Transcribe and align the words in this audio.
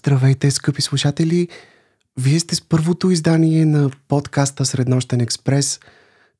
Здравейте, 0.00 0.50
скъпи 0.50 0.82
слушатели! 0.82 1.48
Вие 2.18 2.40
сте 2.40 2.54
с 2.54 2.60
първото 2.60 3.10
издание 3.10 3.64
на 3.64 3.90
подкаста 4.08 4.64
Среднощен 4.64 5.20
експрес, 5.20 5.80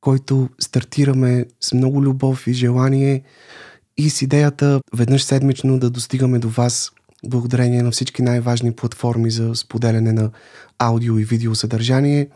който 0.01 0.49
стартираме 0.59 1.47
с 1.61 1.73
много 1.73 2.03
любов 2.03 2.47
и 2.47 2.53
желание 2.53 3.23
и 3.97 4.11
с 4.11 4.23
идеята 4.23 4.81
веднъж 4.97 5.23
седмично 5.23 5.79
да 5.79 5.91
достигаме 5.91 6.39
до 6.39 6.49
вас 6.49 6.91
благодарение 7.27 7.83
на 7.83 7.91
всички 7.91 8.23
най-важни 8.23 8.73
платформи 8.73 9.31
за 9.31 9.55
споделяне 9.55 10.13
на 10.13 10.31
аудио 10.79 11.19
и 11.19 11.25
видео 11.25 11.55
съдържание 11.55 12.29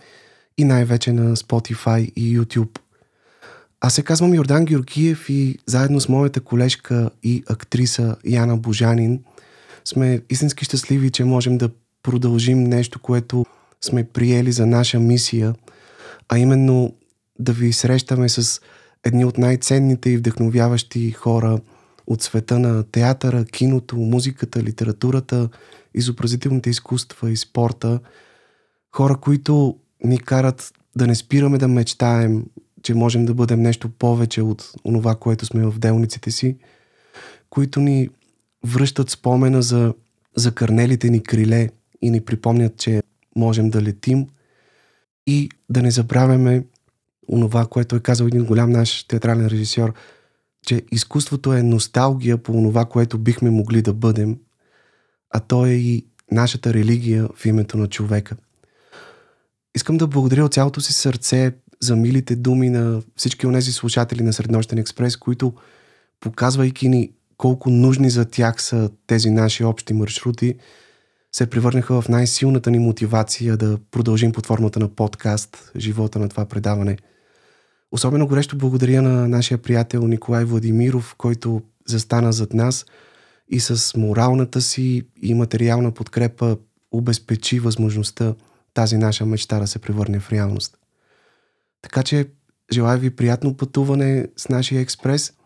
и 0.58 0.64
най-вече 0.64 1.12
на 1.12 1.36
Spotify 1.36 2.12
и 2.12 2.38
YouTube. 2.38 2.78
Аз 3.80 3.94
се 3.94 4.02
казвам 4.02 4.34
Йордан 4.34 4.64
Георгиев 4.64 5.30
и 5.30 5.58
заедно 5.66 6.00
с 6.00 6.08
моята 6.08 6.40
колежка 6.40 7.10
и 7.22 7.42
актриса 7.48 8.16
Яна 8.24 8.56
Божанин– 8.56 9.20
сме 9.84 10.20
истински 10.30 10.64
щастливи, 10.64 11.10
че 11.10 11.24
можем 11.24 11.58
да 11.58 11.70
продължим 12.02 12.64
нещо, 12.64 12.98
което 12.98 13.46
сме 13.80 14.04
приели 14.04 14.52
за 14.52 14.66
наша 14.66 15.00
мисия, 15.00 15.54
а 16.28 16.38
именно 16.38 16.94
да 17.38 17.52
ви 17.52 17.72
срещаме 17.72 18.28
с 18.28 18.60
едни 19.04 19.24
от 19.24 19.38
най-ценните 19.38 20.10
и 20.10 20.16
вдъхновяващи 20.16 21.10
хора 21.10 21.60
от 22.06 22.22
света 22.22 22.58
на 22.58 22.82
театъра, 22.82 23.44
киното, 23.44 23.96
музиката, 23.96 24.62
литературата, 24.62 25.48
изобразителните 25.94 26.70
изкуства 26.70 27.30
и 27.30 27.36
спорта. 27.36 28.00
Хора, 28.96 29.16
които 29.16 29.78
ни 30.04 30.18
карат 30.18 30.72
да 30.96 31.06
не 31.06 31.14
спираме 31.14 31.58
да 31.58 31.68
мечтаем, 31.68 32.44
че 32.82 32.94
можем 32.94 33.24
да 33.24 33.34
бъдем 33.34 33.62
нещо 33.62 33.88
повече 33.88 34.42
от 34.42 34.72
онова, 34.84 35.14
което 35.14 35.46
сме 35.46 35.66
в 35.66 35.78
делниците 35.78 36.30
си, 36.30 36.56
които 37.50 37.80
ни 37.80 38.08
връщат 38.64 39.10
спомена 39.10 39.62
за 39.62 39.94
закърнелите 40.36 41.10
ни 41.10 41.22
криле 41.22 41.70
и 42.02 42.10
ни 42.10 42.20
припомнят, 42.20 42.76
че 42.76 43.02
можем 43.36 43.70
да 43.70 43.82
летим 43.82 44.26
и 45.26 45.50
да 45.70 45.82
не 45.82 45.90
забравяме 45.90 46.64
онова, 47.28 47.66
което 47.66 47.96
е 47.96 48.00
казал 48.00 48.26
един 48.26 48.44
голям 48.44 48.70
наш 48.70 49.04
театрален 49.04 49.46
режисьор, 49.46 49.94
че 50.66 50.82
изкуството 50.92 51.52
е 51.52 51.62
носталгия 51.62 52.38
по 52.38 52.52
онова, 52.52 52.84
което 52.84 53.18
бихме 53.18 53.50
могли 53.50 53.82
да 53.82 53.92
бъдем, 53.92 54.38
а 55.30 55.40
то 55.40 55.66
е 55.66 55.70
и 55.70 56.06
нашата 56.32 56.74
религия 56.74 57.28
в 57.36 57.46
името 57.46 57.76
на 57.76 57.88
човека. 57.88 58.36
Искам 59.74 59.96
да 59.96 60.06
благодаря 60.06 60.44
от 60.44 60.54
цялото 60.54 60.80
си 60.80 60.92
сърце 60.92 61.52
за 61.80 61.96
милите 61.96 62.36
думи 62.36 62.70
на 62.70 63.02
всички 63.16 63.46
от 63.46 63.54
тези 63.54 63.72
слушатели 63.72 64.22
на 64.22 64.32
Среднощен 64.32 64.78
експрес, 64.78 65.16
които 65.16 65.54
показвайки 66.20 66.88
ни 66.88 67.12
колко 67.36 67.70
нужни 67.70 68.10
за 68.10 68.24
тях 68.24 68.62
са 68.62 68.90
тези 69.06 69.30
наши 69.30 69.64
общи 69.64 69.94
маршрути, 69.94 70.54
се 71.32 71.50
превърнаха 71.50 72.00
в 72.00 72.08
най-силната 72.08 72.70
ни 72.70 72.78
мотивация 72.78 73.56
да 73.56 73.78
продължим 73.90 74.32
под 74.32 74.46
формата 74.46 74.80
на 74.80 74.88
подкаст 74.88 75.72
живота 75.76 76.18
на 76.18 76.28
това 76.28 76.44
предаване. 76.44 76.96
Особено 77.92 78.26
горещо 78.26 78.58
благодаря 78.58 79.02
на 79.02 79.28
нашия 79.28 79.58
приятел 79.58 80.06
Николай 80.06 80.44
Владимиров, 80.44 81.14
който 81.18 81.62
застана 81.86 82.32
зад 82.32 82.54
нас 82.54 82.86
и 83.48 83.60
с 83.60 83.96
моралната 83.96 84.60
си 84.60 85.02
и 85.22 85.34
материална 85.34 85.90
подкрепа 85.90 86.56
обезпечи 86.90 87.60
възможността 87.60 88.34
тази 88.74 88.96
наша 88.96 89.26
мечта 89.26 89.58
да 89.58 89.66
се 89.66 89.78
превърне 89.78 90.20
в 90.20 90.32
реалност. 90.32 90.78
Така 91.82 92.02
че 92.02 92.26
желая 92.72 92.98
ви 92.98 93.10
приятно 93.10 93.56
пътуване 93.56 94.26
с 94.36 94.48
нашия 94.48 94.80
експрес– 94.80 95.32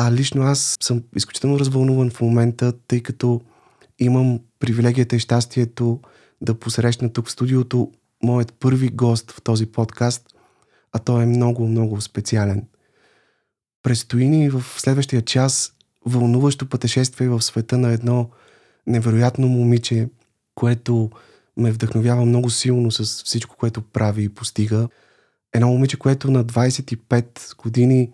а 0.00 0.12
лично 0.12 0.42
аз 0.42 0.76
съм 0.80 1.02
изключително 1.16 1.58
развълнуван 1.58 2.10
в 2.10 2.20
момента, 2.20 2.72
тъй 2.88 3.02
като 3.02 3.40
имам 3.98 4.40
привилегията 4.58 5.16
и 5.16 5.18
щастието 5.18 6.00
да 6.40 6.54
посрещна 6.54 7.12
тук 7.12 7.26
в 7.26 7.30
студиото 7.30 7.92
моят 8.22 8.52
първи 8.52 8.88
гост 8.88 9.30
в 9.30 9.42
този 9.42 9.66
подкаст, 9.66 10.34
а 10.92 10.98
той 10.98 11.22
е 11.22 11.26
много, 11.26 11.66
много 11.66 12.00
специален. 12.00 12.66
Престои 13.82 14.28
ни 14.28 14.50
в 14.50 14.64
следващия 14.76 15.22
час 15.22 15.72
вълнуващо 16.06 16.68
пътешествие 16.68 17.28
в 17.28 17.42
света 17.42 17.78
на 17.78 17.92
едно 17.92 18.30
невероятно 18.86 19.48
момиче, 19.48 20.08
което 20.54 21.10
ме 21.56 21.72
вдъхновява 21.72 22.24
много 22.24 22.50
силно 22.50 22.90
с 22.90 23.24
всичко, 23.24 23.56
което 23.56 23.82
прави 23.82 24.22
и 24.22 24.28
постига. 24.28 24.88
Едно 25.54 25.68
момиче, 25.68 25.96
което 25.96 26.30
на 26.30 26.44
25 26.44 27.56
години 27.56 28.12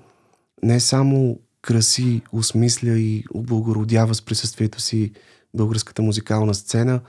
не 0.62 0.80
само 0.80 1.38
краси, 1.64 2.22
осмисля 2.32 2.98
и 2.98 3.24
облагородява 3.34 4.14
с 4.14 4.22
присъствието 4.22 4.80
си 4.80 5.12
българската 5.54 6.02
музикална 6.02 6.54
сцена, 6.54 7.00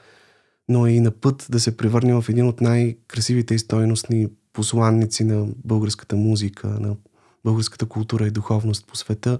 но 0.69 0.87
е 0.87 0.91
и 0.91 0.99
на 0.99 1.11
път 1.11 1.47
да 1.49 1.59
се 1.59 1.77
превърне 1.77 2.13
в 2.13 2.25
един 2.29 2.47
от 2.47 2.61
най-красивите 2.61 3.55
и 3.55 3.59
стойностни 3.59 4.27
посланници 4.53 5.23
на 5.23 5.47
българската 5.65 6.15
музика, 6.15 6.67
на 6.67 6.95
българската 7.43 7.85
култура 7.85 8.27
и 8.27 8.31
духовност 8.31 8.87
по 8.87 8.95
света, 8.95 9.39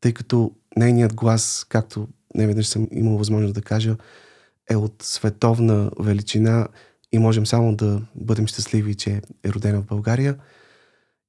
тъй 0.00 0.12
като 0.12 0.52
нейният 0.76 1.14
глас, 1.14 1.66
както 1.68 2.08
не 2.34 2.46
веднъж 2.46 2.68
съм 2.68 2.88
имал 2.92 3.18
възможност 3.18 3.54
да 3.54 3.62
кажа, 3.62 3.96
е 4.70 4.76
от 4.76 5.02
световна 5.02 5.90
величина 6.00 6.68
и 7.12 7.18
можем 7.18 7.46
само 7.46 7.76
да 7.76 8.02
бъдем 8.14 8.46
щастливи, 8.46 8.94
че 8.94 9.22
е 9.44 9.48
родена 9.52 9.82
в 9.82 9.86
България. 9.86 10.36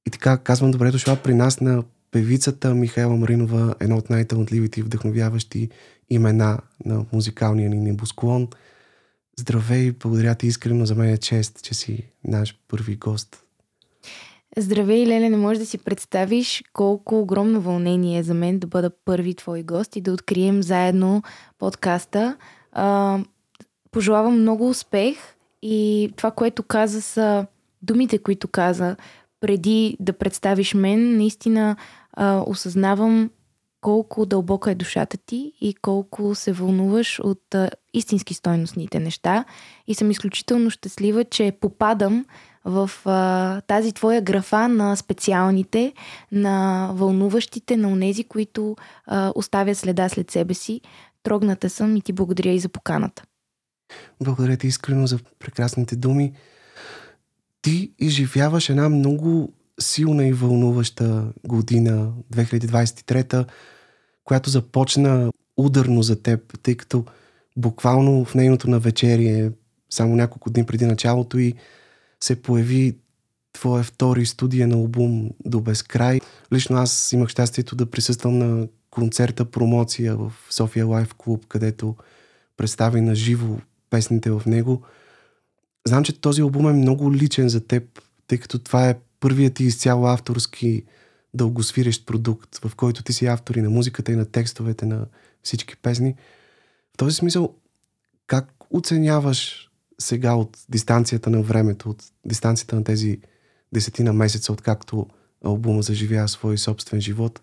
И 0.07 0.09
така 0.09 0.37
казвам 0.37 0.71
добре 0.71 0.91
дошла 0.91 1.15
при 1.15 1.33
нас 1.33 1.61
на 1.61 1.83
певицата 2.11 2.75
Михайла 2.75 3.15
Маринова, 3.15 3.75
едно 3.79 3.97
от 3.97 4.09
най-талантливите 4.09 4.79
и 4.79 4.83
вдъхновяващи 4.83 5.69
имена 6.09 6.59
на 6.85 7.05
музикалния 7.13 7.69
ни 7.69 7.77
небосклон. 7.77 8.47
Здравей, 9.39 9.91
благодаря 9.91 10.35
ти 10.35 10.47
искрено, 10.47 10.85
за 10.85 10.95
мен 10.95 11.09
е 11.09 11.17
чест, 11.17 11.63
че 11.63 11.73
си 11.73 12.03
наш 12.23 12.55
първи 12.67 12.95
гост. 12.95 13.43
Здравей, 14.57 15.05
Леле, 15.05 15.29
не 15.29 15.37
можеш 15.37 15.59
да 15.59 15.65
си 15.65 15.77
представиш 15.77 16.63
колко 16.73 17.19
огромно 17.19 17.61
вълнение 17.61 18.19
е 18.19 18.23
за 18.23 18.33
мен 18.33 18.59
да 18.59 18.67
бъда 18.67 18.91
първи 19.05 19.35
твой 19.35 19.63
гост 19.63 19.95
и 19.95 20.01
да 20.01 20.11
открием 20.11 20.63
заедно 20.63 21.23
подкаста. 21.59 22.37
А, 22.71 23.19
пожелавам 23.91 24.41
много 24.41 24.69
успех 24.69 25.17
и 25.61 26.11
това, 26.15 26.31
което 26.31 26.63
каза 26.63 27.01
са 27.01 27.45
думите, 27.81 28.17
които 28.17 28.47
каза 28.47 28.95
преди 29.41 29.97
да 29.99 30.13
представиш 30.13 30.73
мен, 30.73 31.17
наистина 31.17 31.75
а, 32.13 32.43
осъзнавам 32.47 33.29
колко 33.81 34.25
дълбока 34.25 34.71
е 34.71 34.75
душата 34.75 35.17
ти 35.17 35.53
и 35.61 35.73
колко 35.73 36.35
се 36.35 36.51
вълнуваш 36.51 37.19
от 37.19 37.55
а, 37.55 37.69
истински 37.93 38.33
стойностните 38.33 38.99
неща. 38.99 39.45
И 39.87 39.95
съм 39.95 40.11
изключително 40.11 40.69
щастлива, 40.69 41.23
че 41.23 41.57
попадам 41.61 42.25
в 42.65 42.91
а, 43.05 43.61
тази 43.61 43.91
твоя 43.91 44.21
графа 44.21 44.67
на 44.67 44.95
специалните, 44.95 45.93
на 46.31 46.89
вълнуващите, 46.93 47.77
на 47.77 47.89
онези, 47.89 48.23
които 48.23 48.75
а, 49.05 49.31
оставят 49.35 49.77
следа 49.77 50.09
след 50.09 50.31
себе 50.31 50.53
си. 50.53 50.81
Трогната 51.23 51.69
съм 51.69 51.95
и 51.95 52.01
ти 52.01 52.13
благодаря 52.13 52.51
и 52.51 52.59
за 52.59 52.69
поканата. 52.69 53.23
Благодаря 54.23 54.57
ти 54.57 54.67
искрено 54.67 55.07
за 55.07 55.19
прекрасните 55.39 55.95
думи. 55.95 56.33
Ти 57.61 57.93
изживяваш 57.99 58.69
една 58.69 58.89
много 58.89 59.53
силна 59.81 60.27
и 60.27 60.33
вълнуваща 60.33 61.33
година, 61.47 62.11
2023, 62.33 63.45
която 64.23 64.49
започна 64.49 65.31
ударно 65.57 66.03
за 66.03 66.21
теб, 66.21 66.59
тъй 66.63 66.75
като 66.75 67.05
буквално 67.57 68.25
в 68.25 68.35
нейното 68.35 68.69
навечерие, 68.69 69.51
само 69.89 70.15
няколко 70.15 70.49
дни 70.49 70.65
преди 70.65 70.85
началото 70.85 71.37
и 71.37 71.53
се 72.23 72.41
появи 72.41 72.97
твоя 73.53 73.83
втори 73.83 74.25
студия 74.25 74.73
албум 74.73 75.29
до 75.45 75.61
безкрай. 75.61 76.19
Лично 76.53 76.77
аз 76.77 77.11
имах 77.11 77.29
щастието 77.29 77.75
да 77.75 77.85
присъствам 77.85 78.37
на 78.37 78.67
концерта 78.89 79.45
промоция 79.45 80.15
в 80.15 80.33
София 80.49 80.85
Лайф 80.85 81.13
Клуб, 81.13 81.45
където 81.47 81.95
представи 82.57 83.01
на 83.01 83.15
живо 83.15 83.57
песните 83.89 84.31
в 84.31 84.41
него. 84.45 84.81
Знам, 85.87 86.03
че 86.03 86.21
този 86.21 86.41
албум 86.41 86.69
е 86.69 86.73
много 86.73 87.13
личен 87.13 87.49
за 87.49 87.67
теб, 87.67 88.01
тъй 88.27 88.37
като 88.37 88.59
това 88.59 88.89
е 88.89 88.97
първият 89.21 89.53
ти 89.53 89.63
изцяло 89.63 90.05
авторски 90.05 90.83
дългосвирещ 91.33 92.05
продукт, 92.05 92.55
в 92.65 92.75
който 92.75 93.03
ти 93.03 93.13
си 93.13 93.25
автор 93.25 93.55
и 93.55 93.61
на 93.61 93.69
музиката 93.69 94.11
и 94.11 94.15
на 94.15 94.25
текстовете 94.25 94.85
на 94.85 95.05
всички 95.43 95.77
песни. 95.77 96.15
В 96.93 96.97
този 96.97 97.15
смисъл, 97.15 97.55
как 98.27 98.53
оценяваш 98.69 99.69
сега 99.99 100.35
от 100.35 100.57
дистанцията 100.69 101.29
на 101.29 101.41
времето, 101.41 101.89
от 101.89 102.03
дистанцията 102.25 102.75
на 102.75 102.83
тези 102.83 103.19
десетина 103.73 104.13
месеца, 104.13 104.53
откакто 104.53 105.07
албума 105.45 105.81
заживява 105.81 106.27
свой 106.27 106.57
собствен 106.57 107.01
живот, 107.01 107.41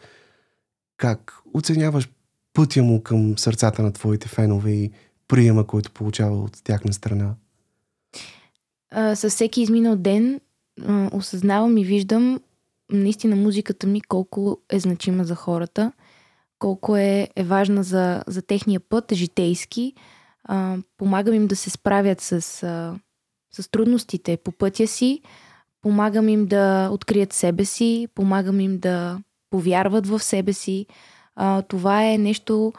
как 0.96 1.34
оценяваш 1.54 2.08
пътя 2.52 2.82
му 2.82 3.02
към 3.02 3.38
сърцата 3.38 3.82
на 3.82 3.92
твоите 3.92 4.28
фенове 4.28 4.70
и 4.70 4.92
приема, 5.28 5.66
който 5.66 5.90
получава 5.90 6.42
от 6.42 6.62
тяхна 6.64 6.92
страна? 6.92 7.34
А, 8.90 9.16
със 9.16 9.34
всеки 9.34 9.62
изминал 9.62 9.96
ден 9.96 10.40
осъзнавам 11.12 11.78
и 11.78 11.84
виждам 11.84 12.40
наистина 12.92 13.36
музиката 13.36 13.86
ми 13.86 14.00
колко 14.00 14.58
е 14.70 14.80
значима 14.80 15.25
за 15.25 15.34
хората, 15.34 15.92
колко 16.58 16.96
е, 16.96 17.28
е 17.36 17.44
важна 17.44 17.82
за, 17.82 18.22
за 18.26 18.42
техния 18.42 18.80
път, 18.80 19.12
житейски. 19.12 19.94
а, 20.44 20.76
помагам 20.96 21.34
им 21.34 21.46
да 21.46 21.56
се 21.56 21.70
справят 21.70 22.20
с, 22.20 22.62
а, 22.62 22.94
с 23.52 23.70
трудностите 23.70 24.36
по 24.36 24.52
пътя 24.52 24.86
си, 24.86 25.22
помагам 25.82 26.28
им 26.28 26.46
да 26.46 26.88
открият 26.92 27.32
себе 27.32 27.64
си, 27.64 28.08
помагам 28.14 28.60
им 28.60 28.78
да 28.78 29.19
повярват 29.50 30.06
в 30.06 30.20
себе 30.20 30.52
си. 30.52 30.86
А, 31.36 31.62
това 31.62 32.04
е 32.04 32.19
нещо, 32.19 32.72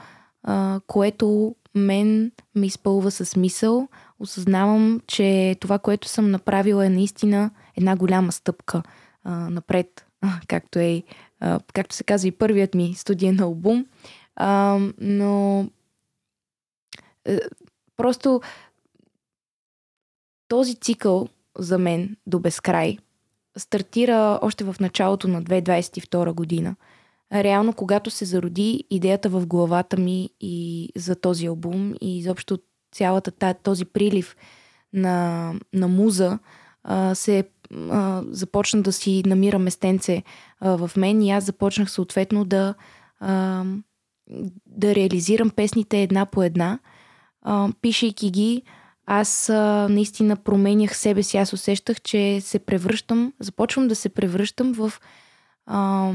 а, 0.43 0.79
което 0.87 1.55
мен 1.75 2.31
ме 2.55 2.65
изпълва 2.65 3.11
със 3.11 3.29
смисъл. 3.29 3.87
Осъзнавам, 4.19 5.01
че 5.07 5.55
това, 5.59 5.79
което 5.79 6.07
съм 6.07 6.31
направила 6.31 6.85
е 6.85 6.89
наистина 6.89 7.51
една 7.79 7.95
голяма 7.95 8.31
стъпка 8.31 8.83
а, 9.23 9.31
напред, 9.31 10.05
както, 10.47 10.79
е, 10.79 11.03
а, 11.39 11.59
както 11.73 11.95
се 11.95 12.03
казва 12.03 12.27
и 12.27 12.31
първият 12.31 12.75
ми 12.75 12.93
студиен 12.95 13.39
албум. 13.39 13.85
А, 14.35 14.79
но 14.97 15.67
е, 17.25 17.39
просто 17.97 18.41
този 20.47 20.75
цикъл 20.75 21.27
за 21.57 21.77
мен 21.77 22.15
до 22.27 22.39
безкрай 22.39 22.97
стартира 23.57 24.39
още 24.41 24.63
в 24.63 24.75
началото 24.79 25.27
на 25.27 25.43
2022 25.43 26.33
година. 26.33 26.75
Реално, 27.33 27.73
когато 27.73 28.11
се 28.11 28.25
зароди 28.25 28.83
идеята 28.89 29.29
в 29.29 29.47
главата 29.47 29.97
ми 29.97 30.29
и 30.41 30.89
за 30.95 31.15
този 31.15 31.45
албум 31.45 31.93
и 32.01 32.17
изобщо 32.17 32.59
цялата 32.91 33.53
този 33.53 33.85
прилив 33.85 34.35
на, 34.93 35.53
на 35.73 35.87
муза 35.87 36.39
а, 36.83 37.15
се 37.15 37.43
а, 37.73 38.23
започна 38.31 38.81
да 38.81 38.93
си 38.93 39.23
намира 39.25 39.59
местенце 39.59 40.23
а, 40.59 40.87
в 40.87 40.91
мен 40.97 41.21
и 41.21 41.31
аз 41.31 41.43
започнах 41.43 41.91
съответно 41.91 42.45
да, 42.45 42.73
а, 43.19 43.63
да 44.65 44.95
реализирам 44.95 45.49
песните 45.49 46.01
една 46.01 46.25
по 46.25 46.43
една, 46.43 46.79
а, 47.41 47.69
пишейки 47.81 48.31
ги 48.31 48.63
аз 49.11 49.49
а, 49.49 49.87
наистина 49.89 50.35
променях 50.35 50.97
себе 50.97 51.23
си. 51.23 51.37
Аз 51.37 51.53
усещах, 51.53 52.01
че 52.01 52.41
се 52.41 52.59
превръщам, 52.59 53.33
започвам 53.39 53.87
да 53.87 53.95
се 53.95 54.09
превръщам 54.09 54.73
в 54.73 54.93
а, 55.65 56.11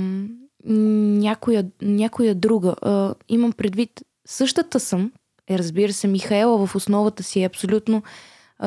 някоя, 0.65 1.65
някоя 1.83 2.35
друга. 2.35 2.75
А, 2.83 3.15
имам 3.29 3.53
предвид, 3.53 3.91
същата 4.27 4.81
съм, 4.81 5.13
е, 5.49 5.59
разбира 5.59 5.93
се, 5.93 6.07
Михаела 6.07 6.67
в 6.67 6.75
основата 6.75 7.23
си 7.23 7.43
е 7.43 7.47
абсолютно 7.47 8.03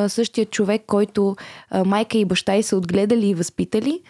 същия 0.07 0.45
човек, 0.45 0.83
който 0.87 1.35
майка 1.85 2.17
и 2.17 2.25
баща 2.25 2.55
й 2.55 2.63
са 2.63 2.77
отгледали 2.77 3.27
и 3.27 3.35
възпитали, 3.35 4.01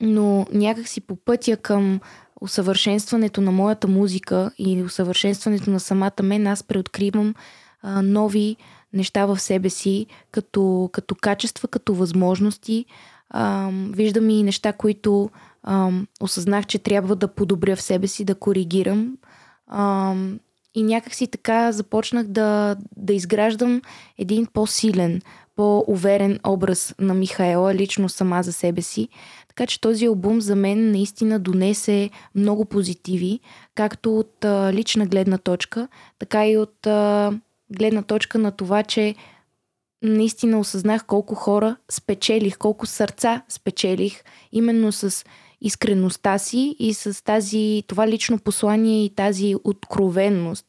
но 0.00 0.46
някакси 0.52 1.00
по 1.00 1.16
пътя 1.16 1.56
към 1.56 2.00
усъвършенстването 2.40 3.40
на 3.40 3.52
моята 3.52 3.88
музика 3.88 4.50
и 4.58 4.82
усъвършенстването 4.82 5.70
на 5.70 5.80
самата 5.80 6.22
мен, 6.22 6.46
аз 6.46 6.62
преоткривам 6.62 7.34
нови 8.02 8.56
неща 8.92 9.26
в 9.26 9.38
себе 9.38 9.70
си, 9.70 10.06
като, 10.30 10.90
като 10.92 11.14
качества, 11.14 11.68
като 11.68 11.94
възможности. 11.94 12.84
Виждам 13.72 14.30
и 14.30 14.42
неща, 14.42 14.72
които 14.72 15.30
осъзнах, 16.20 16.66
че 16.66 16.78
трябва 16.78 17.16
да 17.16 17.28
подобря 17.28 17.76
в 17.76 17.82
себе 17.82 18.06
си, 18.06 18.24
да 18.24 18.34
коригирам. 18.34 19.16
И 20.74 20.82
някакси 20.82 21.26
така 21.26 21.72
започнах 21.72 22.26
да, 22.26 22.76
да 22.96 23.12
изграждам 23.12 23.82
един 24.18 24.46
по-силен, 24.46 25.22
по-уверен 25.56 26.38
образ 26.46 26.94
на 26.98 27.14
Михаела, 27.14 27.74
лично 27.74 28.08
сама 28.08 28.42
за 28.42 28.52
себе 28.52 28.82
си. 28.82 29.08
Така 29.48 29.66
че 29.66 29.80
този 29.80 30.06
албум 30.06 30.40
за 30.40 30.56
мен 30.56 30.90
наистина 30.90 31.38
донесе 31.38 32.10
много 32.34 32.64
позитиви, 32.64 33.40
както 33.74 34.18
от 34.18 34.44
а, 34.44 34.72
лична 34.72 35.06
гледна 35.06 35.38
точка, 35.38 35.88
така 36.18 36.46
и 36.46 36.56
от 36.56 36.86
а, 36.86 37.32
гледна 37.76 38.02
точка 38.02 38.38
на 38.38 38.50
това, 38.50 38.82
че 38.82 39.14
наистина 40.02 40.58
осъзнах 40.58 41.04
колко 41.06 41.34
хора 41.34 41.76
спечелих, 41.90 42.58
колко 42.58 42.86
сърца 42.86 43.42
спечелих 43.48 44.22
именно 44.52 44.92
с 44.92 45.24
искреността 45.60 46.38
си 46.38 46.76
и 46.78 46.94
с 46.94 47.24
тази, 47.24 47.82
това 47.86 48.08
лично 48.08 48.38
послание 48.38 49.04
и 49.04 49.14
тази 49.14 49.54
откровенност. 49.64 50.66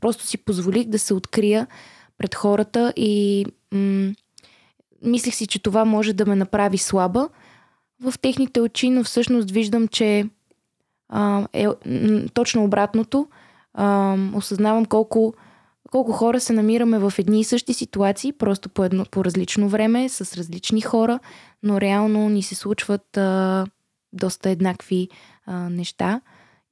Просто 0.00 0.26
си 0.26 0.38
позволих 0.38 0.84
да 0.84 0.98
се 0.98 1.14
открия 1.14 1.66
пред 2.18 2.34
хората 2.34 2.92
и 2.96 3.46
м- 3.72 4.12
мислих 5.02 5.34
си, 5.34 5.46
че 5.46 5.62
това 5.62 5.84
може 5.84 6.12
да 6.12 6.26
ме 6.26 6.36
направи 6.36 6.78
слаба 6.78 7.28
в 8.02 8.14
техните 8.22 8.60
очи, 8.60 8.90
но 8.90 9.04
всъщност 9.04 9.50
виждам, 9.50 9.88
че 9.88 10.28
а, 11.08 11.46
е 11.52 11.66
м- 11.66 11.74
точно 12.34 12.64
обратното. 12.64 13.26
А, 13.74 14.16
осъзнавам 14.34 14.84
колко 14.84 15.34
колко 15.90 16.12
хора 16.12 16.40
се 16.40 16.52
намираме 16.52 16.98
в 16.98 17.12
едни 17.18 17.40
и 17.40 17.44
същи 17.44 17.74
ситуации, 17.74 18.32
просто 18.32 18.68
по, 18.68 18.84
едно, 18.84 19.04
по 19.10 19.24
различно 19.24 19.68
време, 19.68 20.08
с 20.08 20.36
различни 20.36 20.80
хора, 20.80 21.18
но 21.62 21.80
реално 21.80 22.28
ни 22.28 22.42
се 22.42 22.54
случват 22.54 23.16
а, 23.16 23.66
доста 24.12 24.50
еднакви 24.50 25.08
а, 25.46 25.68
неща 25.68 26.20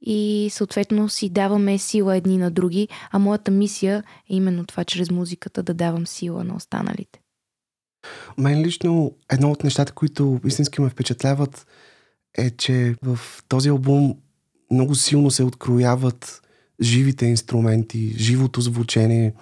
и 0.02 0.48
съответно 0.52 1.08
си 1.08 1.28
даваме 1.28 1.78
сила 1.78 2.16
едни 2.16 2.38
на 2.38 2.50
други, 2.50 2.88
а 3.10 3.18
моята 3.18 3.50
мисия 3.50 4.04
е 4.30 4.36
именно 4.36 4.66
това, 4.66 4.84
чрез 4.84 5.10
музиката 5.10 5.62
да 5.62 5.74
давам 5.74 6.06
сила 6.06 6.44
на 6.44 6.56
останалите. 6.56 7.20
Мен 8.38 8.62
лично 8.62 9.12
едно 9.32 9.50
от 9.50 9.64
нещата, 9.64 9.92
които 9.92 10.40
истински 10.44 10.80
ме 10.80 10.88
впечатляват 10.88 11.66
е, 12.38 12.50
че 12.50 12.94
в 13.02 13.18
този 13.48 13.68
албум 13.68 14.14
много 14.70 14.94
силно 14.94 15.30
се 15.30 15.44
открояват 15.44 16.42
живите 16.82 17.26
инструменти, 17.26 18.14
живото 18.18 18.60
звучение. 18.60 19.34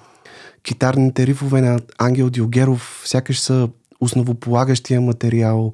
Китарните 0.62 1.26
рифове 1.26 1.60
на 1.60 1.80
Ангел 1.98 2.30
Диогеров 2.30 3.02
сякаш 3.04 3.40
са 3.40 3.68
основополагащия 4.00 5.00
материал, 5.00 5.72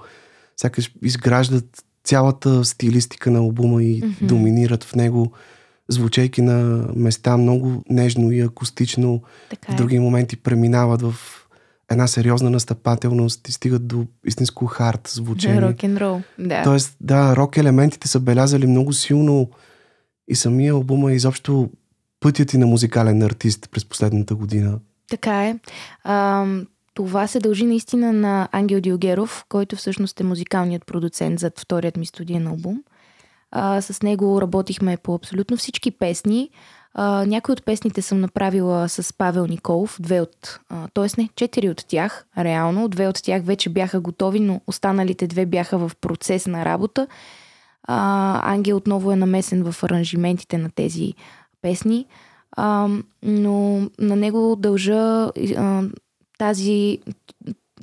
сякаш 0.57 0.93
изграждат 1.03 1.85
цялата 2.05 2.65
стилистика 2.65 3.31
на 3.31 3.39
албума 3.39 3.83
и 3.83 4.03
mm-hmm. 4.03 4.27
доминират 4.27 4.85
в 4.85 4.95
него, 4.95 5.33
звучейки 5.89 6.43
на 6.43 6.87
места 6.97 7.37
много 7.37 7.83
нежно 7.91 8.33
и 8.33 8.41
акустично. 8.41 9.23
Така 9.51 9.73
е. 9.73 9.75
В 9.75 9.79
други 9.79 9.99
моменти 9.99 10.37
преминават 10.37 11.03
в 11.03 11.15
една 11.91 12.07
сериозна 12.07 12.51
настъпателност 12.51 13.49
и 13.49 13.53
стигат 13.53 13.87
до 13.87 14.07
истинско 14.27 14.67
хард 14.67 15.09
звучение. 15.09 15.63
Рок 15.63 15.83
н 15.83 16.01
рол, 16.01 16.23
да. 16.39 16.63
Тоест, 16.63 16.97
да, 17.01 17.37
рок 17.37 17.57
елементите 17.57 18.09
са 18.09 18.21
белязали 18.21 18.67
много 18.67 18.93
силно 18.93 19.51
и 20.29 20.35
самия 20.35 20.73
албум 20.73 21.09
е 21.09 21.15
изобщо 21.15 21.71
пътят 22.21 22.55
и 22.55 22.59
на 22.59 22.67
музикален 22.67 23.23
артист 23.23 23.69
през 23.71 23.85
последната 23.85 24.35
година. 24.35 24.79
Така 25.11 25.45
е. 25.45 25.59
А, 26.05 26.47
това 26.95 27.27
се 27.27 27.41
дължи 27.41 27.67
наистина 27.67 28.13
на 28.13 28.49
Ангел 28.53 28.81
Диогеров, 28.81 29.45
който 29.49 29.77
всъщност 29.77 30.21
е 30.21 30.25
музикалният 30.25 30.87
продуцент 30.87 31.41
зад 31.41 31.61
вторият 31.61 31.97
ми 31.97 32.07
студиен 32.07 32.47
албум. 32.47 32.83
А, 33.51 33.81
с 33.81 34.03
него 34.03 34.43
работихме 34.43 34.97
по 34.97 35.15
абсолютно 35.15 35.57
всички 35.57 35.91
песни. 35.91 36.51
А, 36.95 37.25
някои 37.27 37.53
от 37.53 37.65
песните 37.65 38.03
съм 38.03 38.21
направила 38.21 38.89
с 38.89 39.13
Павел 39.19 39.47
Николов, 39.47 39.97
две 40.01 40.21
от, 40.21 40.61
т.е. 40.95 41.07
не, 41.19 41.29
четири 41.37 41.69
от 41.69 41.85
тях, 41.89 42.27
реално. 42.39 42.89
Две 42.89 43.09
от 43.09 43.23
тях 43.23 43.43
вече 43.43 43.69
бяха 43.69 44.01
готови, 44.01 44.41
но 44.41 44.61
останалите 44.67 45.27
две 45.27 45.47
бяха 45.47 45.79
в 45.79 45.93
процес 46.01 46.47
на 46.47 46.65
работа. 46.65 47.07
А, 47.83 48.53
Ангел 48.53 48.77
отново 48.77 49.13
е 49.13 49.17
намесен 49.17 49.73
в 49.73 49.83
аранжиментите 49.83 50.59
на 50.59 50.71
тези 50.71 51.15
песни, 51.63 52.07
а, 52.57 52.89
но 53.23 53.81
на 53.99 54.17
него 54.17 54.57
дължа 54.59 55.31
а, 55.57 55.83
тази, 56.45 56.99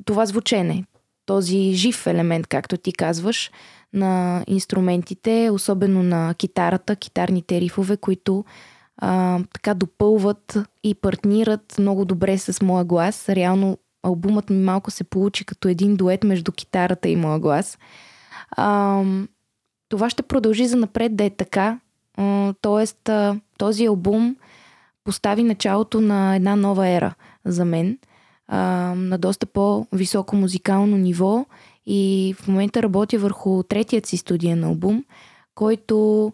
това 0.04 0.26
звучене, 0.26 0.84
този 1.26 1.72
жив 1.74 2.06
елемент, 2.06 2.46
както 2.46 2.76
ти 2.76 2.92
казваш, 2.92 3.50
на 3.92 4.44
инструментите, 4.46 5.50
особено 5.52 6.02
на 6.02 6.34
китарата, 6.34 6.96
китарните 6.96 7.60
рифове, 7.60 7.96
които 7.96 8.44
а, 8.96 9.40
така 9.52 9.74
допълват 9.74 10.58
и 10.84 10.94
партнират 10.94 11.76
много 11.78 12.04
добре 12.04 12.38
с 12.38 12.62
моя 12.62 12.84
глас. 12.84 13.28
Реално 13.28 13.78
албумът 14.02 14.50
ми 14.50 14.56
малко 14.56 14.90
се 14.90 15.04
получи 15.04 15.44
като 15.44 15.68
един 15.68 15.96
дует 15.96 16.24
между 16.24 16.52
китарата 16.52 17.08
и 17.08 17.16
моя 17.16 17.38
глас. 17.38 17.78
А, 18.50 19.02
това 19.88 20.10
ще 20.10 20.22
продължи 20.22 20.66
за 20.66 20.76
напред 20.76 21.16
да 21.16 21.24
е 21.24 21.30
така. 21.30 21.78
Тоест, 22.60 23.10
този 23.58 23.86
албум 23.86 24.36
постави 25.04 25.42
началото 25.42 26.00
на 26.00 26.36
една 26.36 26.56
нова 26.56 26.88
ера 26.88 27.14
за 27.44 27.64
мен, 27.64 27.98
на 28.48 29.18
доста 29.18 29.46
по-високо 29.46 30.36
музикално 30.36 30.96
ниво 30.96 31.46
и 31.86 32.34
в 32.38 32.48
момента 32.48 32.82
работя 32.82 33.18
върху 33.18 33.62
третият 33.62 34.06
си 34.06 34.16
студиен 34.16 34.64
албум, 34.64 35.04
който 35.54 36.32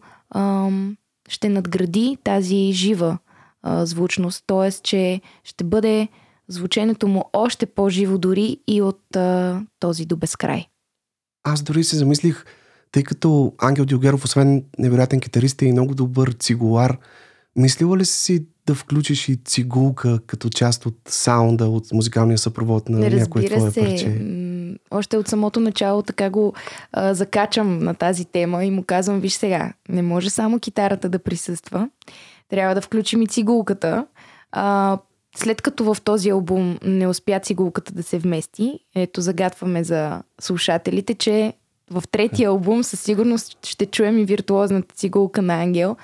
ще 1.29 1.49
надгради 1.49 2.17
тази 2.25 2.73
жива 2.73 3.19
звучност, 3.67 4.45
т.е. 4.47 4.71
че 4.71 5.21
ще 5.45 5.65
бъде 5.65 6.09
звученето 6.49 7.09
му 7.09 7.25
още 7.33 7.67
по-живо 7.67 8.19
дори 8.19 8.61
и 8.67 8.83
от 8.83 9.17
а, 9.17 9.61
този 9.81 10.07
до 10.07 10.17
безкрай. 10.17 10.65
Аз 11.45 11.63
дори 11.63 11.85
се 11.85 11.97
замислих 11.97 12.45
тъй 12.93 13.03
като 13.03 13.55
Ангел 13.59 13.85
Дилгеров, 13.85 14.25
освен 14.25 14.65
невероятен 14.79 15.21
китарист, 15.21 15.63
е 15.63 15.67
и 15.67 15.73
много 15.73 15.95
добър 15.95 16.33
цигулар, 16.33 16.99
мислила 17.57 17.97
ли 17.97 18.05
си 18.05 18.47
да 18.69 18.75
включиш 18.75 19.29
и 19.29 19.37
цигулка 19.45 20.19
като 20.27 20.49
част 20.49 20.87
от 20.87 20.95
саунда, 21.09 21.67
от 21.67 21.93
музикалния 21.93 22.39
съпровод 22.39 22.89
на 22.89 23.11
някое 23.11 23.45
твое 23.45 23.71
се. 23.71 23.81
парче? 23.81 24.21
Още 24.91 25.17
от 25.17 25.29
самото 25.29 25.61
начало 25.61 26.03
така 26.03 26.31
го 26.31 26.55
а, 26.93 27.15
закачам 27.15 27.79
на 27.79 27.95
тази 27.95 28.25
тема 28.25 28.65
и 28.65 28.71
му 28.71 28.83
казвам, 28.83 29.21
виж 29.21 29.33
сега, 29.33 29.73
не 29.89 30.03
може 30.03 30.31
само 30.31 30.59
китарата 30.59 31.09
да 31.09 31.19
присъства. 31.19 31.89
Трябва 32.49 32.75
да 32.75 32.81
включим 32.81 33.23
и 33.23 33.27
цигулката. 33.27 34.07
А, 34.53 34.99
след 35.37 35.63
като 35.63 35.95
в 35.95 36.01
този 36.05 36.31
албум 36.31 36.79
не 36.85 37.09
успя 37.09 37.41
цигулката 37.41 37.93
да 37.93 38.03
се 38.03 38.19
вмести, 38.19 38.79
ето 38.95 39.21
загадваме 39.21 39.85
за 39.85 40.23
слушателите, 40.41 41.15
че 41.15 41.53
в 41.91 42.05
третия 42.11 42.49
албум 42.49 42.85
със 42.85 43.01
сигурност 43.01 43.67
ще 43.67 43.87
чуем 43.87 44.19
и 44.19 44.25
виртуозната 44.25 44.95
цигулка 44.95 45.43
на 45.43 45.63
Ангел. 45.63 45.97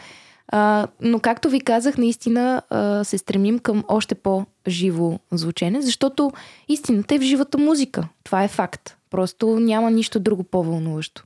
А, 0.49 0.87
но 1.01 1.21
както 1.21 1.51
ви 1.51 1.61
казах, 1.61 1.99
наистина 1.99 2.63
а, 2.71 3.05
се 3.05 3.19
стремим 3.19 3.59
към 3.59 3.85
още 3.89 4.15
по-живо 4.15 5.19
звучене, 5.33 5.83
защото 5.83 6.33
истината 6.69 7.15
е 7.15 7.19
в 7.19 7.23
живата 7.23 7.59
музика. 7.59 8.09
Това 8.25 8.45
е 8.45 8.49
факт. 8.49 8.97
Просто 9.11 9.61
няма 9.61 9.91
нищо 9.91 10.21
друго 10.21 10.45
по-вълнуващо. 10.45 11.25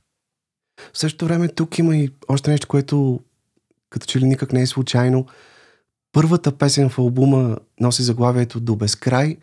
В 0.93 0.97
същото 0.99 1.25
време 1.25 1.47
тук 1.47 1.79
има 1.79 1.97
и 1.97 2.09
още 2.27 2.51
нещо, 2.51 2.67
което 2.67 3.19
като 3.89 4.05
че 4.05 4.19
ли 4.19 4.25
никак 4.25 4.53
не 4.53 4.61
е 4.61 4.67
случайно. 4.67 5.25
Първата 6.11 6.51
песен 6.51 6.89
в 6.89 6.99
албума 6.99 7.57
носи 7.79 8.03
заглавието 8.03 8.59
До 8.59 8.75
безкрай, 8.75 9.37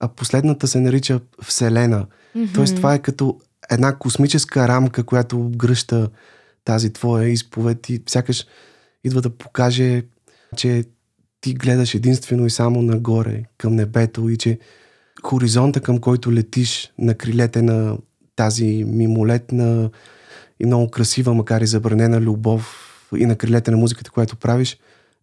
а 0.00 0.08
последната 0.08 0.66
се 0.66 0.80
нарича 0.80 1.20
Вселена. 1.42 2.06
Mm-hmm. 2.36 2.54
Тоест 2.54 2.76
това 2.76 2.94
е 2.94 3.02
като 3.02 3.40
една 3.70 3.98
космическа 3.98 4.68
рамка, 4.68 5.04
която 5.04 5.50
гръща 5.56 6.10
тази 6.64 6.92
твоя 6.92 7.28
изповед 7.28 7.88
и 7.88 8.02
сякаш 8.08 8.46
идва 9.04 9.20
да 9.20 9.30
покаже, 9.30 10.02
че 10.56 10.84
ти 11.40 11.54
гледаш 11.54 11.94
единствено 11.94 12.46
и 12.46 12.50
само 12.50 12.82
нагоре, 12.82 13.42
към 13.58 13.74
небето 13.76 14.28
и 14.28 14.36
че 14.36 14.58
хоризонта, 15.22 15.80
към 15.80 15.98
който 15.98 16.32
летиш 16.32 16.92
на 16.98 17.14
крилете 17.14 17.62
на 17.62 17.98
тази 18.36 18.84
мимолетна 18.86 19.90
и 20.60 20.66
много 20.66 20.90
красива, 20.90 21.34
макар 21.34 21.60
и 21.60 21.66
забранена 21.66 22.20
любов 22.20 22.88
и 23.16 23.26
на 23.26 23.36
крилете 23.36 23.70
на 23.70 23.76
музиката, 23.76 24.10
която 24.10 24.36
правиш, 24.36 24.78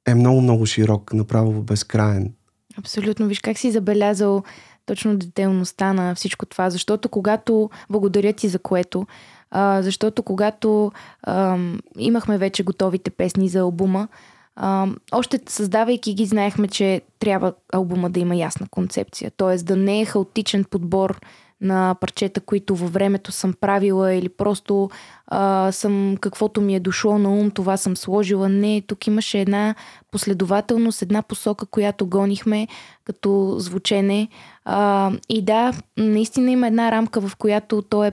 е 0.07 0.15
много-много 0.15 0.65
широк, 0.65 1.13
направо 1.13 1.61
безкраен. 1.61 2.33
Абсолютно. 2.77 3.27
Виж 3.27 3.39
как 3.39 3.57
си 3.57 3.71
забелязал 3.71 4.43
точно 4.85 5.17
детелността 5.17 5.93
на 5.93 6.15
всичко 6.15 6.45
това, 6.45 6.69
защото 6.69 7.09
когато, 7.09 7.69
благодаря 7.89 8.33
ти 8.33 8.47
за 8.47 8.59
което, 8.59 9.07
а, 9.51 9.81
защото 9.81 10.23
когато 10.23 10.91
а, 11.23 11.57
имахме 11.97 12.37
вече 12.37 12.63
готовите 12.63 13.09
песни 13.09 13.49
за 13.49 13.59
албума, 13.59 14.07
а, 14.55 14.87
още 15.11 15.39
създавайки 15.47 16.13
ги, 16.13 16.25
знаехме, 16.25 16.67
че 16.67 17.01
трябва 17.19 17.53
албума 17.73 18.09
да 18.09 18.19
има 18.19 18.35
ясна 18.35 18.67
концепция. 18.71 19.31
Т.е. 19.31 19.57
да 19.57 19.75
не 19.75 20.01
е 20.01 20.05
хаотичен 20.05 20.63
подбор 20.63 21.19
на 21.61 21.95
парчета, 22.01 22.41
които 22.41 22.75
във 22.75 22.93
времето 22.93 23.31
съм 23.31 23.53
правила 23.61 24.13
или 24.13 24.29
просто 24.29 24.89
а, 25.27 25.71
съм 25.71 26.17
каквото 26.21 26.61
ми 26.61 26.75
е 26.75 26.79
дошло 26.79 27.17
на 27.17 27.29
ум, 27.29 27.51
това 27.51 27.77
съм 27.77 27.97
сложила. 27.97 28.49
Не, 28.49 28.81
тук 28.87 29.07
имаше 29.07 29.39
една 29.41 29.75
последователност, 30.11 31.01
една 31.01 31.21
посока, 31.21 31.65
която 31.65 32.05
гонихме 32.05 32.67
като 33.03 33.55
звучене. 33.59 34.27
А, 34.65 35.11
и 35.29 35.41
да, 35.41 35.73
наистина 35.97 36.51
има 36.51 36.67
една 36.67 36.91
рамка, 36.91 37.21
в 37.21 37.35
която 37.35 37.81
той 37.81 38.07
е, 38.07 38.11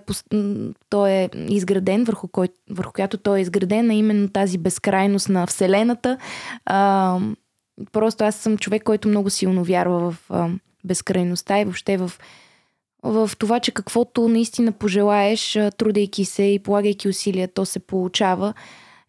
той 0.90 1.10
е 1.10 1.30
изграден, 1.48 2.04
върху, 2.04 2.28
кой, 2.28 2.48
върху 2.70 2.92
която 2.92 3.16
той 3.16 3.38
е 3.38 3.42
изграден, 3.42 3.90
а 3.90 3.94
именно 3.94 4.28
тази 4.28 4.58
безкрайност 4.58 5.28
на 5.28 5.46
Вселената. 5.46 6.18
А, 6.64 7.18
просто 7.92 8.24
аз 8.24 8.34
съм 8.34 8.58
човек, 8.58 8.82
който 8.82 9.08
много 9.08 9.30
силно 9.30 9.64
вярва 9.64 10.10
в 10.10 10.30
а, 10.30 10.48
безкрайността 10.84 11.60
и 11.60 11.64
въобще 11.64 11.96
в 11.96 12.12
в 13.12 13.30
това, 13.38 13.60
че 13.60 13.70
каквото 13.70 14.28
наистина 14.28 14.72
пожелаеш, 14.72 15.58
трудейки 15.78 16.24
се 16.24 16.42
и 16.42 16.58
полагайки 16.58 17.08
усилия, 17.08 17.48
то 17.48 17.64
се 17.64 17.78
получава. 17.78 18.54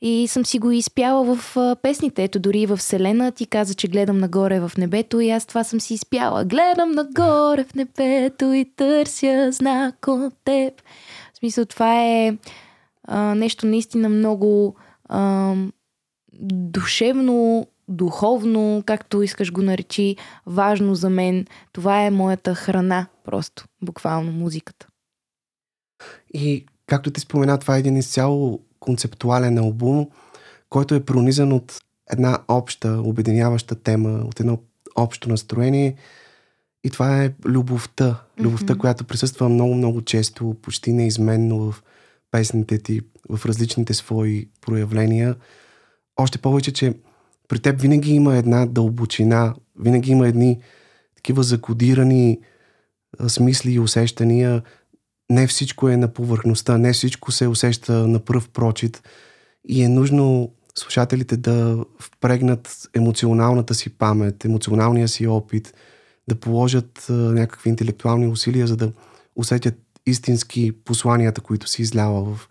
И 0.02 0.28
съм 0.28 0.46
си 0.46 0.60
го 0.60 0.72
изпяла 0.72 1.36
в 1.36 1.76
песните. 1.82 2.24
Ето 2.24 2.40
дори 2.40 2.60
и 2.60 2.66
в 2.66 2.78
Вселена 2.78 3.32
ти 3.32 3.46
каза, 3.46 3.74
че 3.74 3.88
гледам 3.88 4.18
нагоре 4.18 4.60
в 4.60 4.72
небето 4.78 5.20
и 5.20 5.30
аз 5.30 5.46
това 5.46 5.64
съм 5.64 5.82
си 5.82 5.94
изпяла. 5.94 6.46
Гледам 6.46 6.92
нагоре 6.92 7.64
в 7.64 7.76
небето 7.76 8.54
и 8.54 8.66
търся 8.76 9.50
знак 9.52 10.08
от 10.08 10.34
теб. 10.46 10.82
В 11.34 11.38
смисъл 11.38 11.66
това 11.66 12.04
е 12.04 12.38
а, 13.04 13.36
нещо 13.36 13.68
наистина 13.68 14.10
много 14.10 14.76
а, 15.10 15.54
душевно 16.42 17.68
духовно, 17.88 18.84
както 18.86 19.22
искаш 19.22 19.52
го 19.52 19.62
наречи, 19.62 20.16
важно 20.46 20.96
за 20.96 21.10
мен. 21.10 21.46
Това 21.72 22.06
е 22.06 22.12
моята 22.12 22.56
храна, 22.56 23.08
просто, 23.24 23.66
буквално 23.82 24.32
музиката. 24.32 24.88
И 26.34 26.66
както 26.88 27.12
ти 27.12 27.22
спомена, 27.22 27.58
това 27.58 27.76
е 27.76 27.80
един 27.80 27.98
изцяло 27.98 28.60
концептуален 28.80 29.58
албум, 29.58 30.10
който 30.70 30.96
е 30.96 31.06
пронизан 31.06 31.54
от 31.54 31.80
една 32.12 32.40
обща, 32.48 33.02
обединяваща 33.04 33.76
тема, 33.76 34.10
от 34.10 34.40
едно 34.40 34.60
общо 34.96 35.30
настроение. 35.30 35.96
И 36.84 36.90
това 36.90 37.24
е 37.24 37.34
любовта. 37.46 38.24
Любовта, 38.40 38.74
mm-hmm. 38.74 38.78
която 38.78 39.04
присъства 39.04 39.50
много-много 39.50 40.02
често, 40.02 40.56
почти 40.62 40.94
неизменно 40.94 41.72
в 41.72 41.84
песните 42.32 42.78
ти, 42.78 43.02
в 43.30 43.46
различните 43.46 43.94
свои 43.94 44.48
проявления. 44.62 45.36
Още 46.18 46.38
повече, 46.38 46.74
че 46.74 46.94
при 47.48 47.60
теб 47.60 47.82
винаги 47.82 48.12
има 48.12 48.38
една 48.38 48.66
дълбочина, 48.66 49.56
винаги 49.80 50.12
има 50.12 50.28
едни 50.28 50.60
такива 51.16 51.44
закодирани 51.44 52.40
смисли 53.28 53.72
и 53.72 53.80
усещания. 53.80 54.62
Не 55.30 55.48
всичко 55.48 55.90
е 55.90 55.98
на 55.98 56.14
повърхността, 56.14 56.78
не 56.78 56.94
всичко 56.94 57.32
се 57.32 57.48
усеща 57.48 58.08
на 58.08 58.20
пръв 58.20 58.50
прочит 58.50 59.04
и 59.68 59.84
е 59.84 59.90
нужно 59.90 60.52
слушателите 60.76 61.38
да 61.38 61.86
впрегнат 62.00 62.90
емоционалната 62.96 63.76
си 63.76 63.90
памет, 63.90 64.46
емоционалния 64.46 65.08
си 65.08 65.28
опит, 65.28 65.74
да 66.30 66.36
положат 66.36 67.06
някакви 67.10 67.70
интелектуални 67.70 68.28
усилия, 68.28 68.68
за 68.68 68.78
да 68.78 68.92
усетят 69.36 69.76
истински 70.06 70.72
посланията, 70.72 71.42
които 71.42 71.68
си 71.68 71.82
изляла 71.82 72.24
в 72.24 72.50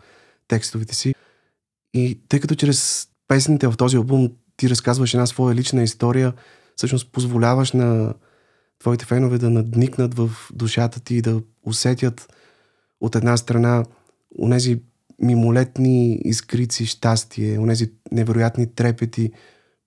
текстовете 0.49 0.95
си. 0.95 1.15
И 1.95 2.21
тъй 2.29 2.41
като 2.41 2.55
чрез 2.55 3.09
песните 3.29 3.69
в 3.69 3.76
този 3.76 3.97
албум 3.97 4.31
ти 4.57 4.71
разказваш 4.71 5.15
една 5.15 5.27
своя 5.27 5.55
лична 5.55 5.83
история, 5.83 6.33
всъщност 6.77 7.13
позволяваш 7.13 7.73
на 7.73 8.15
твоите 8.79 9.05
фенове 9.05 9.39
да 9.39 9.51
надникнат 9.51 10.15
в 10.15 10.31
душата 10.53 11.01
ти 11.01 11.15
и 11.15 11.23
да 11.23 11.43
усетят 11.63 12.35
от 13.01 13.17
една 13.17 13.37
страна 13.37 13.85
онези 14.39 14.81
мимолетни 15.23 16.15
изкрици 16.25 16.87
щастие, 16.87 17.59
онези 17.59 17.93
невероятни 18.13 18.75
трепети, 18.75 19.33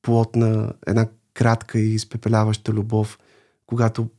плод 0.01 0.35
на 0.35 0.73
една 0.87 1.07
кратка 1.33 1.79
и 1.79 1.93
изпепеляваща 1.93 2.73
любов, 2.73 3.19
когато 3.65 4.09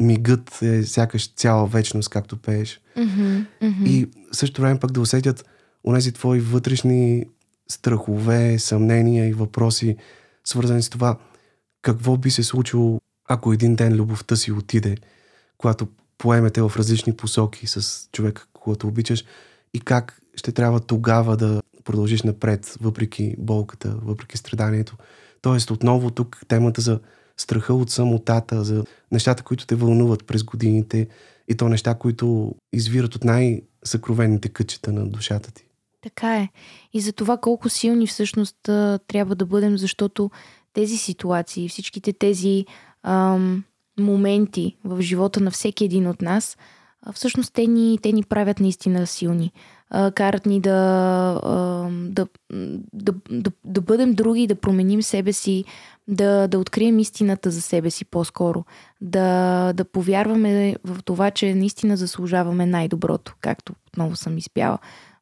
мигът 0.00 0.62
е 0.62 0.82
сякаш 0.82 1.34
цяла 1.34 1.66
вечност, 1.66 2.08
както 2.08 2.36
пееш. 2.36 2.80
Mm-hmm, 2.96 3.46
mm-hmm. 3.62 3.86
И 3.86 4.10
също 4.32 4.62
време 4.62 4.80
пък 4.80 4.92
да 4.92 5.00
усетят 5.00 5.44
онези 5.84 6.12
твои 6.12 6.40
вътрешни 6.40 7.26
страхове, 7.70 8.58
съмнения 8.58 9.28
и 9.28 9.32
въпроси, 9.32 9.96
свързани 10.44 10.82
с 10.82 10.88
това 10.88 11.18
какво 11.82 12.16
би 12.16 12.30
се 12.30 12.42
случило, 12.42 13.00
ако 13.28 13.52
един 13.52 13.76
ден 13.76 13.94
любовта 13.94 14.36
си 14.36 14.52
отиде, 14.52 14.96
когато 15.58 15.88
поемете 16.18 16.62
в 16.62 16.72
различни 16.76 17.16
посоки 17.16 17.66
с 17.66 18.08
човека, 18.12 18.46
когато 18.52 18.88
обичаш 18.88 19.24
и 19.74 19.80
как 19.80 20.20
ще 20.34 20.52
трябва 20.52 20.80
тогава 20.80 21.36
да 21.36 21.62
продължиш 21.84 22.22
напред, 22.22 22.76
въпреки 22.80 23.34
болката, 23.38 23.96
въпреки 24.02 24.36
страданието. 24.36 24.96
Тоест, 25.42 25.70
отново 25.70 26.10
тук 26.10 26.42
темата 26.48 26.80
за 26.80 27.00
страха 27.36 27.74
от 27.74 27.90
самотата, 27.90 28.64
за 28.64 28.84
нещата, 29.12 29.42
които 29.42 29.66
те 29.66 29.74
вълнуват 29.74 30.26
през 30.26 30.44
годините 30.44 31.08
и 31.48 31.56
то 31.56 31.68
неща, 31.68 31.94
които 31.94 32.54
извират 32.72 33.14
от 33.14 33.24
най-съкровените 33.24 34.48
кътчета 34.48 34.92
на 34.92 35.08
душата 35.08 35.52
ти. 35.52 35.69
Така 36.02 36.36
е. 36.36 36.48
И 36.92 37.00
за 37.00 37.12
това 37.12 37.36
колко 37.36 37.68
силни 37.68 38.06
всъщност 38.06 38.56
трябва 39.06 39.34
да 39.34 39.46
бъдем, 39.46 39.78
защото 39.78 40.30
тези 40.72 40.96
ситуации, 40.96 41.68
всичките 41.68 42.12
тези 42.12 42.66
ам, 43.02 43.64
моменти 44.00 44.76
в 44.84 45.02
живота 45.02 45.40
на 45.40 45.50
всеки 45.50 45.84
един 45.84 46.06
от 46.06 46.22
нас, 46.22 46.56
всъщност 47.12 47.52
те 47.54 47.66
ни, 47.66 47.98
те 48.02 48.12
ни 48.12 48.22
правят 48.22 48.60
наистина 48.60 49.06
силни. 49.06 49.52
А, 49.90 50.10
карат 50.10 50.46
ни 50.46 50.60
да, 50.60 50.70
а, 51.42 51.88
да, 51.90 52.26
да, 52.92 53.14
да, 53.30 53.50
да 53.64 53.80
бъдем 53.80 54.14
други, 54.14 54.46
да 54.46 54.54
променим 54.54 55.02
себе 55.02 55.32
си, 55.32 55.64
да, 56.08 56.48
да 56.48 56.58
открием 56.58 56.98
истината 56.98 57.50
за 57.50 57.62
себе 57.62 57.90
си 57.90 58.04
по-скоро, 58.04 58.64
да, 59.00 59.72
да 59.72 59.84
повярваме 59.84 60.76
в 60.84 61.02
това, 61.04 61.30
че 61.30 61.54
наистина 61.54 61.96
заслужаваме 61.96 62.66
най-доброто, 62.66 63.34
както 63.40 63.72
отново 63.88 64.16
съм 64.16 64.38
изпяла 64.38 64.78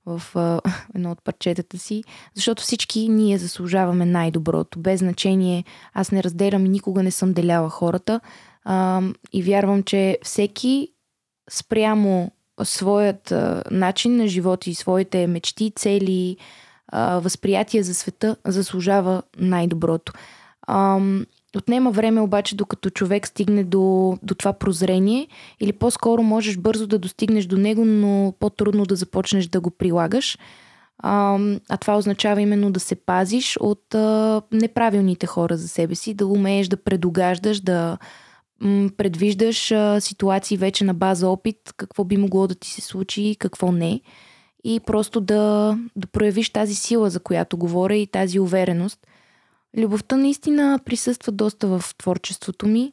в 0.09 0.37
а, 0.37 0.61
едно 0.95 1.11
от 1.11 1.25
парчетата 1.25 1.79
си, 1.79 2.05
защото 2.35 2.63
всички 2.63 3.09
ние 3.09 3.39
заслужаваме 3.39 4.07
най-доброто. 4.07 4.79
Без 4.79 4.99
значение, 4.99 5.65
аз 5.95 6.13
не 6.13 6.23
разделям 6.23 6.67
и 6.67 6.69
никога 6.69 7.03
не 7.03 7.11
съм 7.11 7.33
деляла 7.33 7.71
хората. 7.71 8.21
А, 8.65 9.03
и 9.33 9.43
вярвам, 9.43 9.83
че 9.83 10.19
всеки 10.23 10.89
спрямо 11.51 12.31
своят 12.63 13.33
а, 13.33 13.63
начин 13.71 14.17
на 14.17 14.29
живот 14.29 14.67
и 14.67 14.75
своите 14.75 15.27
мечти, 15.27 15.73
цели, 15.77 16.37
а, 16.89 17.19
възприятия 17.19 17.85
за 17.85 17.95
света 17.95 18.37
заслужава 18.47 19.23
най-доброто. 19.39 20.13
А, 20.63 21.01
отнема 21.59 21.91
време 21.91 22.21
обаче, 22.21 22.57
докато 22.57 22.91
човек 22.91 23.27
стигне 23.27 23.65
до, 23.65 24.19
до 24.23 24.35
това 24.35 24.53
прозрение 24.53 25.29
или 25.61 25.73
по-скоро 25.73 26.23
можеш 26.23 26.57
бързо 26.57 26.87
да 26.87 26.99
достигнеш 26.99 27.47
до 27.47 27.57
него, 27.57 27.85
но 27.85 28.35
по-трудно 28.41 28.87
да 28.87 28.97
започнеш 28.97 29.47
да 29.47 29.61
го 29.61 29.71
прилагаш. 29.71 30.39
А, 30.99 31.39
а 31.69 31.77
това 31.77 31.97
означава 31.97 32.43
именно 32.43 32.71
да 32.71 32.81
се 32.81 32.95
пазиш 32.95 33.57
от 33.61 33.95
а, 33.95 34.43
неправилните 34.53 35.27
хора 35.27 35.57
за 35.57 35.69
себе 35.69 35.95
си, 35.95 36.15
да 36.15 36.27
умееш 36.27 36.69
да 36.69 36.77
предогаждаш, 36.77 37.61
да 37.61 37.99
м, 38.61 38.91
предвиждаш 38.97 39.73
а, 39.73 40.01
ситуации 40.01 40.57
вече 40.57 40.85
на 40.85 40.95
база 40.95 41.29
опит, 41.29 41.57
какво 41.77 42.05
би 42.05 42.17
могло 42.17 42.47
да 42.47 42.55
ти 42.55 42.71
се 42.71 42.81
случи 42.81 43.23
и 43.23 43.37
какво 43.37 43.73
не. 43.73 44.01
И 44.65 44.81
просто 44.81 45.21
да, 45.21 45.79
да 45.97 46.07
проявиш 46.07 46.51
тази 46.51 46.75
сила, 46.75 47.11
за 47.11 47.21
която 47.21 47.57
говоря 47.57 47.95
и 47.95 48.07
тази 48.07 48.41
увереност. 48.41 48.99
Любовта 49.77 50.17
наистина 50.17 50.81
присъства 50.85 51.33
доста 51.33 51.67
в 51.67 51.95
творчеството 51.99 52.67
ми. 52.67 52.93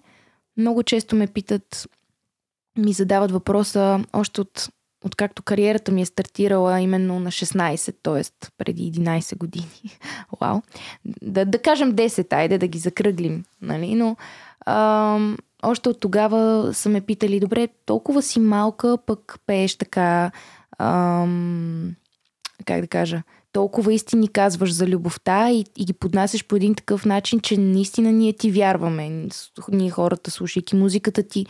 Много 0.58 0.84
често 0.84 1.16
ме 1.16 1.28
питат, 1.28 1.88
ми 2.78 2.94
задават 2.94 3.32
въпроса 3.32 4.04
още 4.14 4.42
от, 4.42 4.70
от 5.06 5.16
както 5.16 5.44
кариерата 5.44 5.92
ми 5.92 6.02
е 6.02 6.06
стартирала 6.06 6.82
именно 6.82 7.20
на 7.20 7.32
16, 7.32 7.96
т.е. 8.04 8.48
преди 8.58 8.92
11 8.92 9.38
години. 9.38 9.98
Вау. 10.42 10.62
Да, 11.22 11.46
да 11.46 11.60
кажем 11.60 11.94
10, 11.94 12.34
айде 12.34 12.58
да 12.58 12.68
ги 12.68 12.78
закръглим. 12.78 13.46
Нали? 13.62 13.96
Но 13.96 14.16
ам, 14.66 15.38
още 15.64 15.90
от 15.90 16.00
тогава 16.00 16.74
са 16.74 16.90
ме 16.90 17.02
питали, 17.02 17.40
добре, 17.40 17.68
толкова 17.86 18.22
си 18.22 18.40
малка, 18.40 18.98
пък 19.06 19.40
пееш 19.46 19.76
така, 19.76 20.32
ам, 20.80 21.96
как 22.66 22.82
да 22.82 22.88
кажа, 22.88 23.24
толкова 23.56 23.94
истини 23.94 24.28
казваш 24.28 24.74
за 24.74 24.88
любовта 24.88 25.52
и, 25.52 25.66
и 25.78 25.86
ги 25.86 25.94
поднасяш 25.94 26.46
по 26.46 26.56
един 26.56 26.76
такъв 26.76 27.06
начин, 27.06 27.40
че 27.40 27.58
наистина 27.58 28.12
ние 28.12 28.34
ти 28.34 28.52
вярваме. 28.52 29.28
Ние 29.72 29.90
хората, 29.90 30.32
слушайки 30.32 30.76
музиката 30.76 31.24
ти, 31.24 31.46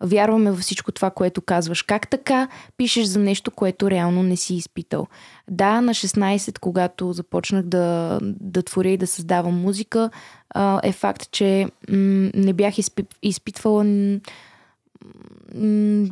вярваме 0.00 0.50
във 0.50 0.60
всичко 0.60 0.92
това, 0.92 1.10
което 1.10 1.40
казваш. 1.40 1.82
Как 1.82 2.10
така 2.10 2.48
пишеш 2.76 3.04
за 3.04 3.18
нещо, 3.18 3.50
което 3.50 3.90
реално 3.90 4.22
не 4.22 4.36
си 4.36 4.54
изпитал? 4.54 5.06
Да, 5.50 5.80
на 5.80 5.94
16, 5.94 6.58
когато 6.58 7.12
започнах 7.12 7.62
да, 7.62 8.18
да 8.22 8.62
творя 8.62 8.88
и 8.88 8.96
да 8.96 9.06
създавам 9.06 9.60
музика, 9.60 10.10
е 10.82 10.92
факт, 10.92 11.30
че 11.30 11.66
не 11.88 12.52
бях 12.52 12.74
изпитвала 13.22 13.84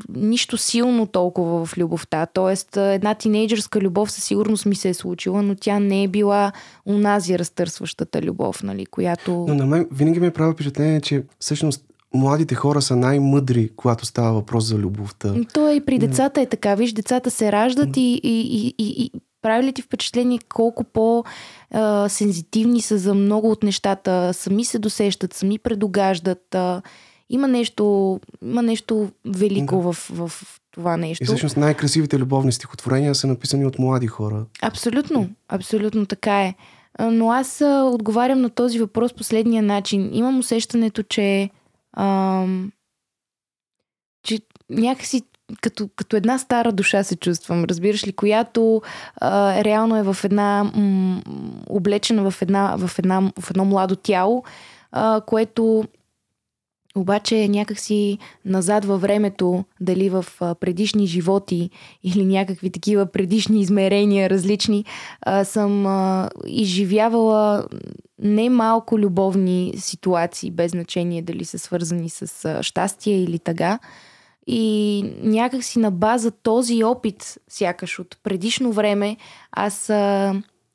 нищо 0.08 0.56
силно 0.56 1.06
толкова 1.06 1.66
в 1.66 1.78
любовта. 1.78 2.26
Тоест, 2.26 2.76
една 2.76 3.14
тинейджърска 3.14 3.80
любов 3.80 4.10
със 4.10 4.24
сигурност 4.24 4.66
ми 4.66 4.74
се 4.74 4.88
е 4.88 4.94
случила, 4.94 5.42
но 5.42 5.54
тя 5.54 5.78
не 5.78 6.02
е 6.02 6.08
била 6.08 6.52
унази 6.86 7.38
разтърсващата 7.38 8.22
любов, 8.22 8.62
нали, 8.62 8.86
която... 8.86 9.44
Но 9.48 9.54
на 9.54 9.66
мен 9.66 9.88
винаги 9.92 10.20
ми 10.20 10.26
е 10.26 10.30
прави 10.30 10.52
впечатление, 10.52 11.00
че 11.00 11.24
всъщност 11.38 11.84
младите 12.14 12.54
хора 12.54 12.82
са 12.82 12.96
най-мъдри, 12.96 13.70
когато 13.76 14.06
става 14.06 14.32
въпрос 14.32 14.64
за 14.64 14.78
любовта. 14.78 15.34
То 15.52 15.68
е 15.68 15.74
и 15.74 15.84
при 15.84 15.98
децата 15.98 16.40
е 16.40 16.46
така. 16.46 16.74
Виж, 16.74 16.92
децата 16.92 17.30
се 17.30 17.52
раждат 17.52 17.96
и, 17.96 18.20
и, 18.22 18.40
и, 18.40 18.74
и, 18.78 19.04
и 19.04 19.10
прави 19.42 19.66
ли 19.66 19.72
ти 19.72 19.82
впечатление 19.82 20.38
колко 20.54 20.84
по-сензитивни 20.84 22.80
са 22.80 22.98
за 22.98 23.14
много 23.14 23.50
от 23.50 23.62
нещата, 23.62 24.30
сами 24.34 24.64
се 24.64 24.78
досещат, 24.78 25.34
сами 25.34 25.58
предогаждат. 25.58 26.56
Има 27.31 27.49
нещо, 27.49 28.21
има 28.43 28.62
нещо 28.62 29.11
велико 29.25 29.76
да. 29.76 29.93
в, 29.93 30.11
в 30.11 30.33
това 30.71 30.97
нещо. 30.97 31.25
И 31.25 31.26
всъщност 31.26 31.56
най-красивите 31.56 32.19
любовни 32.19 32.52
стихотворения 32.52 33.15
са 33.15 33.26
написани 33.26 33.67
от 33.67 33.78
млади 33.78 34.06
хора. 34.06 34.47
Абсолютно, 34.63 35.30
абсолютно 35.49 36.06
така 36.06 36.43
е. 36.43 36.54
Но 37.00 37.32
аз 37.32 37.63
отговарям 37.84 38.41
на 38.41 38.50
този 38.50 38.78
въпрос 38.78 39.13
последния 39.13 39.63
начин. 39.63 40.10
Имам 40.13 40.39
усещането, 40.39 41.02
че, 41.02 41.50
ам, 41.97 42.73
че 44.23 44.41
някакси 44.71 45.23
като, 45.60 45.89
като 45.97 46.17
една 46.17 46.39
стара 46.39 46.73
душа 46.73 47.04
се 47.04 47.17
чувствам, 47.17 47.65
разбираш 47.65 48.06
ли, 48.06 48.13
която 48.13 48.82
а, 49.17 49.65
реално 49.65 49.97
е 49.97 50.02
в 50.02 50.17
една, 50.25 50.65
м, 50.75 51.23
облечена 51.67 52.30
в, 52.30 52.43
една, 52.43 52.76
в, 52.76 52.99
една, 52.99 53.30
в 53.41 53.50
едно 53.50 53.65
младо 53.65 53.97
тяло, 53.97 54.45
а, 54.93 55.21
което 55.26 55.84
обаче 56.95 57.49
някакси 57.49 58.19
назад 58.45 58.85
във 58.85 59.00
времето, 59.00 59.65
дали 59.80 60.09
в 60.09 60.25
предишни 60.61 61.07
животи 61.07 61.71
или 62.02 62.25
някакви 62.25 62.71
такива 62.71 63.07
предишни 63.07 63.61
измерения 63.61 64.30
различни, 64.30 64.85
съм 65.45 65.87
изживявала 66.47 67.67
немалко 68.19 68.99
любовни 68.99 69.75
ситуации, 69.76 70.50
без 70.50 70.71
значение 70.71 71.23
дали 71.23 71.45
са 71.45 71.59
свързани 71.59 72.11
с 72.11 72.63
щастие 72.63 73.23
или 73.23 73.39
тъга. 73.39 73.78
И 74.47 75.02
някакси 75.23 75.78
на 75.78 75.91
база 75.91 76.30
този 76.30 76.85
опит, 76.85 77.39
сякаш 77.49 77.99
от 77.99 78.19
предишно 78.23 78.73
време, 78.73 79.17
аз, 79.52 79.91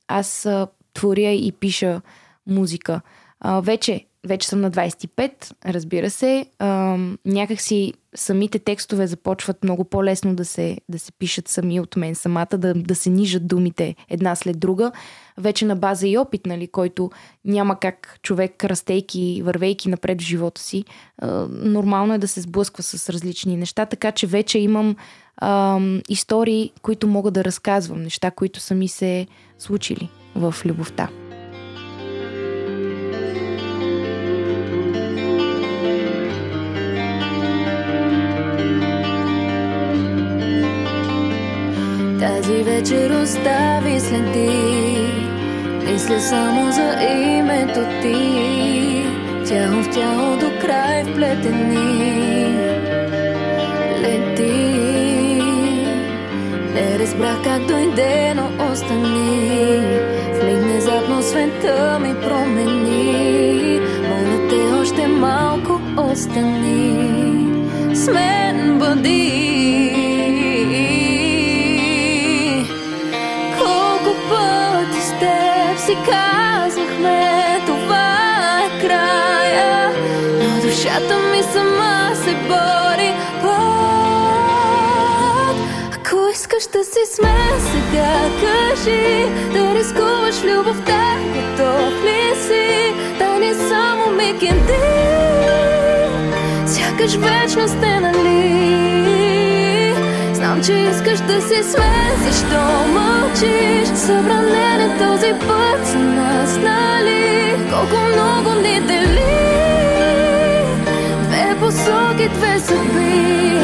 аз 0.07 0.47
творя 0.93 1.31
и 1.31 1.51
пиша 1.51 2.01
музика. 2.47 3.01
А, 3.39 3.61
вече 3.61 4.05
вече 4.27 4.47
съм 4.47 4.61
на 4.61 4.71
25, 4.71 5.53
разбира 5.65 6.09
се. 6.09 6.45
А, 6.59 6.97
някакси 7.25 7.93
самите 8.15 8.59
текстове 8.59 9.07
започват 9.07 9.63
много 9.63 9.83
по-лесно 9.83 10.35
да 10.35 10.45
се, 10.45 10.77
да 10.89 10.99
се 10.99 11.11
пишат 11.11 11.47
сами 11.47 11.79
от 11.79 11.95
мен 11.95 12.15
самата, 12.15 12.57
да, 12.57 12.73
да 12.73 12.95
се 12.95 13.09
нижат 13.09 13.47
думите 13.47 13.95
една 14.09 14.35
след 14.35 14.59
друга. 14.59 14.91
Вече 15.37 15.65
на 15.65 15.75
база 15.75 16.07
и 16.07 16.17
опит, 16.17 16.45
нали, 16.45 16.67
който 16.67 17.11
няма 17.45 17.79
как 17.79 18.19
човек, 18.21 18.65
растейки, 18.65 19.41
вървейки 19.45 19.89
напред 19.89 20.21
в 20.21 20.25
живота 20.25 20.61
си, 20.61 20.85
нормално 21.49 22.13
е 22.13 22.17
да 22.17 22.27
се 22.27 22.41
сблъсква 22.41 22.83
с 22.83 23.09
различни 23.09 23.57
неща, 23.57 23.85
така 23.85 24.11
че 24.11 24.27
вече 24.27 24.59
имам 24.59 24.95
истории, 26.09 26.71
които 26.81 27.07
мога 27.07 27.31
да 27.31 27.43
разказвам, 27.43 28.03
неща, 28.03 28.31
които 28.31 28.59
са 28.59 28.75
ми 28.75 28.87
се 28.87 29.27
случили 29.57 30.09
в 30.35 30.55
любовта. 30.65 31.28
Вечер 42.79 43.11
остави 43.11 43.99
следи. 43.99 44.49
Мисля 45.85 46.19
само 46.19 46.71
за 46.71 47.03
името 47.03 47.79
ти. 48.01 49.05
Тяло 49.47 49.83
в 49.83 49.89
тяло 49.89 50.37
до 50.37 50.59
край 50.61 51.03
вплетени 51.03 52.55
Лети. 54.01 55.43
Не 56.73 56.99
разбрах 56.99 57.43
как 57.43 57.65
дойде, 57.65 58.33
но 58.35 58.65
остани. 58.71 59.81
В 60.33 60.45
миг 60.45 60.57
внезапно 60.57 61.21
света 61.21 61.99
ми 62.01 62.13
промени. 62.13 63.79
Моля 64.09 64.47
те 64.49 64.73
още 64.81 65.07
малко 65.07 65.81
остани. 65.97 67.05
С 67.93 68.07
мен 68.11 68.79
бъди 68.79 70.08
си 75.89 75.95
казвахме, 75.95 77.61
това 77.65 78.61
е 78.65 78.69
края, 78.81 79.91
но 80.39 80.61
душата 80.61 81.17
ми 81.31 81.43
сама 81.53 82.15
се 82.15 82.33
бори 82.33 83.13
път. 83.41 84.69
Ако 85.93 86.15
искаш 86.33 86.63
да 86.73 86.83
си 86.83 87.03
сме 87.15 87.35
сега, 87.71 88.15
кажи, 88.41 89.25
да 89.53 89.75
рискуваш 89.75 90.43
любовта, 90.43 91.17
готов 91.33 91.93
ли 92.03 92.35
си, 92.41 92.93
да 93.19 93.39
не 93.39 93.53
само 93.53 94.11
миг 94.11 94.41
сякаш 96.65 97.15
вечност 97.15 97.83
е 97.83 97.99
нали. 97.99 99.48
Знам, 100.49 100.63
че 100.63 100.73
искаш 100.73 101.19
да 101.19 101.41
се 101.41 101.63
сме, 101.63 102.11
защо 102.23 102.87
мълчиш? 102.93 103.87
Събранен 103.95 104.81
е 104.81 104.97
този 104.97 105.33
път 105.47 105.87
за 105.87 105.99
нас, 105.99 106.57
нали? 106.57 107.55
Колко 107.71 107.95
много 108.07 108.61
ни 108.61 108.81
дели 108.81 109.19
Две 111.23 111.55
посоки, 111.59 112.29
две 112.29 112.59
съдби 112.59 113.58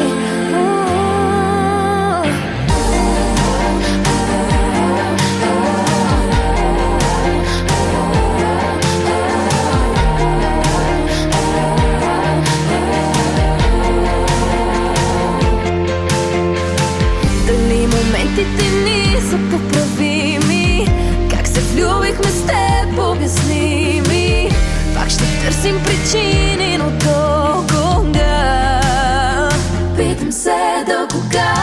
са 19.30 19.38
поправими. 19.50 20.86
Как 21.30 21.46
се 21.46 21.60
влюбихме 21.60 22.30
с 22.30 22.46
теб, 22.46 22.98
обясни 22.98 24.02
ми. 24.08 24.50
Пак 24.94 25.10
ще 25.10 25.24
търсим 25.44 25.82
причини, 25.84 26.78
но 26.78 26.90
до 26.90 27.64
кога? 27.66 28.80
Питам 29.96 30.32
се 30.32 30.84
до 30.86 31.16
кога. 31.16 31.54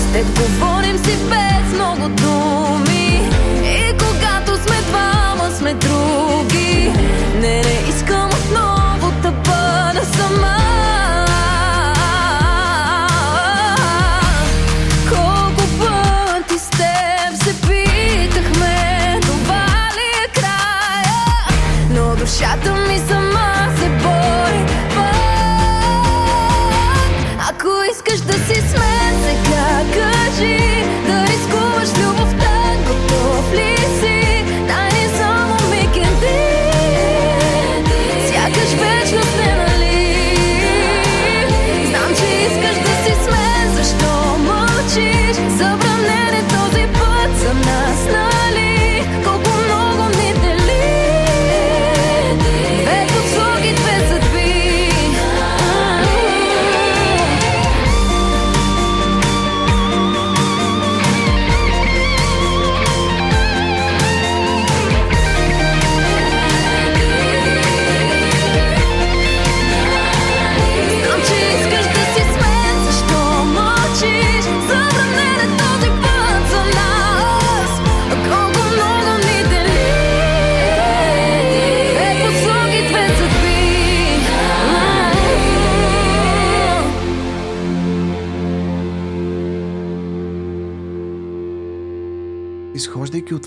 С 0.00 0.12
теб 0.12 0.26
говорим 0.26 0.98
си 0.98 1.16
без 1.30 1.74
много 1.74 2.08
думи. 2.08 3.30
И 3.64 3.92
когато 3.98 4.62
сме 4.62 4.76
двама, 4.88 5.50
сме 5.58 5.74
други. 5.74 6.92
Не, 7.40 7.62
не 7.62 7.78
искам 7.88 8.28
отново 8.28 9.12
да 9.22 9.30
бъда 9.30 10.06
сама. 10.16 10.85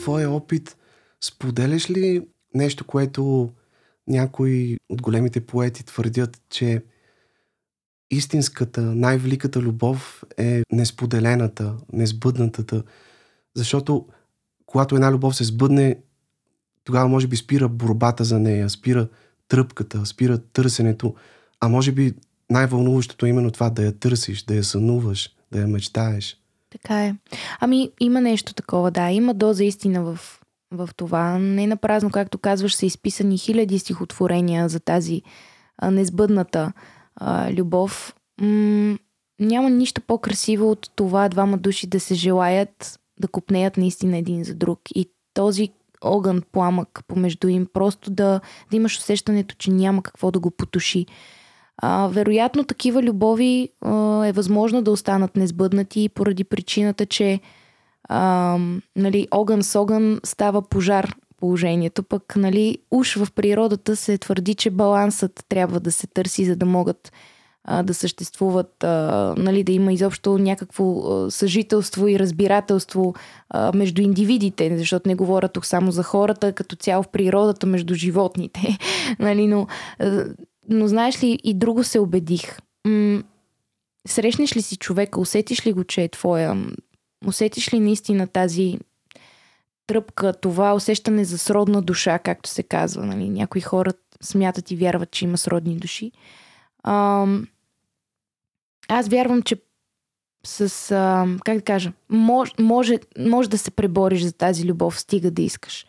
Твоя 0.01 0.29
опит, 0.29 0.77
споделяш 1.21 1.89
ли 1.89 2.27
нещо, 2.53 2.85
което 2.85 3.49
някои 4.07 4.77
от 4.89 5.01
големите 5.01 5.45
поети 5.45 5.85
твърдят, 5.85 6.41
че 6.49 6.83
истинската, 8.11 8.81
най-великата 8.81 9.61
любов 9.61 10.23
е 10.37 10.63
несподелената, 10.71 11.77
несбъднатата. 11.93 12.83
Защото 13.55 14.07
когато 14.65 14.95
една 14.95 15.11
любов 15.11 15.35
се 15.35 15.43
сбъдне, 15.43 15.99
тогава 16.83 17.07
може 17.07 17.27
би 17.27 17.35
спира 17.35 17.69
борбата 17.69 18.23
за 18.23 18.39
нея, 18.39 18.69
спира 18.69 19.07
тръпката, 19.47 20.05
спира 20.05 20.37
търсенето, 20.37 21.15
а 21.59 21.67
може 21.67 21.91
би 21.91 22.13
най-вълнуващото 22.49 23.25
е 23.25 23.29
именно 23.29 23.51
това 23.51 23.69
да 23.69 23.83
я 23.83 23.99
търсиш, 23.99 24.43
да 24.43 24.55
я 24.55 24.63
сънуваш, 24.63 25.35
да 25.51 25.59
я 25.59 25.67
мечтаеш. 25.67 26.38
Така 26.69 27.05
е. 27.05 27.15
Ами, 27.59 27.91
има 27.99 28.21
нещо 28.21 28.53
такова, 28.53 28.91
да. 28.91 29.09
Има 29.09 29.33
доза 29.33 29.63
истина 29.63 30.03
в, 30.03 30.19
в 30.71 30.89
това. 30.95 31.37
Не 31.39 31.67
на 31.67 31.77
празно, 31.77 32.09
както 32.09 32.37
казваш, 32.37 32.75
са 32.75 32.85
изписани 32.85 33.37
хиляди 33.37 33.79
стихотворения 33.79 34.69
за 34.69 34.79
тази 34.79 35.21
а, 35.77 35.91
незбъдната 35.91 36.73
а, 37.15 37.51
любов. 37.53 38.15
М- 38.41 38.97
няма 39.39 39.69
нищо 39.69 40.01
по-красиво 40.01 40.71
от 40.71 40.91
това 40.95 41.29
двама 41.29 41.57
души 41.57 41.87
да 41.87 41.99
се 41.99 42.15
желаят 42.15 42.99
да 43.19 43.27
купнеят 43.27 43.77
наистина 43.77 44.17
един 44.17 44.43
за 44.43 44.55
друг. 44.55 44.79
И 44.95 45.11
този 45.33 45.69
огън, 46.01 46.41
пламък 46.51 46.99
помежду 47.07 47.47
им, 47.47 47.67
просто 47.73 48.11
да, 48.11 48.41
да 48.71 48.77
имаш 48.77 48.97
усещането, 48.97 49.55
че 49.57 49.71
няма 49.71 50.03
какво 50.03 50.31
да 50.31 50.39
го 50.39 50.51
потуши. 50.51 51.05
А, 51.81 52.07
вероятно 52.07 52.63
такива 52.63 53.03
любови 53.03 53.69
а, 53.81 54.25
е 54.25 54.31
възможно 54.31 54.81
да 54.81 54.91
останат 54.91 55.35
несбъднати 55.35 56.09
поради 56.09 56.43
причината, 56.43 57.05
че 57.05 57.39
а, 58.09 58.57
нали, 58.95 59.27
огън 59.31 59.63
с 59.63 59.79
огън 59.79 60.19
става 60.23 60.61
пожар 60.61 61.15
положението. 61.37 62.03
Пък 62.03 62.35
нали, 62.35 62.77
уж 62.91 63.15
в 63.15 63.27
природата 63.35 63.95
се 63.95 64.17
твърди, 64.17 64.55
че 64.55 64.69
балансът 64.69 65.45
трябва 65.49 65.79
да 65.79 65.91
се 65.91 66.07
търси, 66.07 66.45
за 66.45 66.55
да 66.55 66.65
могат 66.65 67.11
а, 67.63 67.83
да 67.83 67.93
съществуват, 67.93 68.83
а, 68.83 69.33
нали, 69.37 69.63
да 69.63 69.71
има 69.71 69.93
изобщо 69.93 70.37
някакво 70.37 70.83
а, 70.83 71.31
съжителство 71.31 72.07
и 72.07 72.19
разбирателство 72.19 73.13
а, 73.49 73.71
между 73.75 74.01
индивидите, 74.01 74.77
защото 74.77 75.09
не 75.09 75.15
говоря 75.15 75.47
тук 75.47 75.65
само 75.65 75.91
за 75.91 76.03
хората, 76.03 76.53
като 76.53 76.75
цяло 76.75 77.03
в 77.03 77.07
природата, 77.07 77.67
между 77.67 77.93
животните. 77.93 78.77
нали, 79.19 79.47
но, 79.47 79.67
а, 79.99 80.25
но 80.69 80.87
знаеш 80.87 81.23
ли, 81.23 81.39
и 81.43 81.53
друго 81.53 81.83
се 81.83 81.99
убедих. 81.99 82.57
М- 82.87 83.23
срещнеш 84.07 84.55
ли 84.55 84.61
си 84.61 84.77
човека, 84.77 85.19
усетиш 85.19 85.65
ли 85.65 85.73
го, 85.73 85.83
че 85.83 86.03
е 86.03 86.09
твоя? 86.09 86.65
Усетиш 87.25 87.73
ли 87.73 87.79
наистина 87.79 88.27
тази 88.27 88.79
тръпка, 89.87 90.33
това 90.33 90.73
усещане 90.73 91.25
за 91.25 91.37
сродна 91.37 91.81
душа, 91.81 92.19
както 92.19 92.49
се 92.49 92.63
казва. 92.63 93.05
Нали? 93.05 93.29
Някои 93.29 93.61
хора 93.61 93.91
смятат 94.21 94.71
и 94.71 94.75
вярват, 94.75 95.11
че 95.11 95.25
има 95.25 95.37
сродни 95.37 95.75
души. 95.75 96.11
Ам, 96.83 97.47
аз 98.89 99.07
вярвам, 99.07 99.41
че 99.41 99.61
с, 100.45 100.91
а, 100.91 101.27
как 101.45 101.57
да 101.57 101.63
кажа, 101.63 101.93
мож, 102.09 102.53
може, 102.59 102.99
може 103.19 103.49
да 103.49 103.57
се 103.57 103.71
пребориш 103.71 104.21
за 104.21 104.33
тази 104.33 104.65
любов, 104.65 104.99
стига 104.99 105.31
да 105.31 105.41
искаш. 105.41 105.85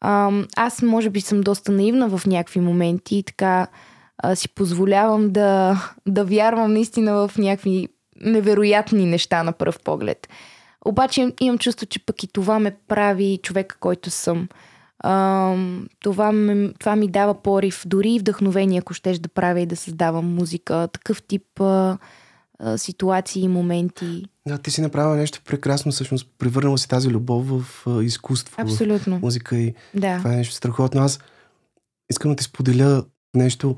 Ам, 0.00 0.46
аз 0.56 0.82
може 0.82 1.10
би 1.10 1.20
съм 1.20 1.40
доста 1.40 1.72
наивна 1.72 2.18
в 2.18 2.26
някакви 2.26 2.60
моменти 2.60 3.16
и 3.16 3.22
така 3.22 3.66
а, 4.18 4.36
си 4.36 4.48
позволявам 4.48 5.30
да, 5.30 5.82
да 6.06 6.24
вярвам 6.24 6.72
наистина 6.72 7.28
в 7.28 7.38
някакви 7.38 7.88
невероятни 8.20 9.06
неща 9.06 9.42
на 9.42 9.52
пръв 9.52 9.80
поглед. 9.80 10.28
Обаче 10.84 11.20
им- 11.20 11.32
имам 11.40 11.58
чувство, 11.58 11.86
че 11.86 12.06
пък 12.06 12.22
и 12.22 12.26
това 12.26 12.58
ме 12.58 12.76
прави 12.88 13.38
човека, 13.42 13.76
който 13.80 14.10
съм. 14.10 14.48
Ам, 15.04 15.88
това, 16.00 16.32
ме, 16.32 16.72
това 16.72 16.96
ми 16.96 17.08
дава 17.08 17.34
порив, 17.34 17.82
дори 17.86 18.10
и 18.10 18.18
вдъхновение, 18.18 18.78
ако 18.78 18.94
щеш 18.94 19.18
да 19.18 19.28
правя 19.28 19.60
и 19.60 19.66
да 19.66 19.76
създавам 19.76 20.34
музика. 20.34 20.88
Такъв 20.92 21.22
тип 21.22 21.60
а, 21.60 21.98
а, 22.58 22.78
ситуации 22.78 23.42
и 23.42 23.48
моменти. 23.48 24.24
Да, 24.46 24.58
ти 24.58 24.70
си 24.70 24.80
направила 24.80 25.16
нещо 25.16 25.40
прекрасно, 25.44 25.92
всъщност 25.92 26.26
превърнала 26.38 26.78
си 26.78 26.88
тази 26.88 27.08
любов 27.08 27.46
в 27.48 27.86
а, 27.86 28.02
изкуство, 28.02 28.54
Абсолютно. 28.58 29.18
в 29.18 29.22
музика 29.22 29.56
и 29.56 29.74
Да. 29.94 30.18
това 30.18 30.32
е 30.32 30.36
нещо 30.36 30.54
страхотно. 30.54 31.02
Аз 31.02 31.18
искам 32.10 32.30
да 32.30 32.36
ти 32.36 32.44
споделя 32.44 33.04
нещо. 33.34 33.76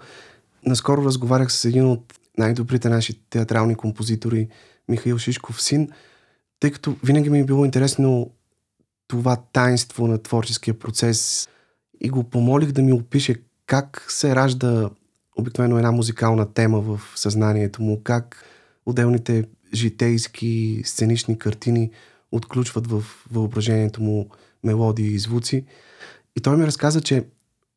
Наскоро 0.66 1.04
разговарях 1.04 1.52
с 1.52 1.64
един 1.64 1.86
от 1.86 2.14
най-добрите 2.38 2.88
наши 2.88 3.20
театрални 3.30 3.74
композитори, 3.74 4.48
Михаил 4.88 5.18
Шишков 5.18 5.62
син, 5.62 5.88
тъй 6.60 6.70
като 6.70 6.96
винаги 7.04 7.30
ми 7.30 7.40
е 7.40 7.44
било 7.44 7.64
интересно 7.64 8.30
това 9.08 9.36
таинство 9.52 10.06
на 10.06 10.22
творческия 10.22 10.78
процес 10.78 11.48
и 12.00 12.08
го 12.08 12.24
помолих 12.24 12.72
да 12.72 12.82
ми 12.82 12.92
опише 12.92 13.34
как 13.66 14.06
се 14.08 14.34
ражда 14.34 14.90
обикновено 15.36 15.76
една 15.76 15.92
музикална 15.92 16.52
тема 16.52 16.80
в 16.80 17.00
съзнанието 17.16 17.82
му, 17.82 18.00
как 18.02 18.44
отделните 18.86 19.44
житейски 19.74 20.82
сценични 20.84 21.38
картини 21.38 21.90
отключват 22.32 22.86
в 22.86 23.04
въображението 23.30 24.02
му 24.02 24.28
мелодии 24.64 25.14
и 25.14 25.18
звуци. 25.18 25.64
И 26.36 26.40
той 26.40 26.56
ми 26.56 26.66
разказа, 26.66 27.00
че 27.00 27.24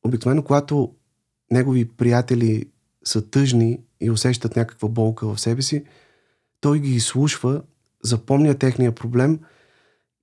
обикновено 0.04 0.44
когато 0.44 0.94
негови 1.52 1.86
приятели 1.86 2.66
са 3.04 3.30
тъжни 3.30 3.80
и 4.02 4.10
усещат 4.10 4.56
някаква 4.56 4.90
болка 4.90 5.28
в 5.28 5.40
себе 5.40 5.62
си, 5.62 5.84
той 6.62 6.80
ги 6.80 6.96
изслушва, 6.96 7.62
запомня 8.04 8.54
техния 8.54 8.96
проблем 8.96 9.40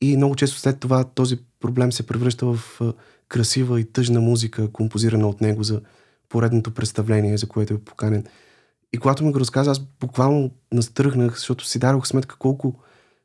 и 0.01 0.17
много 0.17 0.37
често 0.37 0.59
след 0.59 0.81
това 0.81 1.05
този 1.05 1.39
проблем 1.61 1.93
се 1.93 2.07
превръща 2.07 2.47
в 2.47 2.81
красива 3.29 3.81
и 3.81 3.85
тъжна 3.85 4.21
музика, 4.21 4.73
композирана 4.73 5.29
от 5.29 5.41
него 5.41 5.63
за 5.63 5.81
поредното 6.29 6.71
представление, 6.71 7.37
за 7.37 7.49
което 7.49 7.75
е 7.75 7.79
поканен. 7.79 8.25
И 8.93 8.99
когато 8.99 9.25
ми 9.25 9.33
го 9.33 9.41
разказа, 9.41 9.71
аз 9.71 9.79
буквално 9.79 10.51
настръхнах, 10.73 11.35
защото 11.35 11.67
си 11.67 11.79
дадох 11.79 12.07
сметка 12.07 12.37
колко 12.39 12.75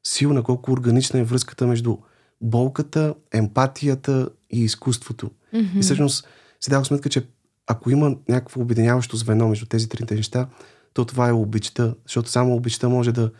силна, 0.04 0.44
колко 0.44 0.72
органична 0.72 1.20
е 1.20 1.24
връзката 1.24 1.68
между 1.68 1.98
болката, 2.42 3.16
емпатията 3.32 4.30
и 4.50 4.60
изкуството. 4.60 5.32
Мгм. 5.54 5.80
И 5.80 5.82
всъщност 5.82 6.28
си 6.62 6.70
дадох 6.70 6.88
сметка, 6.88 7.10
че 7.10 7.28
ако 7.68 7.90
има 7.90 8.16
някакво 8.30 8.62
обединяващо 8.62 9.18
звено 9.18 9.48
между 9.48 9.66
тези 9.66 9.90
трите 9.90 10.16
неща, 10.16 10.48
то 10.94 11.06
това 11.06 11.30
е 11.30 11.34
обичта, 11.34 11.96
защото 12.04 12.30
само 12.30 12.56
обичта 12.56 12.90
може 12.90 13.12
да 13.12 13.32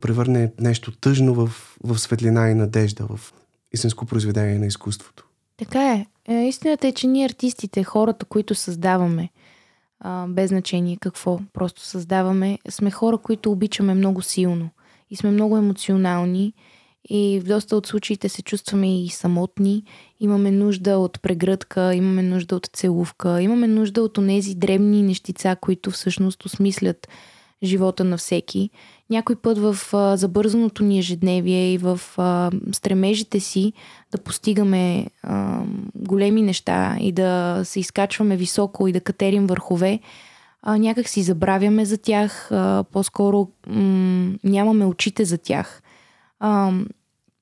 превърне 0.00 0.52
нещо 0.60 0.92
тъжно 0.92 1.34
в, 1.34 1.76
в 1.84 1.98
светлина 1.98 2.50
и 2.50 2.54
надежда, 2.54 3.06
в 3.06 3.34
истинско 3.72 4.06
произведение 4.06 4.58
на 4.58 4.66
изкуството. 4.66 5.26
Така 5.56 5.92
е. 5.92 6.06
е. 6.34 6.48
Истината 6.48 6.88
е, 6.88 6.92
че 6.92 7.06
ние 7.06 7.26
артистите, 7.26 7.84
хората, 7.84 8.24
които 8.24 8.54
създаваме, 8.54 9.28
без 10.28 10.48
значение 10.48 10.96
какво, 11.00 11.40
просто 11.52 11.80
създаваме, 11.80 12.58
сме 12.68 12.90
хора, 12.90 13.18
които 13.18 13.52
обичаме 13.52 13.94
много 13.94 14.22
силно 14.22 14.70
и 15.10 15.16
сме 15.16 15.30
много 15.30 15.56
емоционални 15.56 16.54
и 17.08 17.40
в 17.40 17.44
доста 17.44 17.76
от 17.76 17.86
случаите 17.86 18.28
се 18.28 18.42
чувстваме 18.42 19.02
и 19.02 19.08
самотни. 19.08 19.84
Имаме 20.20 20.50
нужда 20.50 20.98
от 20.98 21.22
прегръдка, 21.22 21.94
имаме 21.94 22.22
нужда 22.22 22.56
от 22.56 22.66
целувка, 22.72 23.42
имаме 23.42 23.66
нужда 23.66 24.02
от 24.02 24.18
онези 24.18 24.54
дребни 24.54 25.02
нещица, 25.02 25.56
които 25.60 25.90
всъщност 25.90 26.44
осмислят 26.44 27.08
живота 27.62 28.04
на 28.04 28.16
всеки. 28.16 28.70
Някой 29.10 29.36
път 29.36 29.58
в 29.58 29.76
а, 29.92 30.16
забързаното 30.16 30.84
ни 30.84 30.98
ежедневие 30.98 31.72
и 31.72 31.78
в 31.78 32.00
а, 32.16 32.50
стремежите 32.72 33.40
си 33.40 33.72
да 34.12 34.18
постигаме 34.18 35.06
а, 35.22 35.62
големи 35.94 36.42
неща 36.42 36.96
и 37.00 37.12
да 37.12 37.60
се 37.64 37.80
изкачваме 37.80 38.36
високо 38.36 38.88
и 38.88 38.92
да 38.92 39.00
катерим 39.00 39.46
върхове, 39.46 40.00
а, 40.62 40.78
някак 40.78 41.08
си 41.08 41.22
забравяме 41.22 41.84
за 41.84 41.98
тях, 41.98 42.52
а, 42.52 42.84
по-скоро 42.92 43.48
м- 43.66 44.34
нямаме 44.44 44.86
очите 44.86 45.24
за 45.24 45.38
тях. 45.38 45.82
А, 46.46 46.72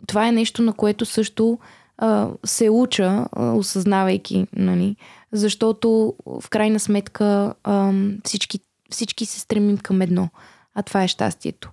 това 0.07 0.29
е 0.29 0.33
нещо, 0.33 0.63
на 0.63 0.73
което 0.73 1.07
също 1.07 1.59
а, 1.99 2.29
се 2.45 2.71
уча, 2.71 3.27
а, 3.33 3.53
осъзнавайки, 3.53 4.47
нали? 4.57 4.97
защото 5.33 6.15
в 6.41 6.51
крайна 6.51 6.81
сметка 6.81 7.55
а, 7.65 7.93
всички, 8.25 8.61
всички 8.91 9.27
се 9.27 9.41
стремим 9.41 9.79
към 9.79 10.03
едно, 10.03 10.29
а 10.75 10.83
това 10.83 11.03
е 11.03 11.09
щастието. 11.09 11.71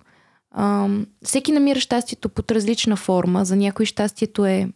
А, 0.50 0.88
всеки 1.22 1.52
намира 1.52 1.80
щастието 1.80 2.28
под 2.28 2.50
различна 2.50 2.96
форма. 2.96 3.44
За 3.44 3.56
някой 3.56 3.86
щастието 3.86 4.46
е 4.46 4.68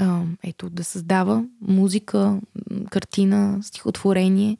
а, 0.00 0.22
ето, 0.42 0.70
да 0.70 0.84
създава 0.84 1.44
музика, 1.60 2.40
картина, 2.90 3.58
стихотворение. 3.62 4.56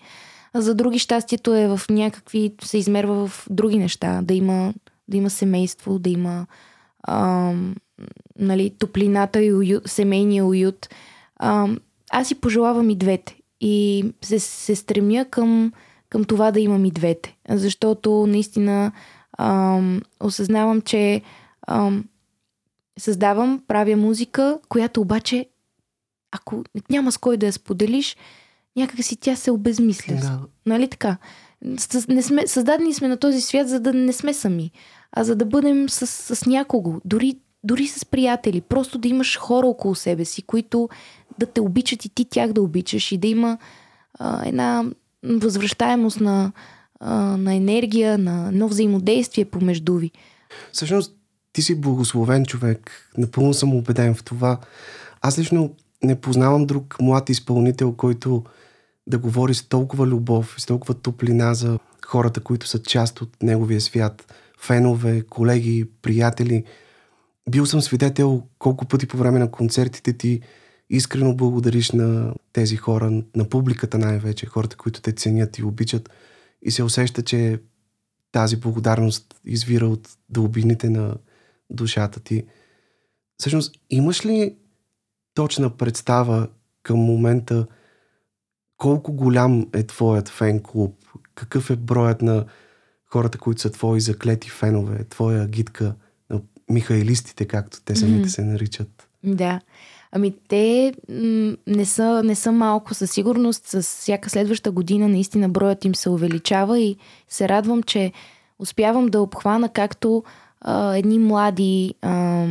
А 0.53 0.61
за 0.61 0.75
други 0.75 0.99
щастието 0.99 1.55
е 1.55 1.69
в 1.69 1.81
някакви, 1.91 2.55
се 2.65 2.79
измерва 2.79 3.29
в 3.29 3.47
други 3.51 3.79
неща. 3.79 4.21
Да 4.23 4.35
има, 4.35 4.75
да 5.09 5.17
има 5.17 5.31
семейство, 5.31 5.99
да 5.99 6.11
има 6.11 6.47
а, 7.03 7.53
нали, 8.39 8.71
топлината 8.79 9.43
и 9.43 9.55
уют, 9.55 9.83
семейния 9.87 10.47
уют. 10.47 10.89
А, 11.37 11.69
аз 12.11 12.29
си 12.29 12.35
пожелавам 12.35 12.91
и 12.91 12.97
двете. 12.97 13.37
И 13.61 14.05
се, 14.23 14.39
се 14.39 14.77
стремя 14.77 15.25
към, 15.31 15.73
към 16.09 16.25
това 16.25 16.51
да 16.51 16.61
имам 16.61 16.85
и 16.85 16.91
двете. 16.91 17.37
Защото 17.49 18.27
наистина 18.27 18.93
а, 19.33 19.81
осъзнавам, 20.21 20.81
че 20.81 21.23
а, 21.63 21.91
създавам, 22.99 23.63
правя 23.69 23.97
музика, 23.97 24.59
която 24.69 25.01
обаче, 25.01 25.47
ако 26.33 26.65
няма 26.91 27.13
с 27.13 27.19
кой 27.19 27.37
да 27.37 27.47
я 27.47 27.53
споделиш, 27.53 28.17
някак 28.77 29.05
си 29.05 29.17
тя 29.17 29.37
се 29.37 29.51
обезмисля. 29.51 30.15
Да. 30.15 30.41
Нали 30.67 30.89
така? 30.89 31.17
Не 32.09 32.23
сме, 32.23 32.47
създадени 32.47 32.95
сме 32.95 33.09
на 33.09 33.17
този 33.17 33.41
свят, 33.41 33.69
за 33.69 33.81
да 33.81 33.93
не 33.93 34.13
сме 34.13 34.35
сами, 34.35 34.71
а 35.13 35.25
за 35.25 35.37
да 35.37 35.45
бъдем 35.45 35.89
с, 35.89 36.07
с 36.07 36.47
някого, 36.47 37.01
дори, 37.05 37.37
дори 37.65 37.87
с 37.87 38.05
приятели. 38.05 38.61
Просто 38.61 38.99
да 38.99 39.09
имаш 39.09 39.39
хора 39.39 39.67
около 39.67 39.95
себе 39.95 40.25
си, 40.25 40.43
които 40.43 40.89
да 41.39 41.47
те 41.47 41.61
обичат 41.61 42.05
и 42.05 42.09
ти 42.09 42.25
тях 42.25 42.53
да 42.53 42.63
обичаш 42.63 43.13
и 43.13 43.19
да 43.19 43.29
има 43.29 43.59
а, 44.19 44.49
една 44.49 44.85
възвръщаемост 45.25 46.21
на, 46.21 46.53
а, 47.01 47.15
на 47.37 47.55
енергия, 47.55 48.19
на 48.19 48.49
едно 48.49 48.69
взаимодействие 48.69 49.45
помежду 49.45 49.95
ви. 49.95 50.11
Всъщност, 50.73 51.17
ти 51.53 51.63
си 51.63 51.81
благословен 51.81 52.47
човек. 52.47 53.11
Напълно 53.19 53.55
съм 53.55 53.75
убеден 53.75 54.15
в 54.15 54.25
това. 54.25 54.59
Аз 55.21 55.39
лично 55.39 55.75
не 56.03 56.21
познавам 56.21 56.67
друг 56.67 56.97
млад 57.01 57.31
изпълнител, 57.31 57.93
който 57.93 58.45
да 59.07 59.19
говори 59.19 59.55
с 59.55 59.69
толкова 59.69 60.07
любов, 60.07 60.55
с 60.59 60.67
толкова 60.67 60.95
топлина 60.95 61.55
за 61.55 61.79
хората, 62.07 62.41
които 62.41 62.67
са 62.67 62.83
част 62.83 63.21
от 63.21 63.43
неговия 63.43 63.81
свят. 63.81 64.35
Фенове, 64.59 65.23
колеги, 65.23 65.91
приятели. 66.03 66.65
Бил 67.51 67.67
съм 67.67 67.81
свидетел 67.81 68.43
колко 68.59 68.85
пъти 68.85 69.07
по 69.07 69.17
време 69.17 69.39
на 69.39 69.51
концертите 69.51 70.13
ти 70.13 70.41
искрено 70.91 71.37
благодариш 71.37 71.91
на 71.91 72.35
тези 72.53 72.77
хора, 72.77 73.23
на 73.37 73.49
публиката 73.49 73.99
най-вече, 73.99 74.47
хората, 74.47 74.77
които 74.77 75.03
те 75.03 75.13
ценят 75.13 75.59
и 75.59 75.65
обичат. 75.65 76.11
И 76.63 76.71
се 76.71 76.83
усеща, 76.83 77.23
че 77.23 77.61
тази 78.33 78.57
благодарност 78.57 79.35
извира 79.45 79.87
от 79.87 80.09
дълбините 80.29 80.91
на 80.91 81.15
душата 81.71 82.21
ти. 82.21 82.45
Всъщност, 83.39 83.77
имаш 83.91 84.27
ли 84.27 84.57
точна 85.35 85.71
представа 85.71 86.49
към 86.83 86.99
момента 86.99 87.67
колко 88.77 89.13
голям 89.13 89.67
е 89.73 89.83
твоят 89.83 90.29
фен 90.29 90.61
клуб? 90.61 90.95
Какъв 91.35 91.71
е 91.71 91.77
броят 91.77 92.23
на 92.23 92.45
хората, 93.07 93.39
които 93.39 93.61
са 93.61 93.71
твои 93.71 94.01
заклети 94.01 94.51
фенове, 94.51 95.05
твоя 95.05 95.47
гидка 95.49 95.95
на 96.31 96.41
михайлистите, 96.71 97.45
както 97.45 97.79
те 97.85 97.97
самите 97.97 98.29
mm-hmm. 98.29 98.35
се 98.35 98.45
наричат? 98.45 99.09
Да. 99.25 99.61
Ами 100.13 100.35
те 100.49 100.95
м- 101.09 101.57
не, 101.67 101.85
са, 101.85 102.23
не 102.25 102.35
са 102.35 102.53
малко 102.53 102.95
със 102.95 103.11
сигурност. 103.11 103.67
С 103.67 103.83
всяка 103.83 104.31
следваща 104.31 104.71
година 104.71 105.09
наистина 105.09 105.49
броят 105.49 105.85
им 105.85 105.95
се 105.95 106.11
увеличава 106.11 106.81
и 106.81 106.97
се 107.29 107.49
радвам, 107.49 107.83
че 107.83 108.13
успявам 108.59 109.07
да 109.07 109.21
обхвана 109.21 109.69
както 109.69 110.25
а, 110.61 110.97
едни 110.97 111.19
млади 111.19 111.95
а, 112.03 112.47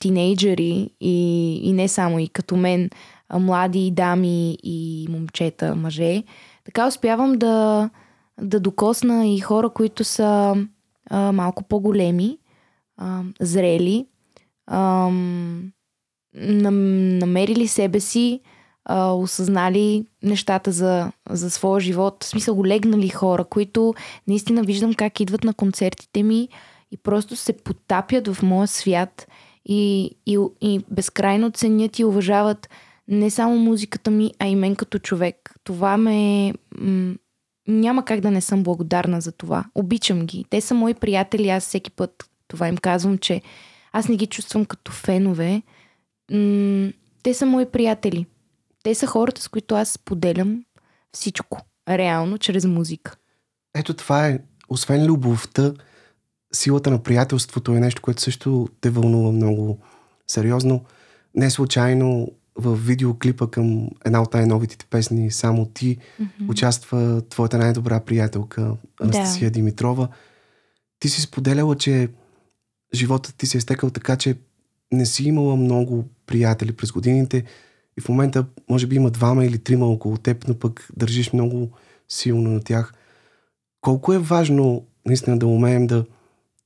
тинейджери 0.00 0.90
и, 1.00 1.54
и 1.62 1.72
не 1.72 1.88
само 1.88 2.18
и 2.18 2.28
като 2.28 2.56
мен, 2.56 2.90
млади 3.34 3.90
дами 3.90 4.58
и 4.62 5.06
момчета, 5.10 5.76
мъже. 5.76 6.22
Така 6.64 6.86
успявам 6.86 7.32
да, 7.32 7.90
да 8.40 8.60
докосна 8.60 9.28
и 9.28 9.38
хора, 9.38 9.70
които 9.70 10.04
са 10.04 10.56
а, 11.10 11.32
малко 11.32 11.62
по-големи, 11.62 12.38
а, 12.96 13.22
зрели, 13.40 14.06
а, 14.66 15.10
намерили 16.34 17.68
себе 17.68 18.00
си, 18.00 18.40
а, 18.84 19.12
осъзнали 19.12 20.06
нещата 20.22 20.72
за, 20.72 21.12
за 21.30 21.50
своя 21.50 21.80
живот. 21.80 22.24
В 22.24 22.26
смисъл, 22.26 22.64
легнали 22.64 23.08
хора, 23.08 23.44
които 23.44 23.94
наистина 24.26 24.62
виждам 24.62 24.94
как 24.94 25.20
идват 25.20 25.44
на 25.44 25.54
концертите 25.54 26.22
ми 26.22 26.48
и 26.90 26.96
просто 26.96 27.36
се 27.36 27.52
потапят 27.52 28.28
в 28.28 28.42
моя 28.42 28.68
свят 28.68 29.26
и, 29.64 30.10
и, 30.26 30.38
и 30.60 30.80
безкрайно 30.90 31.50
ценят 31.50 31.98
и 31.98 32.04
уважават 32.04 32.68
не 33.08 33.30
само 33.30 33.58
музиката 33.58 34.10
ми, 34.10 34.32
а 34.38 34.46
и 34.46 34.54
мен 34.54 34.76
като 34.76 34.98
човек. 34.98 35.54
Това 35.64 35.96
ме... 35.96 36.52
Няма 37.68 38.04
как 38.04 38.20
да 38.20 38.30
не 38.30 38.40
съм 38.40 38.62
благодарна 38.62 39.20
за 39.20 39.32
това. 39.32 39.64
Обичам 39.74 40.26
ги. 40.26 40.44
Те 40.50 40.60
са 40.60 40.74
мои 40.74 40.94
приятели. 40.94 41.48
Аз 41.48 41.64
всеки 41.64 41.90
път 41.90 42.30
това 42.48 42.68
им 42.68 42.76
казвам, 42.76 43.18
че 43.18 43.42
аз 43.92 44.08
не 44.08 44.16
ги 44.16 44.26
чувствам 44.26 44.64
като 44.64 44.92
фенове. 44.92 45.62
М- 46.32 46.92
те 47.22 47.34
са 47.34 47.46
мои 47.46 47.66
приятели. 47.66 48.26
Те 48.82 48.94
са 48.94 49.06
хората, 49.06 49.42
с 49.42 49.48
които 49.48 49.74
аз 49.74 49.88
споделям 49.88 50.64
всичко. 51.12 51.60
Реално, 51.88 52.38
чрез 52.38 52.64
музика. 52.64 53.16
Ето 53.74 53.94
това 53.94 54.26
е. 54.26 54.38
Освен 54.68 55.06
любовта, 55.06 55.72
силата 56.52 56.90
на 56.90 57.02
приятелството 57.02 57.72
е 57.72 57.80
нещо, 57.80 58.02
което 58.02 58.22
също 58.22 58.68
те 58.80 58.90
вълнува 58.90 59.32
много 59.32 59.78
сериозно. 60.26 60.84
Не 61.34 61.50
случайно 61.50 62.32
в 62.58 62.76
видеоклипа 62.76 63.46
към 63.46 63.90
една 64.04 64.22
от 64.22 64.34
най-новите 64.34 64.86
песни 64.90 65.30
Само 65.30 65.66
ти 65.66 65.96
mm-hmm. 65.96 66.50
участва 66.50 67.22
твоята 67.28 67.58
най-добра 67.58 68.00
приятелка 68.00 68.76
Анастасия 69.00 69.50
да. 69.50 69.54
Димитрова. 69.54 70.08
Ти 71.00 71.08
си 71.08 71.20
споделяла, 71.20 71.76
че 71.76 72.08
животът 72.94 73.34
ти 73.34 73.46
се 73.46 73.58
е 73.58 73.60
стекал 73.60 73.90
така, 73.90 74.16
че 74.16 74.36
не 74.92 75.06
си 75.06 75.24
имала 75.24 75.56
много 75.56 76.04
приятели 76.26 76.72
през 76.72 76.92
годините 76.92 77.44
и 77.98 78.00
в 78.00 78.08
момента 78.08 78.46
може 78.70 78.86
би 78.86 78.96
има 78.96 79.10
двама 79.10 79.44
или 79.44 79.58
трима 79.58 79.86
около 79.86 80.16
теб, 80.16 80.48
но 80.48 80.54
пък 80.54 80.88
държиш 80.96 81.32
много 81.32 81.70
силно 82.08 82.50
на 82.50 82.60
тях. 82.60 82.94
Колко 83.80 84.12
е 84.12 84.18
важно 84.18 84.86
наистина 85.06 85.38
да 85.38 85.46
умеем 85.46 85.86
да 85.86 86.04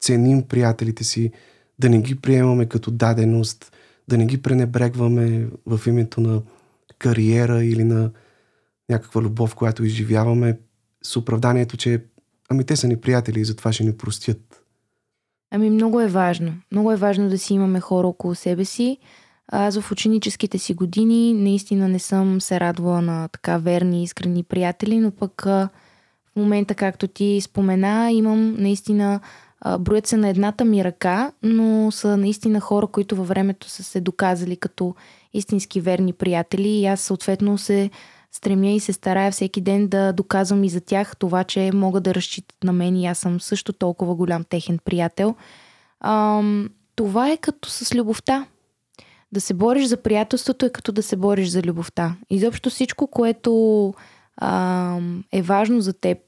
ценим 0.00 0.42
приятелите 0.42 1.04
си, 1.04 1.32
да 1.78 1.90
не 1.90 2.00
ги 2.00 2.20
приемаме 2.20 2.66
като 2.66 2.90
даденост, 2.90 3.72
да 4.12 4.18
не 4.18 4.26
ги 4.26 4.42
пренебрегваме 4.42 5.48
в 5.66 5.80
името 5.86 6.20
на 6.20 6.42
кариера 6.98 7.64
или 7.64 7.84
на 7.84 8.10
някаква 8.90 9.22
любов, 9.22 9.54
която 9.54 9.84
изживяваме 9.84 10.58
с 11.02 11.16
оправданието, 11.16 11.76
че 11.76 12.04
ами 12.48 12.64
те 12.64 12.76
са 12.76 12.88
ни 12.88 12.96
приятели 12.96 13.40
и 13.40 13.44
затова 13.44 13.72
ще 13.72 13.84
ни 13.84 13.96
простят. 13.96 14.64
Ами 15.50 15.70
много 15.70 16.00
е 16.00 16.08
важно. 16.08 16.54
Много 16.72 16.92
е 16.92 16.96
важно 16.96 17.28
да 17.28 17.38
си 17.38 17.54
имаме 17.54 17.80
хора 17.80 18.06
около 18.06 18.34
себе 18.34 18.64
си, 18.64 18.98
Аз 19.48 19.80
в 19.80 19.92
ученическите 19.92 20.58
си 20.58 20.74
години 20.74 21.34
наистина 21.34 21.88
не 21.88 21.98
съм 21.98 22.40
се 22.40 22.60
радвала 22.60 23.02
на 23.02 23.28
така 23.28 23.58
верни, 23.58 24.02
искрени 24.02 24.42
приятели, 24.42 24.98
но 24.98 25.10
пък 25.10 25.42
в 25.44 26.36
момента, 26.36 26.74
както 26.74 27.08
ти 27.08 27.40
спомена, 27.40 28.12
имам 28.12 28.54
наистина 28.58 29.20
броят 29.78 30.06
се 30.06 30.16
на 30.16 30.28
едната 30.28 30.64
ми 30.64 30.84
ръка, 30.84 31.32
но 31.42 31.90
са 31.90 32.16
наистина 32.16 32.60
хора, 32.60 32.86
които 32.86 33.16
във 33.16 33.28
времето 33.28 33.68
са 33.68 33.82
се 33.82 34.00
доказали 34.00 34.56
като 34.56 34.94
истински 35.34 35.80
верни 35.80 36.12
приятели 36.12 36.68
и 36.68 36.86
аз 36.86 37.00
съответно 37.00 37.58
се 37.58 37.90
стремя 38.32 38.70
и 38.70 38.80
се 38.80 38.92
старая 38.92 39.30
всеки 39.30 39.60
ден 39.60 39.88
да 39.88 40.12
доказвам 40.12 40.64
и 40.64 40.68
за 40.68 40.80
тях 40.80 41.16
това, 41.16 41.44
че 41.44 41.70
могат 41.74 42.02
да 42.02 42.14
разчитат 42.14 42.64
на 42.64 42.72
мен 42.72 42.96
и 42.96 43.06
аз 43.06 43.18
съм 43.18 43.40
също 43.40 43.72
толкова 43.72 44.14
голям 44.14 44.44
техен 44.44 44.78
приятел. 44.84 45.34
Ам, 46.00 46.70
това 46.96 47.30
е 47.30 47.36
като 47.36 47.68
с 47.68 47.94
любовта. 47.94 48.46
Да 49.32 49.40
се 49.40 49.54
бориш 49.54 49.86
за 49.86 49.96
приятелството 49.96 50.66
е 50.66 50.70
като 50.70 50.92
да 50.92 51.02
се 51.02 51.16
бориш 51.16 51.48
за 51.48 51.62
любовта. 51.62 52.16
Изобщо 52.30 52.70
всичко, 52.70 53.06
което 53.06 53.94
а, 54.36 54.98
е 55.32 55.42
важно 55.42 55.80
за 55.80 55.92
теб, 55.92 56.18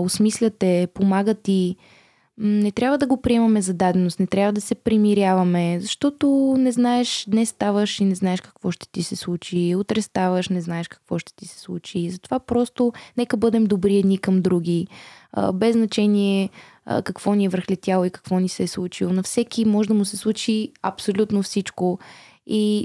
осмисляте, 0.00 0.88
помагат 0.94 1.48
и 1.48 1.76
не 2.42 2.72
трябва 2.72 2.98
да 2.98 3.06
го 3.06 3.20
приемаме 3.20 3.62
за 3.62 3.74
даденост, 3.74 4.20
не 4.20 4.26
трябва 4.26 4.52
да 4.52 4.60
се 4.60 4.74
примиряваме, 4.74 5.78
защото 5.80 6.54
не 6.58 6.72
знаеш, 6.72 7.24
днес 7.28 7.48
ставаш 7.48 8.00
и 8.00 8.04
не 8.04 8.14
знаеш 8.14 8.40
какво 8.40 8.70
ще 8.70 8.88
ти 8.92 9.02
се 9.02 9.16
случи, 9.16 9.74
утре 9.76 10.02
ставаш, 10.02 10.48
не 10.48 10.60
знаеш 10.60 10.88
какво 10.88 11.18
ще 11.18 11.34
ти 11.34 11.46
се 11.46 11.58
случи. 11.58 12.10
Затова 12.10 12.38
просто 12.38 12.92
нека 13.16 13.36
бъдем 13.36 13.64
добри 13.64 13.96
едни 13.96 14.18
към 14.18 14.42
други, 14.42 14.86
без 15.54 15.72
значение 15.72 16.50
какво 17.04 17.34
ни 17.34 17.44
е 17.44 17.48
върхлетяло 17.48 18.04
и 18.04 18.10
какво 18.10 18.38
ни 18.38 18.48
се 18.48 18.62
е 18.62 18.68
случило. 18.68 19.12
На 19.12 19.22
всеки 19.22 19.64
може 19.64 19.88
да 19.88 19.94
му 19.94 20.04
се 20.04 20.16
случи 20.16 20.72
абсолютно 20.82 21.42
всичко. 21.42 21.98
И 22.46 22.84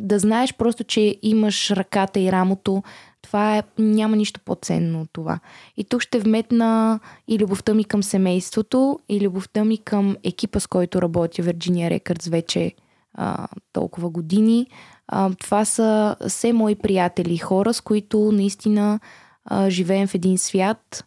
да 0.00 0.18
знаеш 0.18 0.54
просто, 0.54 0.84
че 0.84 1.16
имаш 1.22 1.70
ръката 1.70 2.20
и 2.20 2.32
рамото 2.32 2.82
това 3.24 3.58
е, 3.58 3.62
няма 3.78 4.16
нищо 4.16 4.40
по-ценно 4.44 5.00
от 5.00 5.08
това. 5.12 5.40
И 5.76 5.84
тук 5.84 6.02
ще 6.02 6.18
вметна 6.18 7.00
и 7.28 7.38
любовта 7.38 7.74
ми 7.74 7.84
към 7.84 8.02
семейството, 8.02 8.98
и 9.08 9.20
любовта 9.20 9.64
ми 9.64 9.78
към 9.78 10.16
екипа, 10.24 10.60
с 10.60 10.66
който 10.66 11.02
работя, 11.02 11.42
Virginia 11.42 12.00
Records, 12.00 12.30
вече 12.30 12.72
а, 13.14 13.48
толкова 13.72 14.10
години. 14.10 14.66
А, 15.08 15.30
това 15.40 15.64
са 15.64 16.16
все 16.28 16.52
мои 16.52 16.74
приятели, 16.74 17.38
хора, 17.38 17.74
с 17.74 17.80
които 17.80 18.32
наистина 18.32 19.00
а, 19.44 19.70
живеем 19.70 20.06
в 20.06 20.14
един 20.14 20.38
свят. 20.38 21.04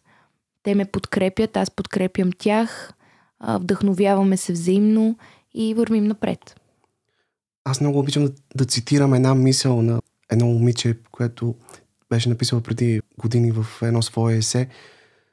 Те 0.62 0.74
ме 0.74 0.84
подкрепят, 0.84 1.56
аз 1.56 1.70
подкрепям 1.70 2.30
тях, 2.38 2.92
а, 3.40 3.58
вдъхновяваме 3.58 4.36
се 4.36 4.52
взаимно 4.52 5.16
и 5.54 5.74
вървим 5.74 6.04
напред. 6.04 6.60
Аз 7.64 7.80
много 7.80 7.98
обичам 7.98 8.24
да, 8.24 8.32
да 8.56 8.64
цитирам 8.64 9.14
една 9.14 9.34
мисъл 9.34 9.82
на 9.82 10.00
едно 10.30 10.46
момиче, 10.46 10.96
което 11.10 11.54
беше 12.10 12.28
написала 12.28 12.60
преди 12.60 13.00
години 13.18 13.52
в 13.52 13.66
едно 13.82 14.02
свое 14.02 14.36
есе, 14.36 14.68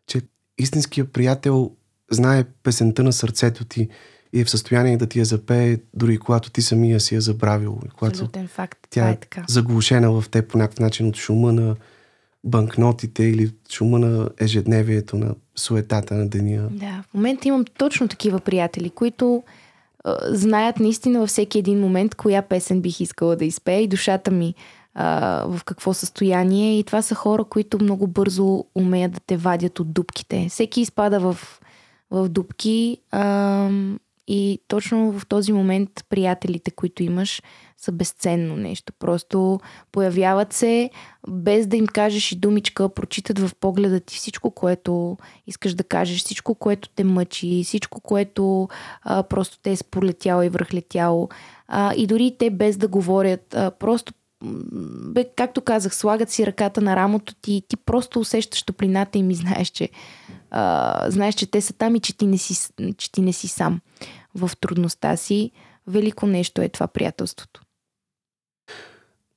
че 0.07 0.21
истинският 0.57 1.13
приятел 1.13 1.71
знае 2.11 2.43
песента 2.63 3.03
на 3.03 3.13
сърцето 3.13 3.65
ти 3.65 3.89
и 4.33 4.41
е 4.41 4.45
в 4.45 4.49
състояние 4.49 4.97
да 4.97 5.07
ти 5.07 5.19
я 5.19 5.25
запее, 5.25 5.77
дори 5.93 6.17
когато 6.17 6.51
ти 6.51 6.61
самия 6.61 6.99
си 6.99 7.15
я 7.15 7.21
забравил. 7.21 7.79
Когато 7.97 8.29
факт. 8.47 8.79
Тя 8.89 9.07
е, 9.09 9.11
е 9.11 9.15
така. 9.15 9.43
заглушена 9.47 10.21
в 10.21 10.29
теб 10.29 10.49
по 10.49 10.57
някакъв 10.57 10.79
начин 10.79 11.07
от 11.07 11.15
шума 11.15 11.53
на 11.53 11.75
банкнотите 12.43 13.23
или 13.23 13.51
шума 13.71 13.99
на 13.99 14.29
ежедневието, 14.39 15.17
на 15.17 15.35
суетата 15.55 16.13
на 16.13 16.27
деня. 16.27 16.67
Да, 16.71 17.03
в 17.09 17.13
момента 17.13 17.47
имам 17.47 17.65
точно 17.77 18.07
такива 18.07 18.39
приятели, 18.39 18.89
които 18.89 19.43
а, 20.03 20.17
знаят 20.29 20.79
наистина 20.79 21.19
във 21.19 21.29
всеки 21.29 21.59
един 21.59 21.79
момент 21.79 22.15
коя 22.15 22.41
песен 22.41 22.81
бих 22.81 22.99
искала 22.99 23.35
да 23.35 23.45
изпея 23.45 23.81
и 23.81 23.87
душата 23.87 24.31
ми 24.31 24.55
в 24.95 25.59
какво 25.65 25.93
състояние. 25.93 26.79
И 26.79 26.83
това 26.83 27.01
са 27.01 27.15
хора, 27.15 27.43
които 27.43 27.83
много 27.83 28.07
бързо 28.07 28.65
умеят 28.75 29.11
да 29.11 29.19
те 29.19 29.37
вадят 29.37 29.79
от 29.79 29.93
дубките. 29.93 30.47
Всеки 30.49 30.81
изпада 30.81 31.19
в, 31.19 31.37
в 32.11 32.29
дубки 32.29 32.97
а, 33.11 33.69
и 34.27 34.59
точно 34.67 35.19
в 35.19 35.27
този 35.27 35.53
момент 35.53 35.89
приятелите, 36.09 36.71
които 36.71 37.03
имаш, 37.03 37.41
са 37.77 37.91
безценно 37.91 38.55
нещо. 38.55 38.93
Просто 38.99 39.59
появяват 39.91 40.53
се, 40.53 40.89
без 41.29 41.67
да 41.67 41.77
им 41.77 41.87
кажеш 41.87 42.31
и 42.31 42.35
думичка, 42.35 42.89
прочитат 42.89 43.39
в 43.39 43.51
погледа 43.59 43.99
ти 43.99 44.15
всичко, 44.15 44.51
което 44.51 45.17
искаш 45.47 45.73
да 45.73 45.83
кажеш, 45.83 46.19
всичко, 46.19 46.55
което 46.55 46.89
те 46.89 47.03
мъчи, 47.03 47.63
всичко, 47.65 48.01
което 48.01 48.67
а, 49.01 49.23
просто 49.23 49.59
те 49.63 49.71
е 49.71 49.75
сполетяло 49.75 50.43
и 50.43 50.49
връхлетяло. 50.49 51.29
А, 51.67 51.93
и 51.95 52.07
дори 52.07 52.35
те 52.39 52.49
без 52.49 52.77
да 52.77 52.87
говорят, 52.87 53.53
а, 53.53 53.71
просто 53.71 54.13
бе, 55.13 55.25
както 55.35 55.61
казах, 55.61 55.95
слагат 55.95 56.29
си 56.29 56.45
ръката 56.45 56.81
на 56.81 56.95
рамото 56.95 57.35
ти 57.35 57.53
и 57.53 57.63
ти 57.67 57.77
просто 57.77 58.19
усещаш 58.19 58.63
топлината 58.63 59.17
им 59.17 59.29
и 59.29 59.35
знаеш, 59.35 59.67
че, 59.67 59.89
а, 60.51 61.05
знаеш, 61.11 61.35
че 61.35 61.51
те 61.51 61.61
са 61.61 61.73
там 61.73 61.95
и 61.95 61.99
че 61.99 62.17
ти, 62.17 62.27
не 62.27 62.37
си, 62.37 62.69
че 62.97 63.11
ти 63.11 63.21
не 63.21 63.33
си 63.33 63.47
сам 63.47 63.81
в 64.35 64.51
трудността 64.61 65.17
си. 65.17 65.51
Велико 65.87 66.27
нещо 66.27 66.61
е 66.61 66.69
това 66.69 66.87
приятелството. 66.87 67.61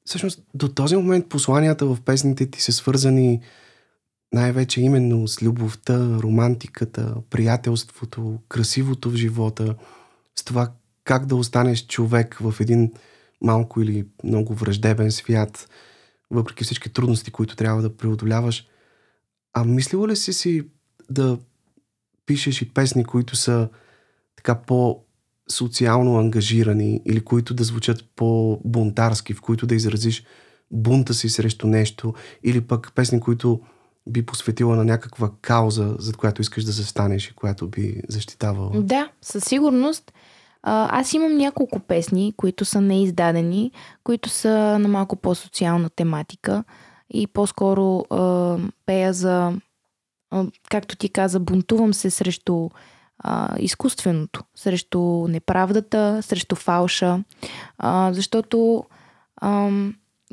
Всъщност, 0.05 0.43
до 0.55 0.69
този 0.69 0.97
момент 0.97 1.29
посланията 1.29 1.87
в 1.87 1.99
песните 2.05 2.51
ти 2.51 2.63
са 2.63 2.73
свързани 2.73 3.41
най-вече 4.33 4.81
именно 4.81 5.29
с 5.29 5.43
любовта, 5.43 5.99
романтиката, 6.23 7.15
приятелството, 7.31 8.39
красивото 8.49 9.11
в 9.11 9.17
живота, 9.17 9.75
с 10.37 10.45
това 10.45 10.71
как 11.05 11.27
да 11.27 11.37
останеш 11.37 11.87
човек 11.87 12.39
в 12.41 12.55
един 12.61 12.93
малко 13.41 13.81
или 13.81 14.07
много 14.25 14.55
враждебен 14.55 15.13
свят, 15.13 15.69
въпреки 16.31 16.65
всички 16.65 16.93
трудности, 16.93 17.31
които 17.31 17.57
трябва 17.57 17.83
да 17.83 17.97
преодоляваш. 17.97 18.67
А 19.53 19.65
мислила 19.65 20.09
ли 20.09 20.17
си 20.17 20.33
си 20.33 20.69
да 21.11 21.39
пишеш 22.27 22.63
и 22.63 22.75
песни, 22.75 23.05
които 23.05 23.37
са 23.37 23.69
така 24.37 24.55
по-социално 24.55 26.19
ангажирани 26.19 27.03
или 27.05 27.21
които 27.21 27.55
да 27.55 27.65
звучат 27.65 28.05
по-бунтарски, 28.17 29.35
в 29.35 29.41
които 29.41 29.67
да 29.67 29.75
изразиш 29.75 30.25
бунта 30.71 31.15
си 31.15 31.29
срещу 31.29 31.67
нещо 31.67 32.15
или 32.43 32.61
пък 32.61 32.93
песни, 32.95 33.21
които 33.21 33.61
би 34.09 34.27
посветила 34.27 34.77
на 34.77 34.85
някаква 34.85 35.31
кауза, 35.43 35.97
за 35.99 36.13
която 36.13 36.43
искаш 36.43 36.65
да 36.65 36.73
застанеш 36.73 37.29
и 37.29 37.35
която 37.35 37.69
би 37.69 38.03
защитавала? 38.09 38.83
Да, 38.83 39.11
със 39.23 39.45
сигурност. 39.45 40.13
Аз 40.63 41.13
имам 41.13 41.37
няколко 41.37 41.81
песни, 41.81 42.35
които 42.37 42.65
са 42.65 42.81
неиздадени, 42.81 43.73
които 44.05 44.29
са 44.29 44.79
на 44.79 44.89
малко 44.89 45.17
по-социална 45.17 45.91
тематика 45.91 46.65
и 47.11 47.27
по-скоро 47.27 48.05
а, 48.11 48.57
пея 48.87 49.13
за, 49.13 49.53
а, 50.31 50.47
както 50.71 50.97
ти 50.97 51.09
каза, 51.09 51.41
бунтувам 51.41 51.95
се 51.95 52.11
срещу 52.11 52.69
а, 53.19 53.59
изкуственото, 53.59 54.45
срещу 54.55 55.01
неправдата, 55.29 56.23
срещу 56.23 56.57
фалша, 56.57 57.25
а, 57.79 58.13
защото 58.13 58.85
а, 59.37 59.71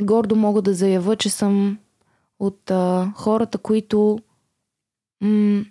гордо 0.01 0.35
мога 0.35 0.61
да 0.61 0.73
заявя, 0.73 1.15
че 1.15 1.29
съм 1.29 1.77
от 2.39 2.71
а, 2.71 3.11
хората, 3.15 3.57
които 3.57 4.19
м- 5.21 5.65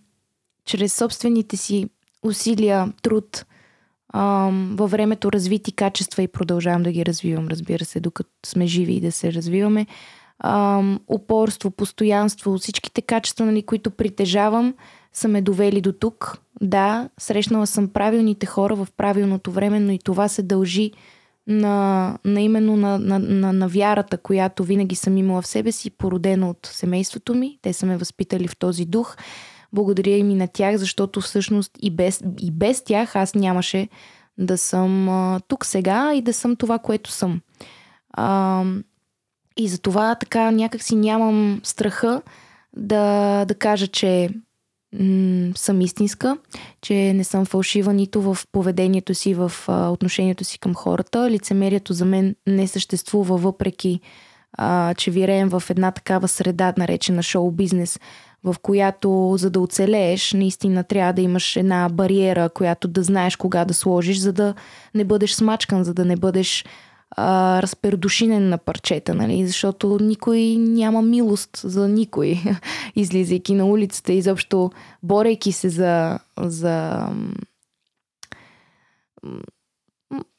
чрез 0.64 0.94
собствените 0.94 1.56
си 1.56 1.88
усилия, 2.22 2.92
труд, 3.02 3.44
във 4.72 4.90
времето 4.90 5.32
развити 5.32 5.72
качества 5.72 6.22
и 6.22 6.28
продължавам 6.28 6.82
да 6.82 6.92
ги 6.92 7.06
развивам, 7.06 7.48
разбира 7.48 7.84
се, 7.84 8.00
докато 8.00 8.30
сме 8.46 8.66
живи 8.66 8.92
и 8.92 9.00
да 9.00 9.12
се 9.12 9.32
развиваме. 9.32 9.86
Ам, 10.38 11.00
упорство, 11.08 11.70
постоянство, 11.70 12.58
всичките 12.58 13.02
качества, 13.02 13.46
нали, 13.46 13.62
които 13.62 13.90
притежавам, 13.90 14.74
са 15.12 15.28
ме 15.28 15.42
довели 15.42 15.80
до 15.80 15.92
тук. 15.92 16.38
Да, 16.60 17.08
срещнала 17.18 17.66
съм 17.66 17.88
правилните 17.88 18.46
хора 18.46 18.76
в 18.76 18.88
правилното 18.96 19.50
време, 19.50 19.80
но 19.80 19.92
и 19.92 19.98
това 19.98 20.28
се 20.28 20.42
дължи 20.42 20.92
на, 21.46 22.18
на 22.24 22.40
именно 22.40 22.76
на, 22.76 22.98
на, 22.98 23.18
на, 23.18 23.52
на 23.52 23.68
вярата, 23.68 24.18
която 24.18 24.64
винаги 24.64 24.94
съм 24.94 25.16
имала 25.16 25.42
в 25.42 25.46
себе 25.46 25.72
си, 25.72 25.90
породена 25.90 26.50
от 26.50 26.66
семейството 26.72 27.34
ми. 27.34 27.58
Те 27.62 27.72
са 27.72 27.86
ме 27.86 27.96
възпитали 27.96 28.48
в 28.48 28.56
този 28.56 28.84
дух. 28.84 29.16
Благодаря 29.74 30.16
им 30.16 30.30
и 30.30 30.34
на 30.34 30.48
тях, 30.48 30.76
защото 30.76 31.20
всъщност 31.20 31.72
и 31.82 31.90
без, 31.90 32.22
и 32.40 32.50
без 32.50 32.84
тях 32.84 33.16
аз 33.16 33.34
нямаше 33.34 33.88
да 34.38 34.58
съм 34.58 35.08
а, 35.08 35.40
тук 35.48 35.66
сега 35.66 36.14
и 36.14 36.22
да 36.22 36.32
съм 36.32 36.56
това, 36.56 36.78
което 36.78 37.10
съм. 37.10 37.40
А, 38.12 38.64
и 39.56 39.68
за 39.68 39.78
това 39.78 40.14
така 40.14 40.50
някак 40.50 40.82
си 40.82 40.96
нямам 40.96 41.60
страха 41.62 42.22
да, 42.76 43.44
да 43.44 43.54
кажа, 43.54 43.86
че 43.86 44.28
м- 45.00 45.52
съм 45.56 45.80
истинска, 45.80 46.38
че 46.82 47.12
не 47.12 47.24
съм 47.24 47.44
фалшива 47.44 47.92
нито 47.92 48.22
в 48.22 48.38
поведението 48.52 49.14
си, 49.14 49.34
в 49.34 49.52
а, 49.68 49.88
отношението 49.88 50.44
си 50.44 50.58
към 50.58 50.74
хората. 50.74 51.30
Лицемерието 51.30 51.92
за 51.92 52.04
мен 52.04 52.36
не 52.46 52.68
съществува, 52.68 53.36
въпреки 53.36 54.00
а, 54.52 54.94
че 54.94 55.10
виреем 55.10 55.48
в 55.48 55.62
една 55.70 55.90
такава 55.90 56.28
среда, 56.28 56.74
наречена 56.78 57.22
шоу-бизнес, 57.22 58.00
в 58.44 58.56
която 58.62 59.34
за 59.38 59.50
да 59.50 59.60
оцелееш, 59.60 60.32
наистина 60.32 60.84
трябва 60.84 61.12
да 61.12 61.22
имаш 61.22 61.56
една 61.56 61.88
бариера, 61.92 62.48
която 62.48 62.88
да 62.88 63.02
знаеш 63.02 63.36
кога 63.36 63.64
да 63.64 63.74
сложиш, 63.74 64.18
за 64.18 64.32
да 64.32 64.54
не 64.94 65.04
бъдеш 65.04 65.32
смачкан, 65.32 65.84
за 65.84 65.94
да 65.94 66.04
не 66.04 66.16
бъдеш 66.16 66.64
а, 67.10 67.62
разпердушинен 67.62 68.48
на 68.48 68.58
парчета, 68.58 69.14
нали? 69.14 69.46
защото 69.46 69.98
никой 70.02 70.56
няма 70.58 71.02
милост 71.02 71.56
за 71.56 71.88
никой, 71.88 72.40
излизайки 72.96 73.54
на 73.54 73.66
улицата, 73.66 74.12
изобщо 74.12 74.70
борейки 75.02 75.52
се 75.52 75.68
за, 75.68 76.18
за 76.40 77.06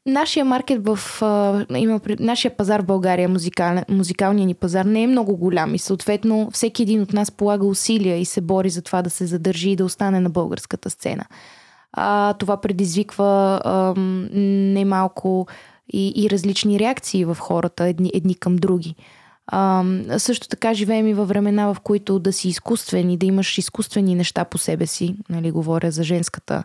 нашия 0.05 0.45
маркет 0.45 0.87
в 0.87 1.21
а, 1.21 1.65
има, 1.77 1.99
нашия 2.19 2.57
пазар 2.57 2.81
в 2.81 2.85
България, 2.85 3.29
музикал, 3.29 3.83
музикалния 3.89 4.45
ни 4.45 4.53
пазар 4.53 4.85
не 4.85 5.03
е 5.03 5.07
много 5.07 5.37
голям 5.37 5.75
и 5.75 5.79
съответно 5.79 6.49
всеки 6.51 6.83
един 6.83 7.01
от 7.01 7.13
нас 7.13 7.31
полага 7.31 7.65
усилия 7.65 8.17
и 8.17 8.25
се 8.25 8.41
бори 8.41 8.69
за 8.69 8.81
това 8.81 9.01
да 9.01 9.09
се 9.09 9.25
задържи 9.25 9.69
и 9.69 9.75
да 9.75 9.85
остане 9.85 10.19
на 10.19 10.29
българската 10.29 10.89
сцена. 10.89 11.25
А, 11.93 12.33
това 12.33 12.61
предизвиква 12.61 13.61
а, 13.63 13.93
немалко 13.99 15.47
и, 15.93 16.13
и 16.15 16.29
различни 16.29 16.79
реакции 16.79 17.25
в 17.25 17.37
хората, 17.39 17.85
едни, 17.85 18.11
едни 18.13 18.35
към 18.35 18.55
други. 18.55 18.95
А, 19.47 19.83
също 20.17 20.47
така 20.47 20.73
живеем 20.73 21.07
и 21.07 21.13
във 21.13 21.27
времена, 21.27 21.73
в 21.73 21.79
които 21.79 22.19
да 22.19 22.33
си 22.33 22.49
изкуствен 22.49 23.09
и 23.09 23.17
да 23.17 23.25
имаш 23.25 23.57
изкуствени 23.57 24.15
неща 24.15 24.45
по 24.45 24.57
себе 24.57 24.85
си, 24.85 25.15
нали, 25.29 25.51
говоря 25.51 25.91
за 25.91 26.03
женската, 26.03 26.63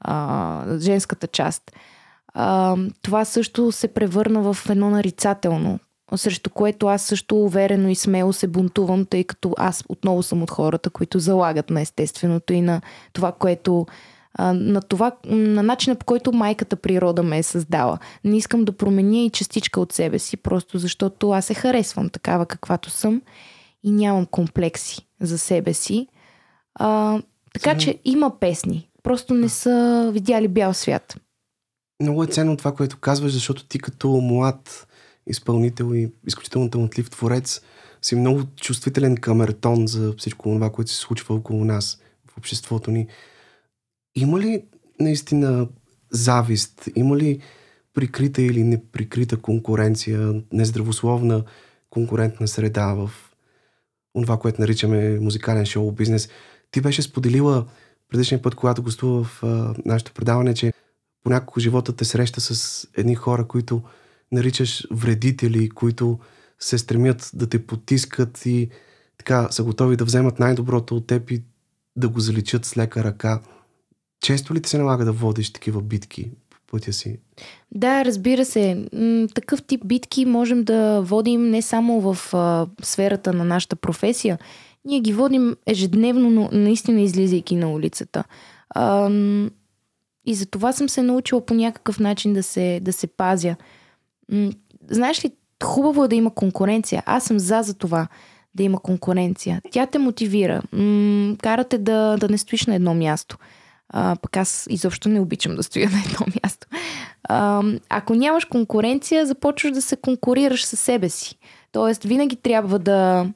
а, 0.00 0.78
женската 0.78 1.26
част. 1.26 1.72
А, 2.34 2.76
това 3.02 3.24
също 3.24 3.72
се 3.72 3.88
превърна 3.88 4.52
в 4.52 4.70
едно 4.70 4.90
нарицателно, 4.90 5.78
срещу 6.16 6.50
което 6.50 6.86
аз 6.86 7.02
също 7.02 7.36
уверено 7.36 7.88
и 7.88 7.94
смело 7.94 8.32
се 8.32 8.46
бунтувам, 8.46 9.06
тъй 9.06 9.24
като 9.24 9.54
аз 9.58 9.84
отново 9.88 10.22
съм 10.22 10.42
от 10.42 10.50
хората, 10.50 10.90
които 10.90 11.18
залагат 11.18 11.70
на 11.70 11.80
естественото 11.80 12.52
и 12.52 12.60
на 12.60 12.80
това, 13.12 13.32
което 13.32 13.86
на 14.38 14.80
това, 14.80 15.12
на 15.26 15.62
начина 15.62 15.96
по 15.96 16.06
който 16.06 16.32
майката 16.32 16.76
природа 16.76 17.22
ме 17.22 17.38
е 17.38 17.42
създала. 17.42 17.98
Не 18.24 18.36
искам 18.36 18.64
да 18.64 18.72
променя 18.72 19.18
и 19.18 19.30
частичка 19.30 19.80
от 19.80 19.92
себе 19.92 20.18
си, 20.18 20.36
просто 20.36 20.78
защото 20.78 21.30
аз 21.30 21.44
се 21.44 21.54
харесвам 21.54 22.08
такава 22.08 22.46
каквато 22.46 22.90
съм 22.90 23.22
и 23.82 23.90
нямам 23.90 24.26
комплекси 24.26 25.06
за 25.20 25.38
себе 25.38 25.74
си. 25.74 26.06
А, 26.74 27.18
така 27.54 27.70
Ценно. 27.70 27.80
че 27.80 27.98
има 28.04 28.40
песни, 28.40 28.90
просто 29.02 29.34
не 29.34 29.48
са 29.48 30.10
видяли 30.12 30.48
бял 30.48 30.74
свят. 30.74 31.16
Много 32.00 32.24
е 32.24 32.26
ценно 32.26 32.56
това, 32.56 32.74
което 32.74 32.98
казваш, 32.98 33.32
защото 33.32 33.64
ти 33.64 33.78
като 33.78 34.08
млад 34.08 34.86
изпълнител 35.26 35.94
и 35.94 36.12
изключително 36.26 36.70
талантлив 36.70 37.10
творец 37.10 37.60
си 38.02 38.14
много 38.14 38.42
чувствителен 38.56 39.16
камертон 39.16 39.86
за 39.86 40.14
всичко 40.18 40.42
това, 40.42 40.70
което 40.70 40.90
се 40.90 40.96
случва 40.96 41.34
около 41.34 41.64
нас 41.64 41.98
в 42.30 42.38
обществото 42.38 42.90
ни. 42.90 43.06
Има 44.14 44.40
ли 44.40 44.64
наистина 45.00 45.68
завист? 46.10 46.88
Има 46.96 47.16
ли 47.16 47.40
прикрита 47.94 48.42
или 48.42 48.64
неприкрита 48.64 49.36
конкуренция, 49.36 50.42
нездравословна 50.52 51.44
конкурентна 51.90 52.48
среда 52.48 52.94
в 52.94 53.10
това, 54.22 54.38
което 54.38 54.60
наричаме 54.60 55.20
музикален 55.20 55.66
шоу 55.66 55.92
бизнес? 55.92 56.28
Ти 56.70 56.80
беше 56.80 57.02
споделила 57.02 57.66
предишния 58.08 58.42
път, 58.42 58.54
когато 58.54 58.82
гостува 58.82 59.24
в 59.24 59.42
а, 59.42 59.74
нашето 59.84 60.12
предаване, 60.12 60.54
че 60.54 60.72
понякога 61.24 61.60
живота 61.60 61.96
те 61.96 62.04
среща 62.04 62.40
с 62.40 62.88
едни 62.96 63.14
хора, 63.14 63.48
които 63.48 63.82
наричаш 64.32 64.86
вредители, 64.90 65.68
които 65.68 66.18
се 66.58 66.78
стремят 66.78 67.30
да 67.34 67.46
те 67.46 67.66
потискат 67.66 68.46
и 68.46 68.68
така 69.18 69.48
са 69.50 69.64
готови 69.64 69.96
да 69.96 70.04
вземат 70.04 70.38
най-доброто 70.38 70.96
от 70.96 71.06
теб 71.06 71.30
и 71.30 71.42
да 71.96 72.08
го 72.08 72.20
заличат 72.20 72.64
с 72.64 72.76
лека 72.76 73.04
ръка. 73.04 73.40
Често 74.20 74.54
ли 74.54 74.62
ти 74.62 74.68
се 74.68 74.78
налага 74.78 75.04
да 75.04 75.12
водиш 75.12 75.52
такива 75.52 75.82
битки 75.82 76.30
по 76.50 76.56
пътя 76.70 76.92
си? 76.92 77.18
Да, 77.72 78.04
разбира 78.04 78.44
се. 78.44 78.88
Такъв 79.34 79.62
тип 79.62 79.86
битки 79.86 80.24
можем 80.26 80.64
да 80.64 81.00
водим 81.00 81.50
не 81.50 81.62
само 81.62 82.14
в 82.14 82.34
а, 82.34 82.66
сферата 82.82 83.32
на 83.32 83.44
нашата 83.44 83.76
професия. 83.76 84.38
Ние 84.84 85.00
ги 85.00 85.12
водим 85.12 85.56
ежедневно, 85.66 86.30
но 86.30 86.48
наистина 86.52 87.00
излизайки 87.00 87.56
на 87.56 87.72
улицата. 87.72 88.24
А, 88.70 89.10
и 90.30 90.34
за 90.34 90.46
това 90.46 90.72
съм 90.72 90.88
се 90.88 91.02
научила 91.02 91.46
по 91.46 91.54
някакъв 91.54 92.00
начин 92.00 92.32
да 92.32 92.42
се, 92.42 92.80
да 92.82 92.92
се 92.92 93.06
пазя. 93.06 93.56
Знаеш 94.90 95.24
ли, 95.24 95.30
хубаво 95.64 96.04
е 96.04 96.08
да 96.08 96.14
има 96.14 96.34
конкуренция. 96.34 97.02
Аз 97.06 97.24
съм 97.24 97.38
за 97.38 97.62
за 97.62 97.74
това 97.74 98.08
да 98.54 98.62
има 98.62 98.80
конкуренция. 98.80 99.60
Тя 99.70 99.86
те 99.86 99.98
мотивира. 99.98 100.62
карате 101.42 101.78
да, 101.78 102.16
да 102.20 102.28
не 102.28 102.38
стоиш 102.38 102.66
на 102.66 102.74
едно 102.74 102.94
място. 102.94 103.38
А, 103.88 104.16
пък 104.22 104.36
аз 104.36 104.66
изобщо 104.70 105.08
не 105.08 105.20
обичам 105.20 105.56
да 105.56 105.62
стоя 105.62 105.90
на 105.92 105.98
едно 105.98 106.26
място. 106.44 106.66
А, 107.22 107.62
ако 107.88 108.14
нямаш 108.14 108.44
конкуренция, 108.44 109.26
започваш 109.26 109.72
да 109.72 109.82
се 109.82 109.96
конкурираш 109.96 110.64
със 110.64 110.80
себе 110.80 111.08
си. 111.08 111.38
Тоест, 111.72 112.02
винаги 112.04 112.36
трябва 112.36 112.78
да, 112.78 113.26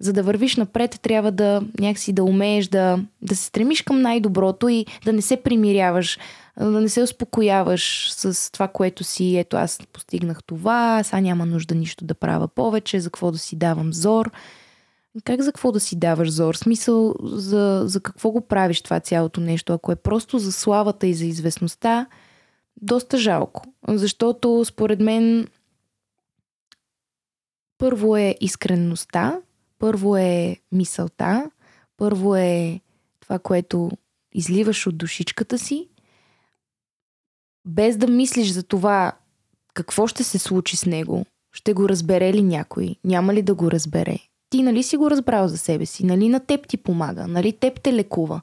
за 0.00 0.12
да 0.12 0.22
вървиш 0.22 0.56
напред, 0.56 0.98
трябва 1.02 1.32
да 1.32 1.62
някакси 1.80 2.12
да 2.12 2.24
умееш 2.24 2.68
да, 2.68 2.98
да 3.22 3.36
се 3.36 3.44
стремиш 3.44 3.82
към 3.82 4.02
най-доброто 4.02 4.68
и 4.68 4.86
да 5.04 5.12
не 5.12 5.22
се 5.22 5.36
примиряваш, 5.36 6.18
да 6.64 6.80
не 6.80 6.88
се 6.88 7.02
успокояваш 7.02 8.12
с 8.12 8.52
това, 8.52 8.68
което 8.68 9.04
си. 9.04 9.36
Ето, 9.36 9.56
аз 9.56 9.78
постигнах 9.92 10.42
това, 10.44 11.02
сега 11.02 11.20
няма 11.20 11.46
нужда 11.46 11.74
нищо 11.74 12.04
да 12.04 12.14
правя 12.14 12.48
повече, 12.48 13.00
за 13.00 13.10
какво 13.10 13.32
да 13.32 13.38
си 13.38 13.56
давам 13.56 13.92
зор. 13.92 14.30
Как 15.24 15.40
за 15.42 15.52
какво 15.52 15.72
да 15.72 15.80
си 15.80 15.96
даваш 15.96 16.30
зор? 16.30 16.54
Смисъл, 16.54 17.14
за, 17.22 17.82
за 17.86 18.00
какво 18.00 18.30
го 18.30 18.40
правиш 18.40 18.82
това 18.82 19.00
цялото 19.00 19.40
нещо? 19.40 19.72
Ако 19.72 19.92
е 19.92 19.96
просто 19.96 20.38
за 20.38 20.52
славата 20.52 21.06
и 21.06 21.14
за 21.14 21.24
известността, 21.24 22.06
доста 22.82 23.18
жалко. 23.18 23.62
Защото, 23.88 24.64
според 24.64 25.00
мен, 25.00 25.48
първо 27.78 28.16
е 28.16 28.36
искренността, 28.40 29.40
първо 29.78 30.16
е 30.16 30.56
мисълта, 30.72 31.50
първо 31.96 32.36
е 32.36 32.80
това, 33.20 33.38
което 33.38 33.90
изливаш 34.32 34.86
от 34.86 34.98
душичката 34.98 35.58
си, 35.58 35.88
без 37.64 37.96
да 37.96 38.06
мислиш 38.06 38.50
за 38.50 38.62
това 38.62 39.12
какво 39.74 40.06
ще 40.06 40.24
се 40.24 40.38
случи 40.38 40.76
с 40.76 40.86
него, 40.86 41.26
ще 41.52 41.72
го 41.72 41.88
разбере 41.88 42.32
ли 42.32 42.42
някой, 42.42 42.96
няма 43.04 43.34
ли 43.34 43.42
да 43.42 43.54
го 43.54 43.70
разбере. 43.70 44.18
Ти 44.50 44.62
нали 44.62 44.82
си 44.82 44.96
го 44.96 45.10
разбрал 45.10 45.48
за 45.48 45.58
себе 45.58 45.86
си, 45.86 46.06
нали 46.06 46.28
на 46.28 46.40
теб 46.40 46.68
ти 46.68 46.76
помага, 46.76 47.26
нали 47.26 47.52
теб 47.52 47.80
те 47.80 47.92
лекува. 47.92 48.40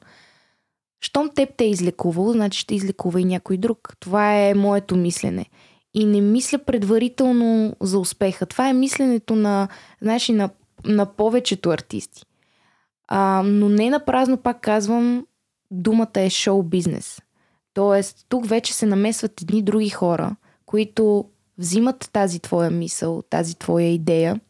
Щом 1.00 1.30
теб 1.34 1.48
те 1.56 1.64
е 1.64 1.70
излекувал, 1.70 2.32
значи 2.32 2.60
ще 2.60 2.74
излекува 2.74 3.20
и 3.20 3.24
някой 3.24 3.56
друг. 3.56 3.94
Това 4.00 4.34
е 4.34 4.54
моето 4.54 4.96
мислене. 4.96 5.46
И 5.94 6.04
не 6.04 6.20
мисля 6.20 6.58
предварително 6.58 7.76
за 7.80 7.98
успеха. 7.98 8.46
Това 8.46 8.68
е 8.68 8.72
мисленето 8.72 9.36
на, 9.36 9.68
знаеш, 10.00 10.28
на 10.28 10.50
на 10.84 11.06
повечето 11.06 11.70
артисти. 11.70 12.22
А, 13.08 13.42
но 13.44 13.68
не 13.68 13.90
на 13.90 14.04
празно, 14.04 14.36
пак 14.36 14.60
казвам, 14.60 15.26
думата 15.70 16.08
е 16.16 16.30
шоу 16.30 16.62
бизнес. 16.62 17.22
Тоест, 17.74 18.26
тук 18.28 18.46
вече 18.46 18.74
се 18.74 18.86
намесват 18.86 19.42
едни 19.42 19.62
други 19.62 19.88
хора, 19.88 20.36
които 20.66 21.24
взимат 21.58 22.10
тази 22.12 22.40
твоя 22.40 22.70
мисъл, 22.70 23.22
тази 23.30 23.54
твоя 23.54 23.86
идея 23.86 24.40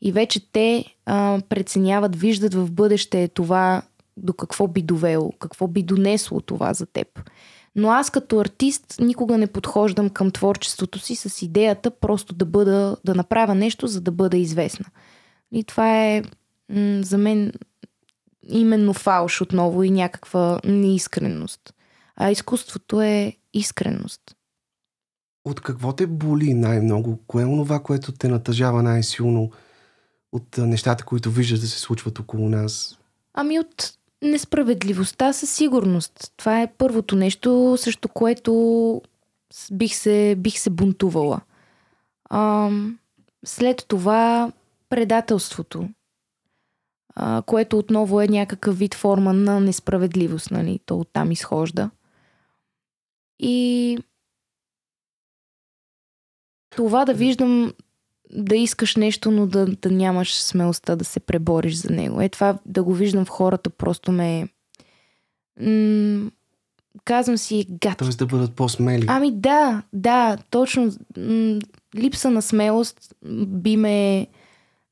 и 0.00 0.12
вече 0.12 0.52
те 0.52 0.84
а, 1.06 1.40
преценяват, 1.48 2.16
виждат 2.16 2.54
в 2.54 2.70
бъдеще 2.70 3.28
това 3.28 3.82
до 4.16 4.32
какво 4.32 4.68
би 4.68 4.82
довело, 4.82 5.32
какво 5.38 5.66
би 5.66 5.82
донесло 5.82 6.40
това 6.40 6.74
за 6.74 6.86
теб. 6.86 7.30
Но 7.76 7.90
аз 7.90 8.10
като 8.10 8.40
артист 8.40 8.94
никога 9.00 9.38
не 9.38 9.46
подхождам 9.46 10.10
към 10.10 10.30
творчеството 10.30 10.98
си 10.98 11.16
с 11.16 11.42
идеята 11.42 11.90
просто 11.90 12.34
да 12.34 12.44
бъда, 12.44 12.96
да 13.04 13.14
направя 13.14 13.54
нещо, 13.54 13.86
за 13.86 14.00
да 14.00 14.10
бъда 14.10 14.36
известна. 14.36 14.86
И 15.52 15.64
това 15.64 16.04
е 16.04 16.22
м- 16.68 17.02
за 17.02 17.18
мен 17.18 17.52
именно 18.48 18.92
фалш 18.92 19.40
отново 19.42 19.82
и 19.82 19.90
някаква 19.90 20.60
неискреност. 20.64 21.74
А 22.16 22.30
изкуството 22.30 23.00
е 23.02 23.36
искреност. 23.54 24.20
От 25.44 25.60
какво 25.60 25.92
те 25.92 26.06
боли 26.06 26.54
най-много? 26.54 27.18
Кое 27.26 27.42
е 27.42 27.46
онова, 27.46 27.82
което 27.82 28.12
те 28.12 28.28
натъжава 28.28 28.82
най-силно 28.82 29.50
от 30.32 30.58
нещата, 30.58 31.04
които 31.04 31.30
виждаш 31.30 31.60
да 31.60 31.66
се 31.66 31.78
случват 31.78 32.18
около 32.18 32.48
нас? 32.48 32.98
Ами 33.34 33.58
от 33.58 33.92
несправедливостта 34.22 35.32
със 35.32 35.50
сигурност. 35.50 36.32
Това 36.36 36.62
е 36.62 36.72
първото 36.78 37.16
нещо, 37.16 37.76
срещу 37.78 38.08
което 38.08 39.02
бих 39.72 39.94
се, 39.94 40.34
бих 40.38 40.58
се 40.58 40.70
бунтувала. 40.70 41.40
А, 42.30 42.70
след 43.46 43.84
това 43.88 44.52
предателството, 44.88 45.88
а, 47.14 47.42
което 47.46 47.78
отново 47.78 48.20
е 48.20 48.28
някакъв 48.28 48.78
вид 48.78 48.94
форма 48.94 49.32
на 49.32 49.60
несправедливост, 49.60 50.50
нали? 50.50 50.80
То 50.86 50.98
оттам 50.98 51.32
изхожда. 51.32 51.90
И 53.38 53.98
това 56.70 57.04
да 57.04 57.14
виждам 57.14 57.72
да 58.32 58.56
искаш 58.56 58.96
нещо, 58.96 59.30
но 59.30 59.46
да, 59.46 59.66
да 59.66 59.90
нямаш 59.90 60.34
смелостта 60.34 60.96
да 60.96 61.04
се 61.04 61.20
пребориш 61.20 61.74
за 61.74 61.90
него. 61.90 62.20
Е 62.20 62.28
това 62.28 62.58
да 62.66 62.82
го 62.82 62.94
виждам 62.94 63.24
в 63.24 63.28
хората 63.28 63.70
просто 63.70 64.12
ме... 64.12 64.48
М- 65.60 66.30
казвам 67.04 67.38
си, 67.38 67.66
гад. 67.70 67.98
Тоест 67.98 68.18
да 68.18 68.26
бъдат 68.26 68.54
по-смели. 68.54 69.04
Ами 69.08 69.32
да, 69.32 69.82
да, 69.92 70.38
точно. 70.50 70.92
М- 71.16 71.58
липса 71.94 72.30
на 72.30 72.42
смелост 72.42 73.14
би 73.46 73.76
ме, 73.76 74.26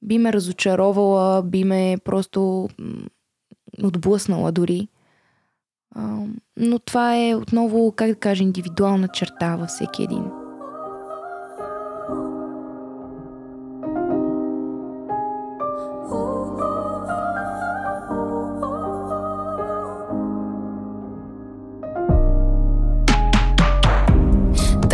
би 0.02 0.18
ме 0.18 0.32
разочаровала, 0.32 1.42
би 1.42 1.64
ме 1.64 1.98
просто 2.04 2.68
м- 2.78 3.08
отблъснала 3.82 4.52
дори. 4.52 4.88
Но 6.56 6.78
това 6.78 7.16
е 7.16 7.34
отново, 7.34 7.92
как 7.92 8.08
да 8.08 8.14
кажа, 8.14 8.42
индивидуална 8.42 9.08
черта 9.08 9.56
във 9.56 9.68
всеки 9.68 10.02
един. 10.02 10.24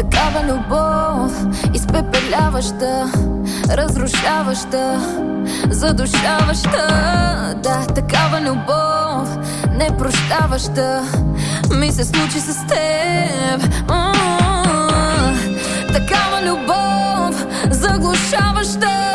Такава 0.01 0.42
любов, 0.44 1.32
изпепеляваща, 1.74 3.12
разрушаваща, 3.70 5.01
задушаваща. 5.70 6.86
Да, 7.62 7.86
такава 7.94 8.40
любов, 8.40 9.38
непрощаваща, 9.72 11.03
ми 11.74 11.92
се 11.92 12.05
случи 12.05 12.40
с 12.40 12.66
теб. 12.66 13.61
Такава 15.92 16.42
любов, 16.42 17.46
заглушаваща, 17.70 19.14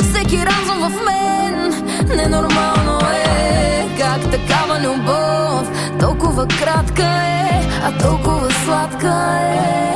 всеки 0.00 0.46
разум 0.46 0.78
в 0.78 0.92
мен. 1.04 1.84
Ненормално 2.16 3.00
е, 3.12 3.88
как 3.98 4.30
такава 4.30 4.80
любов, 4.80 5.70
толкова 6.00 6.46
кратка 6.46 7.06
е, 7.06 7.68
а 7.84 7.98
толкова 8.02 8.50
сладка 8.64 9.38
е. 9.42 9.95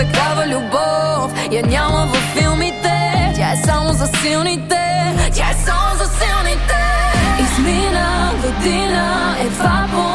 Такава 0.00 0.46
любов. 0.46 1.32
Я 1.52 1.62
няма 1.62 2.06
във 2.06 2.22
филмите, 2.34 3.32
тя 3.36 3.52
е 3.52 3.56
само 3.56 3.92
за 3.92 4.06
силните, 4.06 5.14
тя 5.34 5.50
е 5.50 5.54
само 5.54 5.96
за 5.98 6.04
силните. 6.04 6.80
Измина 7.40 8.32
година, 8.42 9.36
едва 9.40 9.86
поносима, 9.90 10.09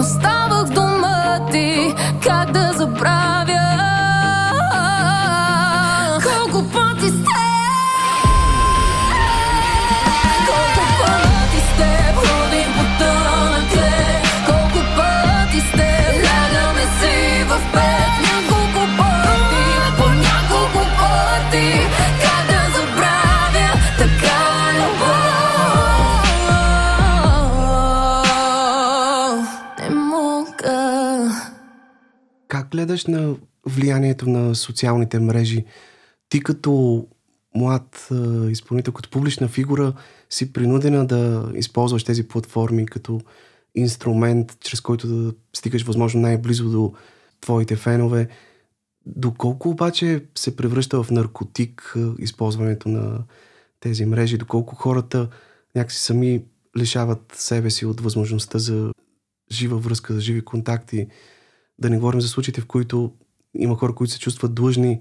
оставах 0.00 0.68
дома 0.70 1.38
ти, 1.52 1.94
как 2.24 2.52
да 2.52 2.72
забравя. 2.72 3.39
Как 32.48 32.70
гледаш 32.70 33.06
на 33.06 33.36
влиянието 33.66 34.30
на 34.30 34.54
социалните 34.54 35.18
мрежи? 35.18 35.64
Ти 36.28 36.42
като 36.42 37.06
млад 37.54 38.08
изпълнител, 38.50 38.92
като 38.92 39.10
публична 39.10 39.48
фигура, 39.48 39.92
си 40.30 40.52
принудена 40.52 41.06
да 41.06 41.52
използваш 41.54 42.04
тези 42.04 42.28
платформи 42.28 42.86
като 42.86 43.20
инструмент, 43.74 44.56
чрез 44.60 44.80
който 44.80 45.06
да 45.06 45.32
стигаш 45.56 45.82
възможно 45.82 46.20
най-близо 46.20 46.70
до 46.70 46.92
твоите 47.40 47.76
фенове. 47.76 48.28
Доколко 49.06 49.68
обаче 49.68 50.24
се 50.34 50.56
превръща 50.56 51.02
в 51.02 51.10
наркотик 51.10 51.94
използването 52.18 52.88
на 52.88 53.18
тези 53.80 54.04
мрежи, 54.06 54.38
доколко 54.38 54.74
хората 54.74 55.28
някакси 55.74 55.98
сами 56.00 56.44
лишават 56.78 57.32
себе 57.36 57.70
си 57.70 57.86
от 57.86 58.00
възможността 58.00 58.58
за 58.58 58.92
жива 59.52 59.78
връзка, 59.78 60.14
за 60.14 60.20
живи 60.20 60.44
контакти. 60.44 61.06
Да 61.78 61.90
не 61.90 61.96
говорим 61.98 62.20
за 62.20 62.28
случаите, 62.28 62.60
в 62.60 62.66
които 62.66 63.12
има 63.54 63.76
хора, 63.76 63.94
които 63.94 64.12
се 64.12 64.18
чувстват 64.18 64.54
длъжни 64.54 65.00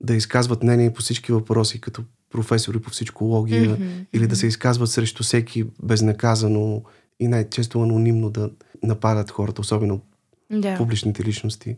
да 0.00 0.14
изказват 0.14 0.62
мнение 0.62 0.92
по 0.92 1.00
всички 1.00 1.32
въпроси, 1.32 1.80
като 1.80 2.02
професори 2.30 2.80
по 2.80 2.90
всичкология, 2.90 3.70
Мгм, 3.70 3.82
или 4.12 4.26
да 4.26 4.36
се 4.36 4.46
изказват 4.46 4.90
срещу 4.90 5.22
всеки 5.22 5.64
безнаказано 5.82 6.82
и 7.20 7.28
най-често 7.28 7.82
анонимно 7.82 8.30
да 8.30 8.50
нападат 8.82 9.30
хората, 9.30 9.60
особено 9.60 10.00
Да. 10.50 10.76
публичните 10.76 11.24
личности. 11.24 11.76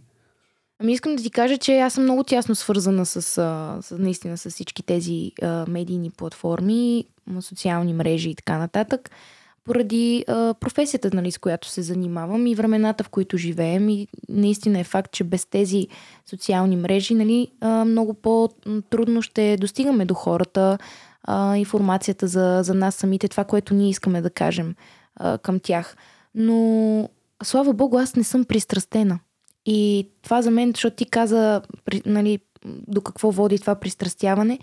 Ами 0.78 0.92
искам 0.92 1.16
да 1.16 1.22
ти 1.22 1.30
кажа, 1.30 1.58
че 1.58 1.78
аз 1.78 1.94
съм 1.94 2.02
много 2.02 2.24
тясно 2.24 2.54
свързана 2.54 3.06
с, 3.06 3.22
с 3.22 3.96
наистина 3.98 4.38
с 4.38 4.50
всички 4.50 4.82
тези 4.82 5.32
а, 5.42 5.64
медийни 5.68 6.10
платформи, 6.10 7.04
социални 7.40 7.94
мрежи 7.94 8.30
и 8.30 8.34
така 8.34 8.58
нататък. 8.58 9.10
Поради 9.64 10.24
а, 10.28 10.54
професията, 10.54 11.10
нали, 11.14 11.30
с 11.30 11.38
която 11.38 11.68
се 11.68 11.82
занимавам 11.82 12.46
и 12.46 12.54
времената, 12.54 13.04
в 13.04 13.08
които 13.08 13.36
живеем. 13.36 13.88
И 13.88 14.08
наистина 14.28 14.78
е 14.78 14.84
факт, 14.84 15.12
че 15.12 15.24
без 15.24 15.46
тези 15.46 15.88
социални 16.30 16.76
мрежи 16.76 17.14
нали, 17.14 17.48
а, 17.60 17.84
много 17.84 18.14
по-трудно 18.14 19.22
ще 19.22 19.56
достигаме 19.56 20.04
до 20.04 20.14
хората 20.14 20.78
а, 21.22 21.56
информацията 21.56 22.26
за, 22.26 22.60
за 22.64 22.74
нас 22.74 22.94
самите, 22.94 23.28
това, 23.28 23.44
което 23.44 23.74
ние 23.74 23.90
искаме 23.90 24.22
да 24.22 24.30
кажем 24.30 24.74
а, 25.16 25.38
към 25.38 25.60
тях. 25.60 25.96
Но, 26.34 27.08
слава 27.42 27.72
Богу, 27.72 27.98
аз 27.98 28.16
не 28.16 28.24
съм 28.24 28.44
пристрастена. 28.44 29.18
И 29.66 30.08
това 30.22 30.42
за 30.42 30.50
мен, 30.50 30.70
защото 30.74 30.96
ти 30.96 31.04
каза 31.04 31.62
нали, 32.06 32.38
до 32.66 33.00
какво 33.00 33.30
води 33.30 33.58
това 33.58 33.74
пристрастяване, 33.74 34.58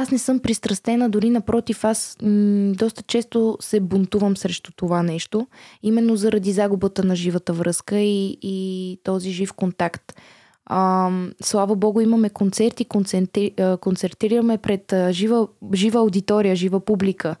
аз 0.00 0.10
не 0.10 0.18
съм 0.18 0.38
пристрастена, 0.38 1.10
дори 1.10 1.30
напротив, 1.30 1.84
аз 1.84 2.16
м- 2.22 2.72
доста 2.74 3.02
често 3.02 3.56
се 3.60 3.80
бунтувам 3.80 4.36
срещу 4.36 4.72
това 4.76 5.02
нещо, 5.02 5.46
именно 5.82 6.16
заради 6.16 6.52
загубата 6.52 7.04
на 7.04 7.16
живата 7.16 7.52
връзка 7.52 7.98
и, 7.98 8.38
и 8.42 8.98
този 9.04 9.30
жив 9.30 9.52
контакт. 9.52 10.20
А, 10.66 11.10
слава 11.42 11.76
Богу, 11.76 12.00
имаме 12.00 12.30
концерти, 12.30 12.84
концентри, 12.84 13.54
концертираме 13.80 14.58
пред 14.58 14.94
жива, 15.10 15.48
жива 15.74 16.00
аудитория, 16.00 16.56
жива 16.56 16.80
публика. 16.80 17.36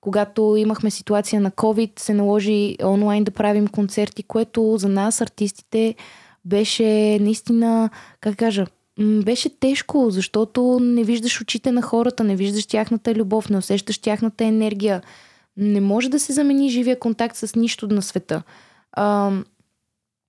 Когато 0.00 0.56
имахме 0.58 0.90
ситуация 0.90 1.40
на 1.40 1.50
COVID, 1.50 2.00
се 2.00 2.14
наложи 2.14 2.76
онлайн 2.84 3.24
да 3.24 3.30
правим 3.30 3.66
концерти, 3.68 4.22
което 4.22 4.76
за 4.78 4.88
нас, 4.88 5.20
артистите, 5.20 5.94
беше 6.44 7.18
наистина, 7.20 7.90
как 8.20 8.36
кажа, 8.36 8.66
беше 9.00 9.58
тежко, 9.58 10.10
защото 10.10 10.78
не 10.82 11.04
виждаш 11.04 11.40
очите 11.40 11.72
на 11.72 11.82
хората, 11.82 12.24
не 12.24 12.36
виждаш 12.36 12.66
тяхната 12.66 13.14
любов, 13.14 13.50
не 13.50 13.58
усещаш 13.58 13.98
тяхната 13.98 14.44
енергия. 14.44 15.02
Не 15.56 15.80
може 15.80 16.08
да 16.08 16.20
се 16.20 16.32
замени 16.32 16.70
живия 16.70 16.98
контакт 16.98 17.36
с 17.36 17.54
нищо 17.54 17.88
на 17.88 18.02
света. 18.02 18.42
А, 18.92 19.32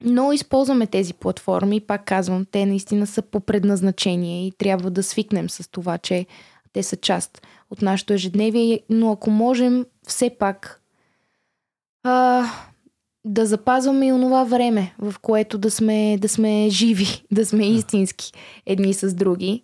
но 0.03 0.33
използваме 0.33 0.87
тези 0.87 1.13
платформи, 1.13 1.79
пак 1.79 2.05
казвам, 2.05 2.45
те 2.51 2.65
наистина 2.65 3.07
са 3.07 3.21
по 3.21 3.39
предназначение 3.39 4.47
и 4.47 4.51
трябва 4.51 4.91
да 4.91 5.03
свикнем 5.03 5.49
с 5.49 5.71
това, 5.71 5.97
че 5.97 6.25
те 6.73 6.83
са 6.83 6.95
част 6.95 7.47
от 7.69 7.81
нашето 7.81 8.13
ежедневие, 8.13 8.81
но 8.89 9.11
ако 9.11 9.29
можем 9.29 9.85
все 10.07 10.29
пак 10.39 10.81
а, 12.03 12.45
да 13.25 13.45
запазваме 13.45 14.07
и 14.07 14.13
онова 14.13 14.43
време, 14.43 14.95
в 14.99 15.15
което 15.21 15.57
да 15.57 15.71
сме, 15.71 16.17
да 16.17 16.29
сме 16.29 16.69
живи, 16.69 17.23
да 17.31 17.45
сме 17.45 17.65
истински 17.65 18.33
едни 18.65 18.93
с 18.93 19.13
други. 19.13 19.63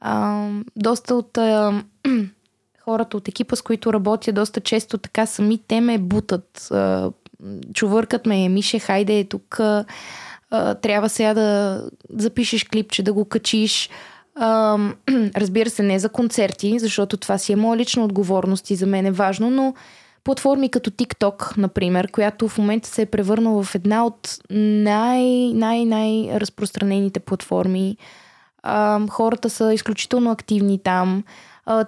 А, 0.00 0.48
доста 0.76 1.14
от 1.14 1.38
а, 1.38 1.82
хората 2.84 3.16
от 3.16 3.28
екипа, 3.28 3.56
с 3.56 3.62
които 3.62 3.92
работя, 3.92 4.32
доста 4.32 4.60
често 4.60 4.98
така 4.98 5.26
сами 5.26 5.58
те 5.68 5.80
ме 5.80 5.98
бутат. 5.98 6.68
А, 6.70 7.10
чувъркат 7.74 8.26
ме, 8.26 8.48
Мише, 8.48 8.78
хайде, 8.78 9.24
тук 9.24 9.60
а, 9.60 9.84
а, 10.50 10.74
трябва 10.74 11.08
сега 11.08 11.34
да 11.34 11.82
запишеш 12.10 12.64
клипче, 12.64 13.02
да 13.02 13.12
го 13.12 13.24
качиш. 13.24 13.90
А, 14.34 14.78
разбира 15.36 15.70
се, 15.70 15.82
не 15.82 15.98
за 15.98 16.08
концерти, 16.08 16.78
защото 16.78 17.16
това 17.16 17.38
си 17.38 17.52
е 17.52 17.56
моя 17.56 17.78
лична 17.78 18.04
отговорност 18.04 18.70
и 18.70 18.74
за 18.76 18.86
мен 18.86 19.06
е 19.06 19.10
важно, 19.10 19.50
но 19.50 19.74
платформи 20.24 20.68
като 20.68 20.90
TikTok, 20.90 21.58
например, 21.58 22.10
която 22.10 22.48
в 22.48 22.58
момента 22.58 22.88
се 22.88 23.02
е 23.02 23.06
превърнала 23.06 23.62
в 23.62 23.74
една 23.74 24.06
от 24.06 24.38
най- 24.50 25.52
най- 25.54 25.84
най-разпространените 25.84 27.20
платформи. 27.20 27.96
Хората 29.10 29.50
са 29.50 29.74
изключително 29.74 30.30
активни 30.30 30.78
там. 30.78 31.24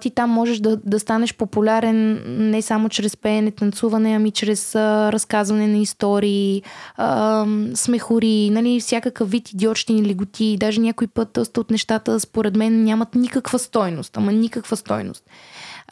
Ти 0.01 0.09
там 0.09 0.29
можеш 0.29 0.59
да, 0.59 0.77
да 0.77 0.99
станеш 0.99 1.35
популярен 1.35 2.21
не 2.51 2.61
само 2.61 2.89
чрез 2.89 3.17
пеене, 3.17 3.51
танцуване, 3.51 4.15
ами 4.15 4.31
чрез 4.31 4.75
а, 4.75 5.11
разказване 5.11 5.67
на 5.67 5.77
истории, 5.77 6.63
а, 6.97 7.45
смехори, 7.75 8.49
нали, 8.49 8.79
всякакъв 8.79 9.29
вид 9.31 9.49
идиотщини 9.49 9.99
или 9.99 10.13
готи. 10.13 10.57
Даже 10.59 10.81
някой 10.81 11.07
път 11.07 11.29
доста 11.33 11.61
от 11.61 11.71
нещата, 11.71 12.19
според 12.19 12.55
мен, 12.55 12.83
нямат 12.83 13.15
никаква 13.15 13.59
стойност, 13.59 14.17
ама 14.17 14.31
никаква 14.31 14.77
стойност. 14.77 15.23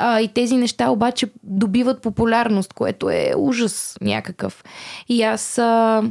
А, 0.02 0.22
и 0.22 0.28
тези 0.28 0.58
неща 0.58 0.90
обаче 0.90 1.30
добиват 1.44 2.02
популярност, 2.02 2.74
което 2.74 3.10
е 3.10 3.34
ужас 3.38 3.98
някакъв. 4.02 4.64
И 5.10 5.24
аз 5.24 5.58
а, 5.58 6.04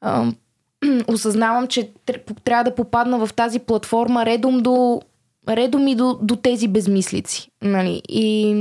а, 0.00 0.32
осъзнавам, 1.08 1.66
че 1.66 1.90
трябва 2.44 2.64
да 2.64 2.74
попадна 2.74 3.26
в 3.26 3.34
тази 3.34 3.58
платформа 3.58 4.26
редом 4.26 4.60
до 4.60 5.00
редом 5.48 5.88
и 5.88 5.94
до, 5.94 6.18
до 6.22 6.36
тези 6.36 6.68
безмислици. 6.68 7.50
Нали? 7.62 8.02
И 8.08 8.54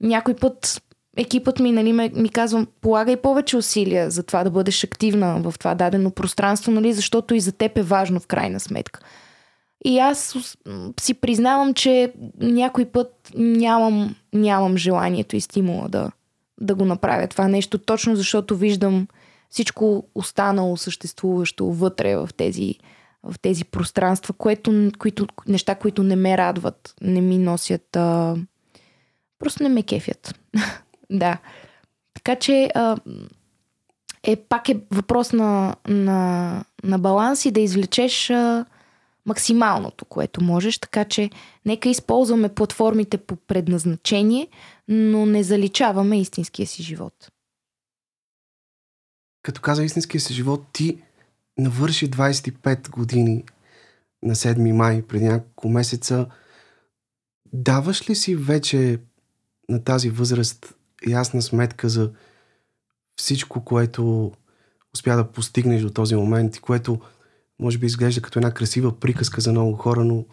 някой 0.00 0.34
път 0.34 0.82
екипът 1.16 1.58
ми 1.58 1.72
нали, 1.72 1.92
ми 1.92 2.28
казва, 2.28 2.66
полагай 2.80 3.16
повече 3.16 3.56
усилия 3.56 4.10
за 4.10 4.22
това 4.22 4.44
да 4.44 4.50
бъдеш 4.50 4.84
активна 4.84 5.40
в 5.42 5.54
това 5.58 5.74
дадено 5.74 6.10
пространство, 6.10 6.72
нали, 6.72 6.92
защото 6.92 7.34
и 7.34 7.40
за 7.40 7.52
теб 7.52 7.78
е 7.78 7.82
важно 7.82 8.20
в 8.20 8.26
крайна 8.26 8.60
сметка. 8.60 9.00
И 9.84 9.98
аз 9.98 10.36
си 11.00 11.14
признавам, 11.14 11.74
че 11.74 12.12
някой 12.40 12.84
път 12.84 13.32
нямам, 13.34 14.16
нямам 14.32 14.76
желанието 14.76 15.36
и 15.36 15.40
стимула 15.40 15.88
да, 15.88 16.10
да 16.60 16.74
го 16.74 16.84
направя 16.84 17.28
това 17.28 17.48
нещо, 17.48 17.78
точно 17.78 18.16
защото 18.16 18.56
виждам 18.56 19.08
всичко 19.50 20.04
останало 20.14 20.76
съществуващо 20.76 21.66
вътре 21.66 22.16
в 22.16 22.28
тези, 22.36 22.74
в 23.22 23.38
тези 23.38 23.64
пространства, 23.64 24.34
което, 24.34 24.90
които, 24.98 25.26
неща, 25.48 25.74
които 25.74 26.02
не 26.02 26.16
ме 26.16 26.38
радват, 26.38 26.94
не 27.00 27.20
ми 27.20 27.38
носят, 27.38 27.96
а, 27.96 28.36
просто 29.38 29.62
не 29.62 29.68
ме 29.68 29.82
кефят. 29.82 30.38
да. 31.10 31.38
Така 32.14 32.36
че 32.36 32.70
а, 32.74 32.96
е, 34.22 34.36
пак 34.36 34.68
е 34.68 34.80
въпрос 34.90 35.32
на, 35.32 35.76
на, 35.88 36.64
на 36.84 36.98
баланс 36.98 37.44
и 37.44 37.50
да 37.50 37.60
извлечеш 37.60 38.30
а, 38.30 38.64
максималното, 39.26 40.04
което 40.04 40.44
можеш, 40.44 40.78
така 40.78 41.04
че 41.04 41.30
нека 41.64 41.88
използваме 41.88 42.54
платформите 42.54 43.18
по 43.18 43.36
предназначение, 43.36 44.48
но 44.88 45.26
не 45.26 45.42
заличаваме 45.42 46.20
истинския 46.20 46.66
си 46.66 46.82
живот. 46.82 47.30
Като 49.42 49.60
каза 49.60 49.84
истинския 49.84 50.20
си 50.20 50.34
живот, 50.34 50.64
ти 50.72 51.02
навърши 51.58 52.10
25 52.10 52.90
години 52.90 53.44
на 54.22 54.34
7 54.34 54.72
май, 54.72 55.02
преди 55.02 55.24
няколко 55.24 55.68
месеца. 55.68 56.26
Даваш 57.52 58.10
ли 58.10 58.14
си 58.14 58.36
вече 58.36 58.98
на 59.68 59.84
тази 59.84 60.10
възраст 60.10 60.74
ясна 61.08 61.42
сметка 61.42 61.88
за 61.88 62.10
всичко, 63.16 63.64
което 63.64 64.32
успя 64.94 65.16
да 65.16 65.32
постигнеш 65.32 65.82
до 65.82 65.90
този 65.90 66.16
момент 66.16 66.56
и 66.56 66.60
което 66.60 67.00
може 67.58 67.78
би 67.78 67.86
изглежда 67.86 68.20
като 68.20 68.38
една 68.38 68.50
красива 68.50 69.00
приказка 69.00 69.40
за 69.40 69.52
много 69.52 69.72
хора, 69.72 70.04
но 70.04 70.24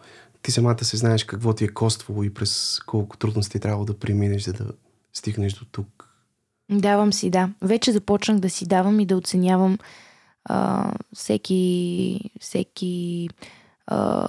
ти 0.42 0.50
самата 0.50 0.84
се 0.84 0.96
знаеш 0.96 1.24
какво 1.24 1.52
ти 1.52 1.64
е 1.64 1.68
коствало 1.68 2.22
и 2.22 2.34
през 2.34 2.80
колко 2.86 3.16
трудности 3.16 3.56
е 3.56 3.60
трябвало 3.60 3.84
да 3.84 3.98
преминеш, 3.98 4.42
за 4.42 4.52
да 4.52 4.64
стигнеш 5.12 5.52
до 5.52 5.64
тук. 5.64 6.08
Давам 6.70 7.12
си, 7.12 7.30
да. 7.30 7.50
Вече 7.62 7.92
започнах 7.92 8.38
да 8.38 8.50
си 8.50 8.66
давам 8.66 9.00
и 9.00 9.06
да 9.06 9.16
оценявам 9.16 9.78
а, 10.44 10.90
всеки, 11.14 12.20
всеки 12.40 13.28
а, 13.86 14.28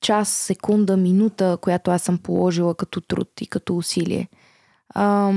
час, 0.00 0.28
секунда, 0.28 0.96
минута, 0.96 1.58
която 1.60 1.90
аз 1.90 2.02
съм 2.02 2.18
положила 2.18 2.74
като 2.74 3.00
труд 3.00 3.30
и 3.40 3.46
като 3.46 3.76
усилие. 3.76 4.28
А, 4.88 5.32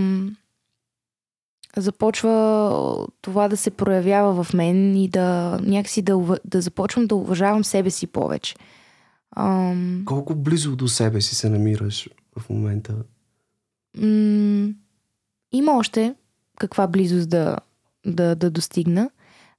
започва 1.82 3.08
това 3.22 3.48
да 3.48 3.58
се 3.58 3.72
проявява 3.72 4.44
в 4.44 4.54
мен 4.54 4.98
и 4.98 5.10
да 5.10 5.60
някакси 5.64 6.02
да, 6.02 6.38
да 6.46 6.62
започвам 6.62 7.08
да 7.08 7.16
уважавам 7.16 7.64
себе 7.64 7.90
си 7.90 8.08
повече. 8.08 8.56
Ам... 9.36 10.04
Колко 10.06 10.36
близо 10.36 10.76
до 10.76 10.88
себе 10.88 11.22
си 11.22 11.36
се 11.36 11.50
намираш 11.50 12.10
в 12.40 12.50
момента? 12.50 12.96
М- 13.98 14.74
има 15.52 15.78
още 15.78 16.16
каква 16.60 16.88
близост 16.88 17.30
да, 17.30 17.58
да, 18.06 18.36
да 18.36 18.50
достигна, 18.52 19.10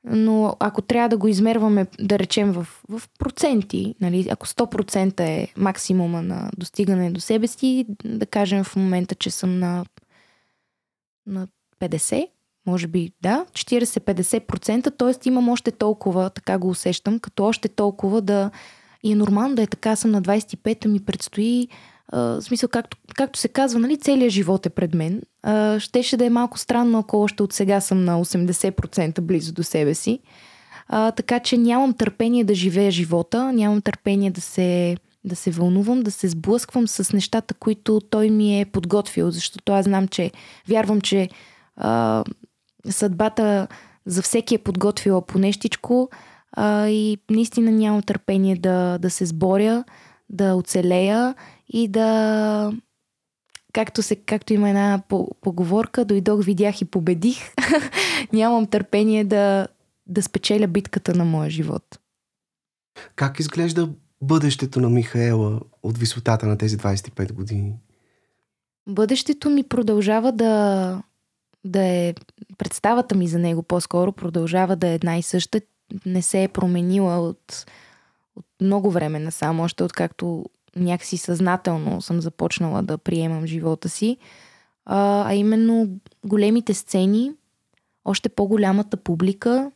но 0.05 0.57
ако 0.61 0.83
трябва 0.83 1.09
да 1.09 1.17
го 1.17 1.29
измерваме, 1.29 1.87
да 2.01 2.19
речем 2.19 2.53
в, 2.53 2.67
в 2.89 3.03
проценти, 3.19 3.95
нали, 4.01 4.29
ако 4.31 4.47
100% 4.47 5.21
е 5.21 5.53
максимума 5.57 6.23
на 6.23 6.51
достигане 6.57 7.11
до 7.11 7.21
себе 7.21 7.47
си, 7.47 7.87
да 8.05 8.27
кажем 8.27 8.65
в 8.65 8.77
момента, 8.77 9.15
че 9.15 9.31
съм 9.31 9.59
на, 9.59 9.85
на 11.27 11.49
50, 11.81 12.29
може 12.67 12.87
би, 12.87 13.11
да, 13.23 13.47
40-50%, 13.53 14.99
т.е. 14.99 15.29
имам 15.29 15.49
още 15.49 15.71
толкова, 15.71 16.31
така 16.31 16.59
го 16.59 16.69
усещам, 16.69 17.19
като 17.19 17.45
още 17.45 17.69
толкова 17.69 18.21
да... 18.21 18.51
И 19.03 19.13
е 19.13 19.15
нормално 19.15 19.55
да 19.55 19.63
е 19.63 19.67
така, 19.67 19.97
съм 19.97 20.11
на 20.11 20.23
25-та, 20.23 20.89
ми 20.89 21.01
предстои, 21.01 21.69
а, 22.09 22.21
в 22.21 22.43
смисъл, 22.43 22.69
както, 22.69 22.97
както 23.15 23.39
се 23.39 23.49
казва, 23.49 23.81
нали, 23.81 23.97
целият 23.97 24.33
живот 24.33 24.67
е 24.67 24.71
пред 24.71 24.95
мен. 24.95 25.23
А, 25.43 25.81
щеше 25.81 26.17
да 26.17 26.25
е 26.25 26.31
малко 26.31 26.59
странно, 26.59 26.99
ако 26.99 27.21
още 27.21 27.43
от 27.43 27.53
сега 27.53 27.81
съм 27.81 28.05
на 28.05 28.25
80% 28.25 29.21
близо 29.21 29.53
до 29.53 29.63
себе 29.63 29.95
си. 29.95 30.21
А, 30.89 31.11
така 31.11 31.41
че 31.41 31.57
нямам 31.57 31.93
търпение 31.93 32.45
да 32.45 32.55
живея 32.55 32.91
живота, 32.91 33.53
нямам 33.53 33.81
търпение 33.81 34.31
да 34.31 34.41
се, 34.41 34.97
да 35.25 35.37
се 35.37 35.51
вълнувам, 35.51 36.03
да 36.03 36.11
се 36.11 36.29
сблъсквам 36.29 36.89
с 36.89 37.13
нещата, 37.13 37.55
които 37.55 38.01
той 38.11 38.31
ми 38.31 38.61
е 38.61 38.65
подготвил, 38.65 39.31
защото 39.31 39.73
аз 39.73 39.85
знам, 39.85 40.09
че 40.09 40.31
вярвам, 40.69 41.01
че 41.01 41.29
А, 41.79 42.25
съдбата 42.89 43.69
за 44.07 44.23
всеки 44.23 44.55
е 44.55 44.59
подготвила 44.59 45.27
по 45.27 45.39
нещичко 45.39 46.11
а, 46.53 46.89
и 46.89 47.19
наистина 47.31 47.71
нямам 47.71 48.03
търпение 48.03 48.57
да, 48.57 48.99
да 48.99 49.11
се 49.11 49.27
сборя, 49.27 49.85
да 50.31 50.55
оцелея 50.55 51.35
и 51.69 51.89
да 51.89 52.73
както, 53.73 54.03
се, 54.03 54.17
както 54.17 54.53
има 54.53 54.69
една 54.69 55.03
поговорка, 55.41 56.05
дойдох, 56.05 56.45
видях 56.45 56.81
и 56.81 56.85
победих. 56.85 57.39
Нямам 58.33 58.67
търпение 58.67 59.25
да, 59.25 59.69
да 60.07 60.23
спечеля 60.23 60.67
битката 60.67 61.15
на 61.15 61.25
моя 61.25 61.51
живот. 61.51 62.01
Как 63.17 63.41
изглежда 63.41 63.91
бъдещето 64.23 64.81
на 64.81 64.91
Михаела 64.91 65.61
от 65.83 65.99
висотата 65.99 66.47
на 66.47 66.59
тези 66.59 66.79
25 66.79 67.33
години? 67.33 67.75
Бъдещето 68.89 69.51
ми 69.51 69.63
продължава 69.63 70.33
да, 70.33 71.03
да 71.65 71.85
е. 71.85 72.15
Представата 72.59 73.15
ми 73.15 73.29
за 73.29 73.39
него 73.39 73.63
по-скоро 73.63 74.13
продължава 74.13 74.77
да 74.77 74.89
е 74.89 74.95
една 74.95 75.19
и 75.19 75.23
съща. 75.23 75.61
Не 76.07 76.23
се 76.23 76.43
е 76.43 76.49
променила 76.49 77.19
от, 77.19 77.67
от 78.37 78.47
много 78.61 78.91
време 78.91 79.19
насам, 79.19 79.61
още 79.61 79.85
откакто 79.85 80.45
някакси 80.77 81.17
съзнателно 81.17 82.03
съм 82.03 82.21
започнала 82.21 82.83
да 82.83 82.99
приемам 82.99 83.47
живота 83.47 83.89
си. 83.89 84.17
А, 84.85 85.31
а 85.31 85.35
именно 85.35 85.89
големите 86.25 86.75
сцени, 86.75 87.33
още 88.05 88.29
по-голямата 88.29 88.97
публика, 88.97 89.71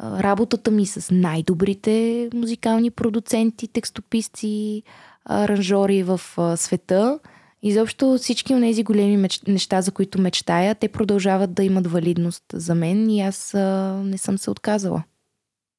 работата 0.00 0.70
ми 0.70 0.86
с 0.86 1.14
най-добрите 1.14 2.28
музикални 2.34 2.90
продуценти, 2.90 3.68
текстописци, 3.68 4.82
аранжори 5.24 6.02
в 6.02 6.20
света. 6.56 7.18
Изобщо 7.62 8.18
всички 8.18 8.54
от 8.54 8.60
тези 8.60 8.82
големи 8.82 9.16
меч... 9.16 9.42
неща, 9.48 9.82
за 9.82 9.90
които 9.90 10.20
мечтая, 10.20 10.74
те 10.74 10.88
продължават 10.88 11.54
да 11.54 11.64
имат 11.64 11.86
валидност 11.86 12.44
за 12.52 12.74
мен 12.74 13.10
и 13.10 13.20
аз 13.20 13.54
а, 13.54 14.00
не 14.04 14.18
съм 14.18 14.38
се 14.38 14.50
отказала. 14.50 15.02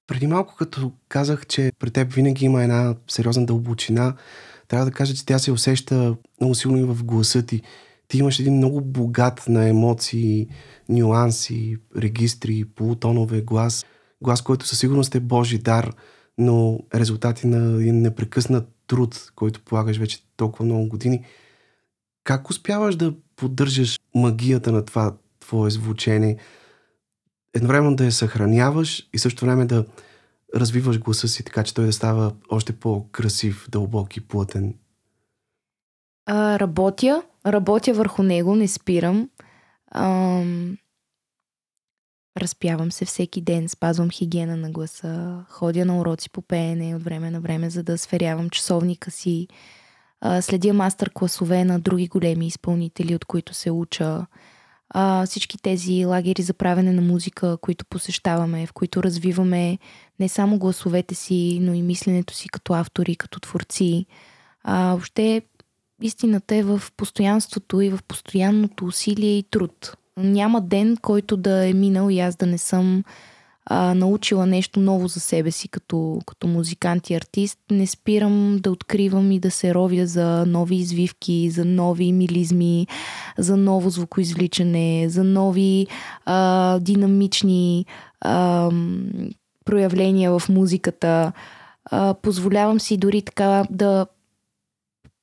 Преди 0.08 0.28
малко, 0.28 0.56
като 0.56 0.92
казах, 1.10 1.48
че 1.48 1.72
при 1.80 1.92
теб 1.92 2.14
винаги 2.14 2.46
има 2.46 2.64
една 2.64 2.96
сериозна 3.08 3.46
дълбочина, 3.46 4.16
трябва 4.68 4.86
да 4.86 4.92
кажа, 4.92 5.14
че 5.14 5.26
тя 5.26 5.40
се 5.40 5.52
усеща 5.52 6.16
много 6.42 6.56
силно 6.56 6.78
и 6.78 6.84
в 6.84 7.04
гласа 7.04 7.46
ти. 7.46 7.62
Ти 8.08 8.18
имаш 8.18 8.40
един 8.40 8.58
много 8.58 8.82
богат 8.82 9.44
на 9.48 9.68
емоции, 9.68 10.48
нюанси, 10.90 11.78
регистри, 11.98 12.66
полутонове, 12.76 13.42
глас. 13.42 13.86
Глас, 14.22 14.42
който 14.42 14.68
със 14.68 14.80
сигурност 14.80 15.16
е 15.16 15.20
Божи 15.20 15.58
дар, 15.58 15.92
но 16.38 16.80
резултати 16.96 17.48
на 17.48 17.82
един 17.82 18.02
непрекъснат 18.02 18.70
труд, 18.88 19.32
който 19.36 19.62
полагаш 19.62 19.98
вече 19.98 20.20
толкова 20.38 20.66
много 20.66 20.88
години. 20.88 21.26
Как 22.28 22.50
успяваш 22.50 22.96
да 22.96 23.14
поддържаш 23.36 24.00
магията 24.16 24.72
на 24.72 24.86
това 24.86 25.14
твое 25.40 25.70
звучение? 25.70 26.38
едновременно 27.54 27.96
да 27.96 28.06
я 28.06 28.12
съхраняваш 28.12 29.10
и 29.14 29.20
също 29.20 29.46
време 29.46 29.66
да 29.66 29.86
развиваш 30.56 31.00
гласа 31.00 31.28
си, 31.28 31.44
така 31.44 31.64
че 31.64 31.74
той 31.74 31.86
да 31.86 31.94
става 31.94 32.32
още 32.50 32.74
по-красив, 32.74 33.68
дълбок 33.70 34.18
и 34.18 34.28
плътен? 34.28 34.74
А, 36.26 36.60
работя. 36.60 37.24
Работя 37.46 37.94
върху 37.94 38.24
него, 38.24 38.56
не 38.56 38.68
спирам. 38.68 39.30
Ам... 39.92 40.78
Разпявам 42.38 42.92
се 42.92 43.06
всеки 43.06 43.42
ден, 43.42 43.70
спазвам 43.70 44.10
хигиена 44.10 44.58
на 44.58 44.72
гласа, 44.72 45.46
ходя 45.50 45.86
на 45.86 46.00
уроци 46.00 46.30
по 46.30 46.42
пеене 46.42 46.96
от 46.96 47.04
време 47.04 47.32
на 47.32 47.42
време, 47.42 47.70
за 47.70 47.84
да 47.84 47.98
сверявам 47.98 48.50
часовника 48.50 49.12
си. 49.12 49.48
А, 50.22 50.42
следя 50.42 50.74
мастер-класове 50.74 51.64
на 51.64 51.80
други 51.80 52.08
големи 52.08 52.48
изпълнители, 52.48 53.16
от 53.16 53.26
които 53.26 53.54
се 53.54 53.72
уча 53.72 54.26
а, 54.90 55.26
всички 55.26 55.58
тези 55.58 56.06
лагери 56.06 56.42
за 56.42 56.54
правене 56.54 56.92
на 56.92 57.02
музика, 57.02 57.58
които 57.62 57.86
посещаваме, 57.86 58.66
в 58.66 58.74
които 58.74 59.04
развиваме 59.04 59.78
не 60.20 60.30
само 60.30 60.58
гласовете 60.58 61.16
си, 61.16 61.60
но 61.62 61.74
и 61.74 61.82
мисленето 61.82 62.34
си 62.34 62.50
като 62.50 62.74
автори, 62.74 63.16
като 63.16 63.40
творци. 63.40 64.06
А, 64.64 64.90
въобще 64.90 65.42
истината 66.02 66.56
е 66.56 66.64
в 66.64 66.82
постоянството 66.98 67.82
и 67.82 67.90
в 67.90 68.00
постоянното 68.08 68.86
усилие 68.86 69.38
и 69.38 69.44
труд. 69.44 69.98
Няма 70.18 70.62
ден, 70.62 70.98
който 71.02 71.38
да 71.38 71.68
е 71.68 71.74
минал 71.74 72.10
и 72.10 72.20
аз 72.20 72.36
да 72.36 72.46
не 72.46 72.58
съм 72.58 73.04
а, 73.70 73.94
научила 73.94 74.46
нещо 74.46 74.80
ново 74.80 75.08
за 75.08 75.20
себе 75.20 75.52
си 75.52 75.68
като, 75.68 76.20
като 76.26 76.48
музикант 76.48 77.10
и 77.10 77.14
артист. 77.16 77.60
Не 77.72 77.88
спирам 77.88 78.60
да 78.64 78.72
откривам 78.72 79.32
и 79.32 79.40
да 79.40 79.52
се 79.52 79.74
ровя 79.74 80.08
за 80.08 80.46
нови 80.46 80.76
извивки, 80.76 81.50
за 81.50 81.66
нови 81.66 82.12
милизми, 82.12 82.88
за 83.38 83.58
ново 83.58 83.90
звукоизвличане, 83.90 85.10
за 85.10 85.24
нови 85.24 85.88
а, 86.26 86.80
динамични 86.80 87.86
а, 88.22 88.72
проявления 89.66 90.40
в 90.40 90.50
музиката. 90.50 91.32
А, 91.86 92.14
позволявам 92.14 92.80
си 92.80 92.98
дори 92.98 93.22
така 93.22 93.64
да 93.70 94.08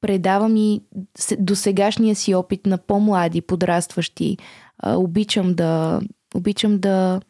предавам 0.01 0.57
и 0.57 0.83
до 1.39 1.57
сегашния 1.57 2.15
си 2.15 2.35
опит 2.35 2.67
на 2.67 2.79
по-млади, 2.79 3.41
подрастващи. 3.41 4.39
А, 4.79 4.97
обичам 4.97 5.55
да, 5.55 6.01
обичам 6.35 6.79
да 6.79 7.21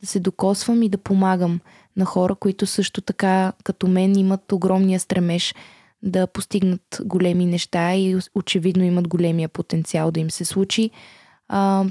да 0.00 0.06
се 0.06 0.20
докосвам 0.20 0.82
и 0.82 0.88
да 0.88 0.98
помагам 0.98 1.60
на 1.96 2.04
хора, 2.04 2.34
които 2.34 2.66
също 2.66 3.00
така 3.00 3.52
като 3.64 3.88
мен 3.88 4.18
имат 4.18 4.52
огромния 4.52 5.00
стремеж 5.00 5.54
да 6.02 6.26
постигнат 6.26 7.00
големи 7.04 7.46
неща 7.46 7.94
и 7.94 8.18
очевидно 8.34 8.84
имат 8.84 9.08
големия 9.08 9.48
потенциал 9.48 10.10
да 10.10 10.20
им 10.20 10.30
се 10.30 10.44
случи. 10.44 10.90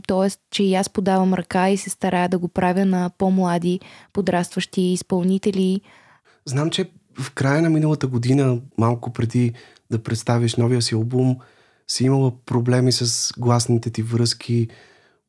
Тоест, 0.08 0.40
че 0.52 0.64
и 0.64 0.76
аз 0.76 0.90
подавам 0.90 1.34
ръка 1.34 1.70
и 1.70 1.78
се 1.78 1.90
старая 1.90 2.30
да 2.30 2.38
го 2.38 2.48
правя 2.48 2.86
на 2.86 3.10
по-млади, 3.18 3.80
подрастващи 4.14 4.82
изпълнители. 4.82 5.82
Знам, 6.46 6.70
че 6.70 6.90
в 7.20 7.32
края 7.32 7.62
на 7.62 7.70
миналата 7.70 8.08
година, 8.08 8.60
малко 8.78 9.14
преди 9.14 9.54
да 9.92 10.04
представиш 10.04 10.56
новия 10.56 10.82
си 10.82 10.96
албум, 10.96 11.38
си 11.88 12.04
имала 12.04 12.32
проблеми 12.46 12.92
с 12.92 13.34
гласните 13.38 13.90
ти 13.90 14.02
връзки, 14.02 14.68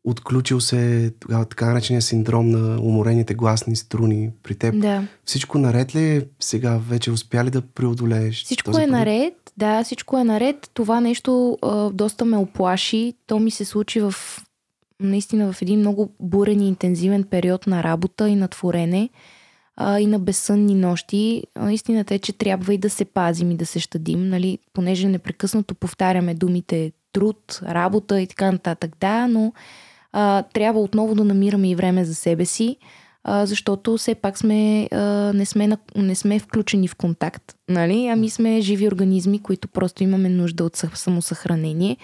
отключил 0.04 0.60
се 0.60 1.12
тогава 1.20 1.44
така 1.44 1.66
наречения 1.66 2.02
синдром 2.02 2.50
на 2.50 2.80
уморените 2.80 3.34
гласни 3.34 3.76
струни 3.76 4.30
при 4.42 4.54
теб. 4.54 4.80
Да. 4.80 5.02
Всичко 5.24 5.58
наред 5.58 5.94
ли 5.94 6.16
е 6.16 6.22
сега? 6.40 6.78
Вече 6.88 7.10
успя 7.10 7.44
ли 7.44 7.50
да 7.50 7.62
преодолееш? 7.62 8.44
Всичко 8.44 8.70
този 8.70 8.82
е 8.82 8.86
проблем? 8.86 8.98
наред, 8.98 9.52
да, 9.56 9.84
всичко 9.84 10.18
е 10.18 10.24
наред. 10.24 10.70
Това 10.74 11.00
нещо 11.00 11.58
а, 11.62 11.90
доста 11.90 12.24
ме 12.24 12.36
оплаши. 12.36 13.14
То 13.26 13.38
ми 13.38 13.50
се 13.50 13.64
случи 13.64 14.00
в 14.00 14.14
наистина 15.00 15.52
в 15.52 15.62
един 15.62 15.78
много 15.78 16.10
бурен 16.20 16.60
и 16.60 16.68
интензивен 16.68 17.24
период 17.24 17.66
на 17.66 17.82
работа 17.82 18.28
и 18.28 18.36
на 18.36 18.48
творене 18.48 19.10
а, 19.76 20.00
и 20.00 20.06
на 20.06 20.18
безсънни 20.18 20.74
нощи. 20.74 21.42
А, 21.54 21.72
истината 21.72 22.14
е, 22.14 22.18
че 22.18 22.32
трябва 22.32 22.74
и 22.74 22.78
да 22.78 22.90
се 22.90 23.04
пазим 23.04 23.50
и 23.50 23.56
да 23.56 23.66
се 23.66 23.80
щадим, 23.80 24.28
нали? 24.28 24.58
понеже 24.72 25.08
непрекъснато 25.08 25.74
повтаряме 25.74 26.34
думите 26.34 26.92
труд, 27.12 27.60
работа 27.62 28.20
и 28.20 28.26
така 28.26 28.52
нататък. 28.52 28.96
Да, 29.00 29.26
но 29.26 29.52
а, 30.12 30.42
трябва 30.42 30.80
отново 30.80 31.14
да 31.14 31.24
намираме 31.24 31.70
и 31.70 31.74
време 31.74 32.04
за 32.04 32.14
себе 32.14 32.44
си, 32.44 32.76
а, 33.24 33.46
защото 33.46 33.96
все 33.96 34.14
пак 34.14 34.38
сме, 34.38 34.88
а, 34.92 35.32
не, 35.34 35.46
сме 35.46 35.66
на, 35.66 35.78
не 35.96 36.14
сме 36.14 36.38
включени 36.38 36.88
в 36.88 36.94
контакт, 36.94 37.54
нали? 37.68 38.06
ами 38.06 38.30
сме 38.30 38.60
живи 38.60 38.88
организми, 38.88 39.42
които 39.42 39.68
просто 39.68 40.02
имаме 40.02 40.28
нужда 40.28 40.64
от 40.64 40.76
самосъхранение. 40.94 41.96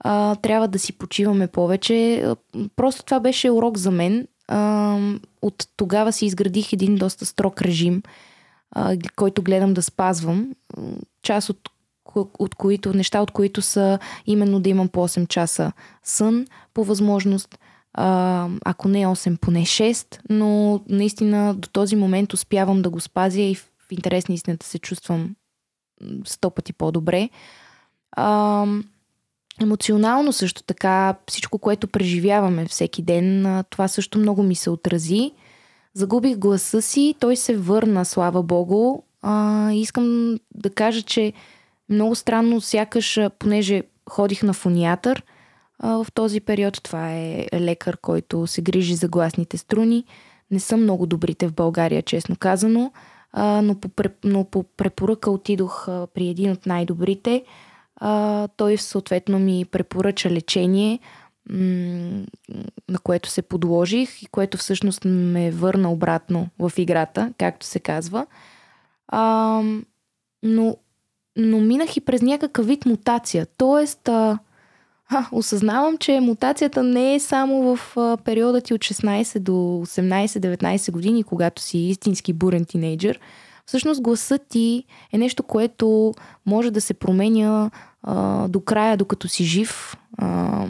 А, 0.00 0.34
трябва 0.34 0.68
да 0.68 0.78
си 0.78 0.92
почиваме 0.92 1.46
повече. 1.46 2.24
Просто 2.76 3.04
това 3.04 3.20
беше 3.20 3.50
урок 3.50 3.78
за 3.78 3.90
мен. 3.90 4.26
А, 4.48 4.98
от 5.42 5.68
тогава 5.76 6.12
си 6.12 6.26
изградих 6.26 6.72
един 6.72 6.96
доста 6.96 7.26
строг 7.26 7.62
режим, 7.62 8.02
а, 8.70 8.96
който 9.16 9.42
гледам 9.42 9.74
да 9.74 9.82
спазвам. 9.82 10.54
Част 11.22 11.50
от 11.50 11.70
от 12.16 12.54
които, 12.54 12.94
неща, 12.94 13.20
от 13.20 13.30
които 13.30 13.62
са 13.62 13.98
именно 14.26 14.60
да 14.60 14.68
имам 14.68 14.88
по 14.88 15.08
8 15.08 15.28
часа 15.28 15.72
сън 16.02 16.46
по 16.74 16.84
възможност, 16.84 17.58
ако 18.64 18.88
не 18.88 19.06
8, 19.06 19.36
поне 19.36 19.60
6, 19.60 20.18
но 20.30 20.80
наистина 20.88 21.54
до 21.54 21.68
този 21.68 21.96
момент 21.96 22.32
успявам 22.32 22.82
да 22.82 22.90
го 22.90 23.00
спазя 23.00 23.40
и 23.40 23.54
в, 23.54 23.68
интерес 23.90 24.28
на 24.28 24.34
истината 24.34 24.66
се 24.66 24.78
чувствам 24.78 25.34
сто 26.24 26.50
пъти 26.50 26.72
по-добре. 26.72 27.28
Емоционално 29.60 30.32
също 30.32 30.62
така, 30.62 31.14
всичко, 31.28 31.58
което 31.58 31.88
преживяваме 31.88 32.66
всеки 32.66 33.02
ден, 33.02 33.64
това 33.70 33.88
също 33.88 34.18
много 34.18 34.42
ми 34.42 34.54
се 34.54 34.70
отрази. 34.70 35.32
Загубих 35.94 36.36
гласа 36.36 36.82
си, 36.82 37.14
той 37.20 37.36
се 37.36 37.56
върна, 37.56 38.04
слава 38.04 38.42
богу. 38.42 39.02
А, 39.22 39.72
искам 39.72 40.38
да 40.54 40.70
кажа, 40.70 41.02
че 41.02 41.32
много 41.88 42.14
странно, 42.14 42.60
сякаш, 42.60 43.20
понеже 43.38 43.82
ходих 44.10 44.42
на 44.42 44.52
фониатър, 44.52 45.22
в 45.82 46.06
този 46.14 46.40
период 46.40 46.82
това 46.82 47.12
е 47.12 47.46
лекар, 47.54 47.96
който 47.96 48.46
се 48.46 48.62
грижи 48.62 48.94
за 48.94 49.08
гласните 49.08 49.58
струни. 49.58 50.04
Не 50.50 50.60
са 50.60 50.76
много 50.76 51.06
добрите 51.06 51.46
в 51.48 51.54
България, 51.54 52.02
честно 52.02 52.36
казано, 52.36 52.92
но 53.36 53.74
по, 53.80 54.04
но 54.24 54.44
по 54.44 54.62
препоръка 54.62 55.30
отидох 55.30 55.86
при 55.86 56.28
един 56.28 56.50
от 56.50 56.66
най-добрите. 56.66 57.44
Той 58.56 58.76
съответно 58.76 59.38
ми 59.38 59.64
препоръча 59.64 60.30
лечение. 60.30 61.00
на 62.88 62.98
което 63.02 63.28
се 63.28 63.42
подложих 63.42 64.22
и 64.22 64.26
което 64.26 64.58
всъщност 64.58 65.04
ме 65.04 65.50
върна 65.50 65.92
обратно 65.92 66.48
в 66.58 66.72
играта, 66.76 67.32
както 67.38 67.66
се 67.66 67.80
казва. 67.80 68.26
А, 69.08 69.62
но, 70.42 70.76
но 71.38 71.60
минах 71.60 71.96
и 71.96 72.00
през 72.00 72.22
някакъв 72.22 72.66
вид 72.66 72.86
мутация. 72.86 73.46
Тоест, 73.56 74.08
а, 74.08 74.38
а, 75.08 75.26
осъзнавам, 75.32 75.98
че 75.98 76.20
мутацията 76.20 76.82
не 76.82 77.14
е 77.14 77.20
само 77.20 77.76
в 77.76 77.96
а, 77.96 78.16
периода 78.16 78.60
ти 78.60 78.74
от 78.74 78.80
16 78.80 79.38
до 79.38 79.52
18-19 79.52 80.90
години, 80.90 81.22
когато 81.22 81.62
си 81.62 81.78
истински 81.78 82.32
бурен 82.32 82.64
тинейджър. 82.64 83.20
Всъщност 83.66 84.02
гласът 84.02 84.42
ти 84.48 84.84
е 85.12 85.18
нещо, 85.18 85.42
което 85.42 86.14
може 86.46 86.70
да 86.70 86.80
се 86.80 86.94
променя 86.94 87.70
а, 88.02 88.48
до 88.48 88.60
края, 88.60 88.96
докато 88.96 89.28
си 89.28 89.44
жив 89.44 89.96
а, 90.18 90.64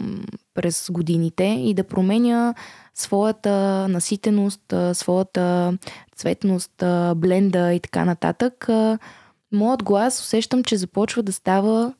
през 0.53 0.89
годините 0.91 1.43
и 1.43 1.73
да 1.73 1.83
променя 1.83 2.53
своята 2.93 3.87
наситеност, 3.89 4.73
а, 4.73 4.93
своята 4.93 5.77
цветност, 6.15 6.83
а, 6.83 7.15
бленда 7.15 7.73
и 7.73 7.79
така 7.79 8.05
нататък. 8.05 8.69
А, 8.69 8.97
моят 9.51 9.83
глас 9.83 10.21
усещам, 10.21 10.63
че 10.63 10.77
започва 10.77 11.23
да 11.23 11.33
става 11.33 11.93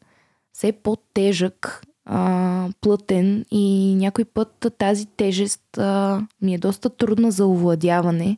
все 0.54 0.72
по-тежък, 0.72 1.84
а, 2.06 2.70
плътен 2.82 3.46
и 3.52 3.96
някой 3.96 4.26
път 4.26 4.66
тази 4.78 5.06
тежест 5.06 5.78
а, 5.78 6.22
ми 6.42 6.54
е 6.54 6.58
доста 6.58 6.90
трудна 6.90 7.32
за 7.32 7.48
овладяване. 7.48 8.38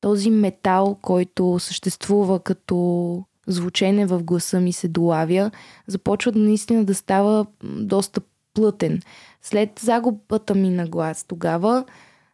Този 0.00 0.30
метал, 0.30 0.98
който 1.02 1.58
съществува 1.58 2.40
като 2.40 3.24
звучене 3.46 4.06
в 4.06 4.22
гласа 4.22 4.60
ми 4.60 4.72
се 4.72 4.88
долавя, 4.88 5.50
започва 5.86 6.32
наистина 6.34 6.84
да 6.84 6.94
става 6.94 7.46
доста 7.64 8.20
плътен. 8.54 9.02
След 9.42 9.78
загубата 9.78 10.54
ми 10.54 10.70
на 10.70 10.86
глас 10.86 11.24
тогава 11.24 11.84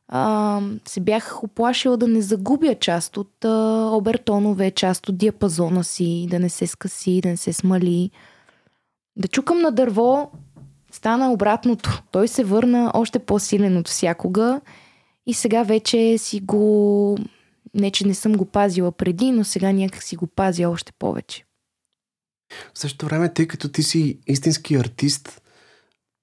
а, 0.09 0.61
се 0.89 1.01
бях 1.01 1.45
оплашила 1.45 1.97
да 1.97 2.09
не 2.09 2.23
загубя 2.23 2.75
част 2.75 3.17
от 3.17 3.45
а, 3.45 3.91
обертонове, 3.93 4.71
част 4.71 5.09
от 5.09 5.19
диапазона 5.19 5.85
си, 5.85 6.27
да 6.31 6.39
не 6.39 6.49
се 6.49 6.67
скъси, 6.67 7.21
да 7.21 7.29
не 7.29 7.37
се 7.37 7.53
смали. 7.53 8.11
Да 9.17 9.29
чукам 9.29 9.59
на 9.59 9.73
дърво 9.73 10.31
стана 10.93 11.33
обратното. 11.33 12.03
Той 12.11 12.29
се 12.29 12.45
върна 12.45 12.91
още 12.95 13.19
по-силен 13.19 13.77
от 13.77 13.89
всякога 13.89 14.61
и 15.27 15.35
сега 15.35 15.63
вече 15.63 16.19
си 16.19 16.41
го... 16.41 17.19
Не, 17.75 17.91
че 17.91 18.07
не 18.07 18.15
съм 18.15 18.33
го 18.33 18.45
пазила 18.45 18.93
преди, 18.93 19.33
но 19.33 19.45
сега 19.45 19.73
някак 19.73 20.03
си 20.03 20.17
го 20.17 20.27
пазя 20.27 20.69
още 20.69 20.93
повече. 20.93 21.45
В 22.75 22.79
същото 22.79 23.07
време, 23.07 23.35
тъй 23.35 23.49
като 23.49 23.69
ти 23.69 23.83
си 23.83 24.19
истински 24.27 24.75
артист, 24.75 25.43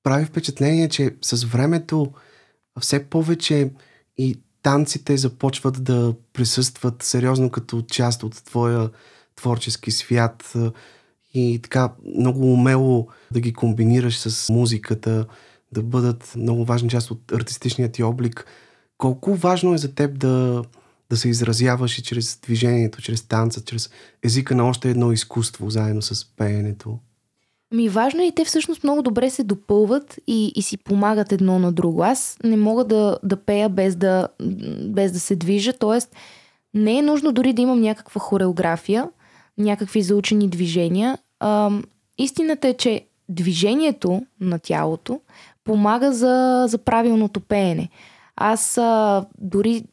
прави 0.03 0.25
впечатление, 0.25 0.89
че 0.89 1.15
с 1.21 1.43
времето 1.43 2.11
все 2.79 3.05
повече 3.09 3.71
и 4.17 4.39
танците 4.63 5.17
започват 5.17 5.83
да 5.83 6.15
присъстват 6.33 7.03
сериозно 7.03 7.49
като 7.49 7.81
част 7.81 8.23
от 8.23 8.43
твоя 8.43 8.89
творчески 9.35 9.91
свят 9.91 10.53
и 11.33 11.59
така 11.63 11.93
много 12.17 12.53
умело 12.53 13.07
да 13.31 13.39
ги 13.39 13.53
комбинираш 13.53 14.19
с 14.19 14.49
музиката, 14.49 15.25
да 15.71 15.83
бъдат 15.83 16.33
много 16.37 16.65
важна 16.65 16.89
част 16.89 17.11
от 17.11 17.31
артистичния 17.31 17.91
ти 17.91 18.03
облик. 18.03 18.45
Колко 18.97 19.35
важно 19.35 19.73
е 19.73 19.77
за 19.77 19.95
теб 19.95 20.19
да, 20.19 20.63
да 21.09 21.17
се 21.17 21.29
изразяваш 21.29 21.99
и 21.99 22.03
чрез 22.03 22.39
движението, 22.43 23.01
чрез 23.01 23.21
танца, 23.21 23.65
чрез 23.65 23.89
езика 24.23 24.55
на 24.55 24.67
още 24.67 24.89
едно 24.89 25.11
изкуство, 25.11 25.69
заедно 25.69 26.01
с 26.01 26.25
пеенето? 26.35 26.99
Ми 27.73 27.89
важно 27.89 28.21
е 28.21 28.25
и 28.25 28.31
те 28.31 28.45
всъщност 28.45 28.83
много 28.83 29.01
добре 29.01 29.29
се 29.29 29.43
допълват 29.43 30.19
и, 30.27 30.51
и 30.55 30.61
си 30.61 30.77
помагат 30.77 31.31
едно 31.31 31.59
на 31.59 31.71
друго. 31.71 32.03
Аз 32.03 32.37
не 32.43 32.57
мога 32.57 32.83
да, 32.83 33.17
да 33.23 33.35
пея 33.35 33.69
без 33.69 33.95
да, 33.95 34.27
без 34.89 35.11
да 35.11 35.19
се 35.19 35.35
движа, 35.35 35.73
т.е. 35.73 35.99
не 36.73 36.97
е 36.97 37.01
нужно 37.01 37.31
дори 37.31 37.53
да 37.53 37.61
имам 37.61 37.81
някаква 37.81 38.21
хореография, 38.21 39.09
някакви 39.57 40.01
заучени 40.01 40.49
движения. 40.49 41.17
А, 41.39 41.71
истината 42.17 42.67
е, 42.67 42.73
че 42.73 43.05
движението 43.29 44.25
на 44.41 44.59
тялото 44.59 45.19
помага 45.63 46.11
за, 46.11 46.65
за 46.67 46.77
правилното 46.77 47.39
пеене. 47.39 47.89
Аз 48.35 48.77
а, 48.77 49.25
дори, 49.37 49.83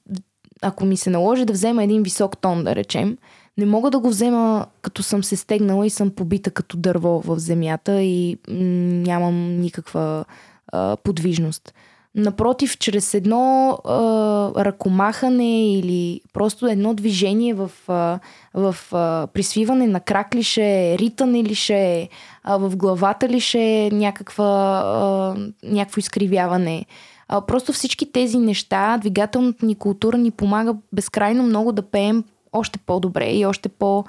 ако 0.62 0.84
ми 0.84 0.96
се 0.96 1.10
наложи 1.10 1.44
да 1.44 1.52
взема 1.52 1.84
един 1.84 2.02
висок 2.02 2.38
тон, 2.38 2.64
да 2.64 2.76
речем, 2.76 3.18
не 3.58 3.66
мога 3.66 3.90
да 3.90 3.98
го 3.98 4.08
взема 4.08 4.66
като 4.82 5.02
съм 5.02 5.24
се 5.24 5.36
стегнала 5.36 5.86
и 5.86 5.90
съм 5.90 6.10
побита 6.10 6.50
като 6.50 6.76
дърво 6.76 7.20
в 7.20 7.38
земята 7.38 8.02
и 8.02 8.38
нямам 8.48 9.60
никаква 9.60 10.24
а, 10.72 10.96
подвижност. 10.96 11.74
Напротив, 12.14 12.78
чрез 12.78 13.14
едно 13.14 13.70
а, 13.84 14.64
ръкомахане 14.64 15.72
или 15.72 16.20
просто 16.32 16.66
едно 16.66 16.94
движение 16.94 17.54
в, 17.54 17.70
а, 17.88 18.18
в 18.54 18.76
а, 18.92 19.26
присвиване 19.26 19.86
на 19.86 20.00
крак 20.00 20.34
ли 20.34 20.42
ще, 20.42 20.98
ритане 20.98 21.42
ли 21.44 21.54
ще, 21.54 22.08
а, 22.44 22.56
в 22.56 22.76
главата 22.76 23.28
ли 23.28 23.40
ще 23.40 23.90
някаква, 23.92 24.82
а, 24.84 25.36
някакво 25.62 25.98
изкривяване. 25.98 26.86
А, 27.28 27.40
просто 27.40 27.72
всички 27.72 28.12
тези 28.12 28.38
неща, 28.38 28.98
двигателната 28.98 29.66
ни 29.66 29.74
култура 29.74 30.18
ни 30.18 30.30
помага 30.30 30.74
безкрайно 30.92 31.42
много 31.42 31.72
да 31.72 31.82
пеем 31.82 32.24
още 32.52 32.78
по-добре 32.78 33.32
и 33.32 33.46
още 33.46 33.68
по, 33.68 34.04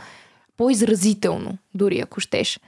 по-изразително, 0.57 1.57
дори 1.73 1.99
ако 1.99 2.19
щеш. 2.19 2.59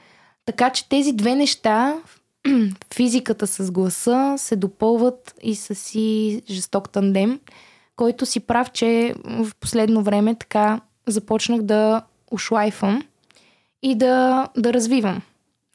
Така 0.45 0.69
че 0.69 0.89
тези 0.89 1.13
две 1.13 1.35
неща, 1.35 2.01
физиката 2.93 3.47
с 3.47 3.71
гласа, 3.71 4.35
се 4.37 4.55
допълват 4.55 5.35
и 5.41 5.55
с 5.55 5.75
си 5.75 6.41
жесток 6.49 6.89
тандем, 6.89 7.39
който 7.95 8.25
си 8.25 8.39
прав, 8.39 8.71
че 8.71 9.15
в 9.25 9.51
последно 9.59 10.03
време 10.03 10.35
така 10.35 10.81
започнах 11.07 11.61
да 11.61 12.01
ушлайфам 12.31 13.03
и 13.81 13.95
да, 13.95 14.47
да 14.57 14.73
развивам 14.73 15.21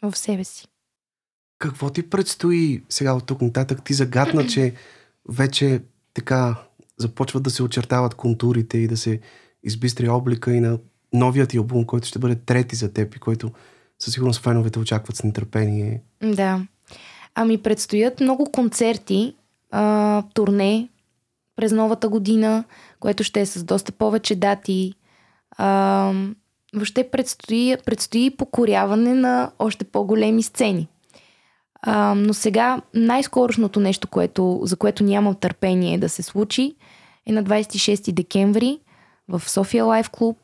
в 0.03 0.19
себе 0.19 0.45
си. 0.45 0.67
Какво 1.59 1.91
ти 1.91 2.11
предстои 2.11 2.83
сега 2.89 3.13
от 3.13 3.27
тук 3.27 3.43
нататък? 3.43 3.85
Ти 3.85 3.95
загадна, 3.95 4.47
че 4.47 4.75
вече 5.29 5.83
така 6.15 6.55
започват 6.97 7.43
да 7.43 7.51
се 7.51 7.63
очертават 7.63 8.15
контурите 8.15 8.79
и 8.79 8.89
да 8.89 8.97
се 8.97 9.21
избистри 9.65 10.09
облика 10.09 10.55
и 10.55 10.61
на 10.61 10.79
новият 11.13 11.51
ти 11.51 11.57
албум, 11.57 11.85
който 11.85 12.09
ще 12.09 12.19
бъде 12.19 12.35
трети 12.35 12.77
за 12.77 12.93
теб 12.93 13.15
и 13.15 13.19
който 13.19 13.51
със 13.99 14.15
сигурност 14.15 14.43
феновете 14.43 14.79
очакват 14.79 15.17
с 15.17 15.25
нетърпение. 15.25 16.03
Да. 16.23 16.67
Ами 17.35 17.59
предстоят 17.59 18.21
много 18.21 18.51
концерти, 18.53 19.35
а, 19.71 20.23
турне 20.35 20.89
през 21.57 21.73
новата 21.73 22.09
година, 22.09 22.65
което 23.01 23.25
ще 23.25 23.41
е 23.41 23.47
с 23.47 23.65
доста 23.65 23.93
повече 23.93 24.37
дати. 24.37 24.95
А, 25.51 26.13
въобще 26.75 27.11
предстои, 27.11 27.77
предстои 27.87 28.31
покоряване 28.37 29.15
на 29.15 29.51
още 29.59 29.85
по-големи 29.85 30.43
сцени. 30.43 30.89
А, 31.83 32.15
но 32.15 32.35
сега 32.35 32.81
най-скорошното 32.95 33.81
нещо, 33.81 34.09
което, 34.09 34.61
за 34.63 34.77
което 34.77 35.05
нямам 35.05 35.35
търпение 35.35 35.99
да 35.99 36.09
се 36.09 36.23
случи, 36.23 36.75
е 37.27 37.33
на 37.33 37.45
26 37.45 38.13
декември 38.13 38.79
в 39.31 39.51
София 39.51 39.85
Лайф 39.85 40.11
Клуб 40.11 40.39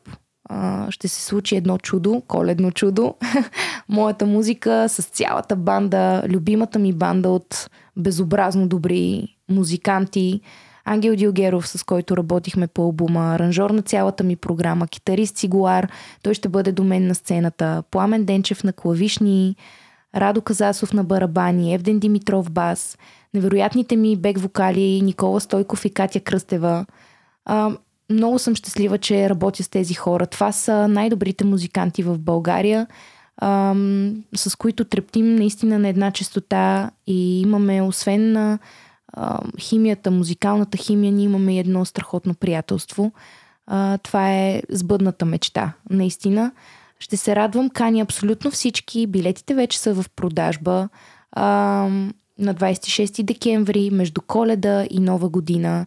ще 0.89 1.07
се 1.07 1.21
случи 1.21 1.55
едно 1.55 1.77
чудо, 1.77 2.21
коледно 2.27 2.71
чудо. 2.71 3.15
Моята 3.89 4.25
музика 4.25 4.85
с 4.89 5.03
цялата 5.03 5.55
банда, 5.55 6.23
любимата 6.27 6.79
ми 6.79 6.93
банда 6.93 7.29
от 7.29 7.69
безобразно 7.97 8.67
добри 8.67 9.27
музиканти. 9.49 10.41
Ангел 10.85 11.15
Дилгеров, 11.15 11.67
с 11.67 11.83
който 11.83 12.17
работихме 12.17 12.67
по 12.67 12.81
албума, 12.81 13.35
аранжор 13.35 13.69
на 13.69 13.81
цялата 13.81 14.23
ми 14.23 14.35
програма, 14.35 14.87
китарист 14.87 15.37
Сигуар, 15.37 15.91
той 16.23 16.33
ще 16.33 16.49
бъде 16.49 16.71
до 16.71 16.83
мен 16.83 17.07
на 17.07 17.15
сцената, 17.15 17.83
Пламен 17.91 18.25
Денчев 18.25 18.63
на 18.63 18.73
клавишни, 18.73 19.55
Радо 20.15 20.41
Казасов 20.41 20.93
на 20.93 21.03
барабани, 21.03 21.73
Евден 21.73 21.99
Димитров 21.99 22.51
бас, 22.51 22.97
невероятните 23.33 23.95
ми 23.95 24.15
бек 24.15 24.39
вокали 24.39 25.01
Никола 25.01 25.41
Стойков 25.41 25.85
и 25.85 25.89
Катя 25.89 26.19
Кръстева. 26.19 26.85
Много 28.09 28.39
съм 28.39 28.55
щастлива, 28.55 28.97
че 28.97 29.29
работя 29.29 29.63
с 29.63 29.69
тези 29.69 29.93
хора. 29.93 30.27
Това 30.27 30.51
са 30.51 30.87
най-добрите 30.87 31.45
музиканти 31.45 32.03
в 32.03 32.19
България, 32.19 32.87
ам, 33.41 34.23
с 34.35 34.55
които 34.55 34.85
трептим 34.85 35.35
наистина 35.35 35.79
на 35.79 35.87
една 35.87 36.11
частота 36.11 36.91
и 37.07 37.41
имаме, 37.41 37.81
освен 37.81 38.31
на 38.31 38.59
ам, 39.17 39.51
химията, 39.59 40.11
музикалната 40.11 40.77
химия, 40.77 41.11
ние 41.11 41.25
имаме 41.25 41.57
едно 41.57 41.85
страхотно 41.85 42.33
приятелство. 42.33 43.11
А, 43.67 43.97
това 43.97 44.33
е 44.33 44.61
сбъдната 44.69 45.25
мечта, 45.25 45.73
наистина. 45.89 46.51
Ще 46.99 47.17
се 47.17 47.35
радвам, 47.35 47.69
кани 47.69 48.01
абсолютно 48.01 48.51
всички. 48.51 49.07
Билетите 49.07 49.53
вече 49.53 49.79
са 49.79 49.93
в 49.93 50.05
продажба. 50.15 50.89
Ам, 51.31 52.13
на 52.39 52.55
26 52.55 53.23
декември, 53.23 53.89
между 53.89 54.21
коледа 54.21 54.87
и 54.89 54.99
нова 54.99 55.29
година. 55.29 55.85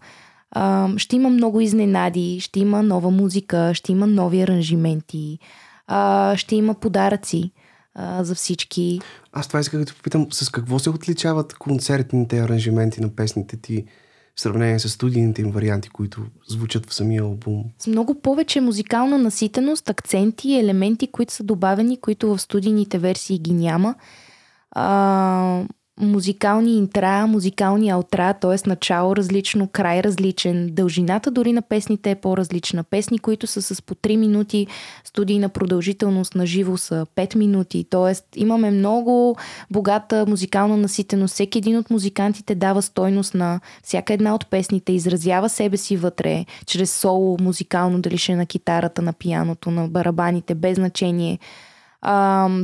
А, 0.51 0.89
ще 0.97 1.17
има 1.17 1.31
много 1.31 1.61
изненади, 1.61 2.41
ще 2.41 2.61
има 2.61 2.83
нова 2.83 3.11
музика, 3.11 3.71
ще 3.75 3.93
има 3.93 4.07
нови 4.07 4.43
аранжименти, 4.43 5.39
а, 5.87 6.37
ще 6.37 6.57
има 6.57 6.75
подаръци. 6.75 7.53
а, 7.95 8.25
за 8.25 8.35
всички. 8.35 9.01
Аз 9.33 9.49
това 9.49 9.61
исках 9.61 9.81
да 9.81 9.87
те 9.87 9.95
попитам, 9.95 10.27
с 10.33 10.51
какво 10.51 10.79
се 10.79 10.91
отличават 10.91 11.55
концертните 11.55 12.39
аранжименти 12.39 13.01
на 13.01 13.09
песните 13.17 13.57
ти 13.57 13.85
в 14.37 14.41
сравнение 14.41 14.79
с 14.79 14.89
студийните 14.89 15.43
им 15.43 15.51
варианти, 15.51 15.89
които 15.89 16.21
звучат 16.49 16.87
в 16.87 16.95
самия 16.95 17.23
албум? 17.23 17.65
С 17.79 17.87
много 17.87 18.21
повече 18.21 18.61
музикална 18.61 19.19
наситеност, 19.19 19.91
акценти 19.91 20.49
и 20.49 20.59
елементи, 20.59 21.07
които 21.07 21.33
са 21.33 21.43
добавени, 21.43 22.01
които 22.01 22.29
в 22.29 22.39
студийните 22.39 22.99
версии 22.99 23.39
ги 23.39 23.53
няма. 23.53 23.95
А, 24.71 25.63
музикални 26.01 26.77
интра, 26.77 27.27
музикални 27.27 27.91
аутра, 27.91 28.35
т.е. 28.35 28.69
начало 28.69 29.17
различно, 29.17 29.69
край 29.69 30.03
различен. 30.03 30.69
Дължината 30.73 31.31
дори 31.31 31.53
на 31.53 31.63
песните 31.63 32.11
е 32.11 32.15
по-различна. 32.15 32.85
Песни, 32.85 33.19
които 33.19 33.47
са 33.47 33.63
с 33.63 33.83
по 33.83 33.95
3 33.95 34.17
минути 34.17 34.67
студийна 35.05 35.49
продължителност 35.49 36.35
на 36.35 36.47
живо 36.47 36.77
са 36.77 37.07
5 37.17 37.37
минути. 37.37 37.85
Т.е. 37.91 38.41
имаме 38.41 38.71
много 38.71 39.37
богата 39.71 40.25
музикална 40.29 40.77
наситеност. 40.77 41.35
Всеки 41.35 41.59
един 41.59 41.79
от 41.79 41.91
музикантите 41.91 42.55
дава 42.55 42.83
стойност 42.83 43.35
на 43.35 43.61
всяка 43.83 44.15
една 44.15 44.35
от 44.35 44.47
песните, 44.47 44.93
изразява 44.93 45.49
себе 45.49 45.77
си 45.77 45.97
вътре, 45.97 46.45
чрез 46.67 46.93
соло 46.93 47.37
музикално, 47.41 48.01
дали 48.01 48.19
ще 48.19 48.33
е 48.33 48.37
на 48.37 48.47
китарата, 48.47 49.03
на 49.03 49.13
пияното, 49.13 49.71
на 49.71 49.89
барабаните, 49.89 50.55
без 50.55 50.77
значение 50.77 51.39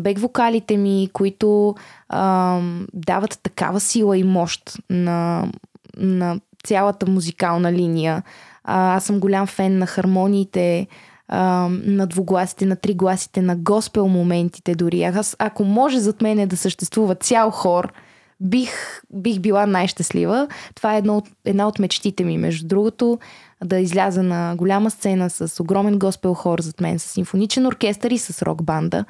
бек 0.00 0.18
вокалите 0.18 0.76
ми, 0.76 1.10
които 1.12 1.74
а, 2.08 2.60
дават 2.94 3.38
такава 3.42 3.80
сила 3.80 4.18
и 4.18 4.24
мощ 4.24 4.78
на, 4.90 5.48
на 5.96 6.40
цялата 6.64 7.06
музикална 7.06 7.72
линия. 7.72 8.22
А, 8.64 8.96
аз 8.96 9.04
съм 9.04 9.20
голям 9.20 9.46
фен 9.46 9.78
на 9.78 9.86
хармониите, 9.86 10.86
а, 11.28 11.68
на 11.70 12.06
двугласите, 12.06 12.66
на 12.66 12.76
тригласите, 12.76 13.42
на 13.42 13.56
госпел 13.56 14.08
моментите 14.08 14.74
дори. 14.74 15.02
Аз, 15.02 15.36
ако 15.38 15.64
може 15.64 16.00
зад 16.00 16.22
мене 16.22 16.46
да 16.46 16.56
съществува 16.56 17.14
цял 17.14 17.50
хор, 17.50 17.92
бих, 18.40 19.02
бих 19.12 19.40
била 19.40 19.66
най-щастлива. 19.66 20.48
Това 20.74 20.94
е 20.94 20.98
едно 20.98 21.16
от, 21.16 21.24
една 21.44 21.68
от 21.68 21.78
мечтите 21.78 22.24
ми, 22.24 22.38
между 22.38 22.66
другото, 22.66 23.18
да 23.64 23.78
изляза 23.78 24.22
на 24.22 24.54
голяма 24.56 24.90
сцена 24.90 25.30
с 25.30 25.60
огромен 25.60 25.98
госпел 25.98 26.34
хор 26.34 26.60
зад 26.60 26.80
мен, 26.80 26.98
с 26.98 27.02
симфоничен 27.02 27.66
оркестър 27.66 28.10
и 28.10 28.18
с 28.18 28.42
рок 28.42 28.62
банда. 28.62 29.04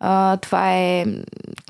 А, 0.00 0.36
това 0.36 0.76
е 0.76 1.06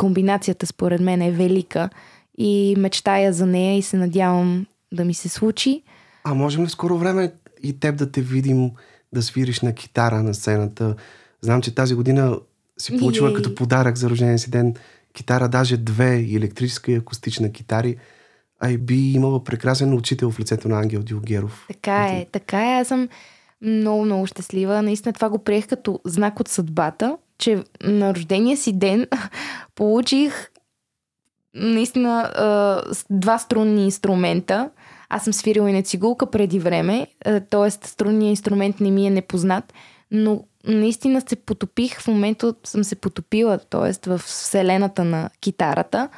комбинацията, 0.01 0.67
според 0.67 1.01
мен, 1.01 1.23
е 1.23 1.31
велика 1.31 1.91
и 2.39 2.75
мечтая 2.79 3.33
за 3.33 3.47
нея 3.47 3.79
и 3.79 3.83
се 3.83 3.97
надявам 3.97 4.67
да 4.93 5.05
ми 5.05 5.15
се 5.15 5.29
случи. 5.29 5.83
А 6.25 6.35
можем 6.35 6.63
ли 6.63 6.67
в 6.67 6.71
скоро 6.71 6.99
време 6.99 7.33
и 7.63 7.81
теб 7.81 7.97
да 7.97 8.13
те 8.13 8.21
видим 8.21 8.71
да 9.13 9.23
свириш 9.23 9.61
на 9.61 9.73
китара 9.73 10.23
на 10.23 10.35
сцената? 10.35 10.95
Знам, 11.41 11.63
че 11.63 11.75
тази 11.75 11.95
година 11.95 12.39
си 12.79 12.99
получила 12.99 13.35
като 13.35 13.55
подарък 13.55 13.97
за 13.97 14.11
рождения 14.11 14.39
си 14.39 14.51
ден 14.51 14.75
китара, 15.13 15.49
даже 15.49 15.77
две, 15.77 16.17
и 16.17 16.37
електрическа 16.37 16.93
и 16.93 16.97
акустична 16.97 17.53
китари. 17.53 17.97
А 18.61 18.79
би 18.79 19.13
имала 19.13 19.45
прекрасен 19.45 19.95
учител 19.95 20.31
в 20.31 20.41
лицето 20.41 20.69
на 20.69 20.79
Ангел 20.81 21.03
Дилгеров. 21.03 21.65
Така 21.69 22.07
е, 22.07 22.27
така 22.33 22.71
е. 22.71 22.81
Аз 22.81 22.89
съм 22.89 23.09
много, 23.61 24.05
много 24.05 24.27
щастлива. 24.27 24.83
Наистина 24.83 25.13
това 25.13 25.29
го 25.29 25.39
приех 25.39 25.67
като 25.67 26.01
знак 26.05 26.41
от 26.41 26.49
съдбата, 26.49 27.17
че 27.39 27.65
на 27.85 28.15
рождения 28.15 28.57
си 28.57 28.73
ден 28.73 29.07
получих 29.75 30.51
наистина 31.55 32.33
два 33.11 33.39
струнни 33.39 33.85
инструмента. 33.85 34.71
Аз 35.09 35.25
съм 35.25 35.33
свирила 35.33 35.71
и 35.71 35.73
на 35.73 35.83
цигулка 35.83 36.31
преди 36.31 36.59
време, 36.59 37.07
т.е. 37.51 37.71
струнният 37.71 38.31
инструмент 38.31 38.81
не 38.81 38.91
ми 38.91 39.07
е 39.07 39.11
непознат, 39.11 39.73
но 40.11 40.45
наистина 40.65 41.23
се 41.29 41.37
потопих, 41.37 42.01
в 42.01 42.09
момента 42.09 42.55
съм 42.65 42.85
се 42.85 42.97
потопила, 42.97 43.59
т.е. 43.59 44.09
в 44.11 44.19
вселената 44.19 45.05
на 45.05 45.31
китарата. 45.41 46.09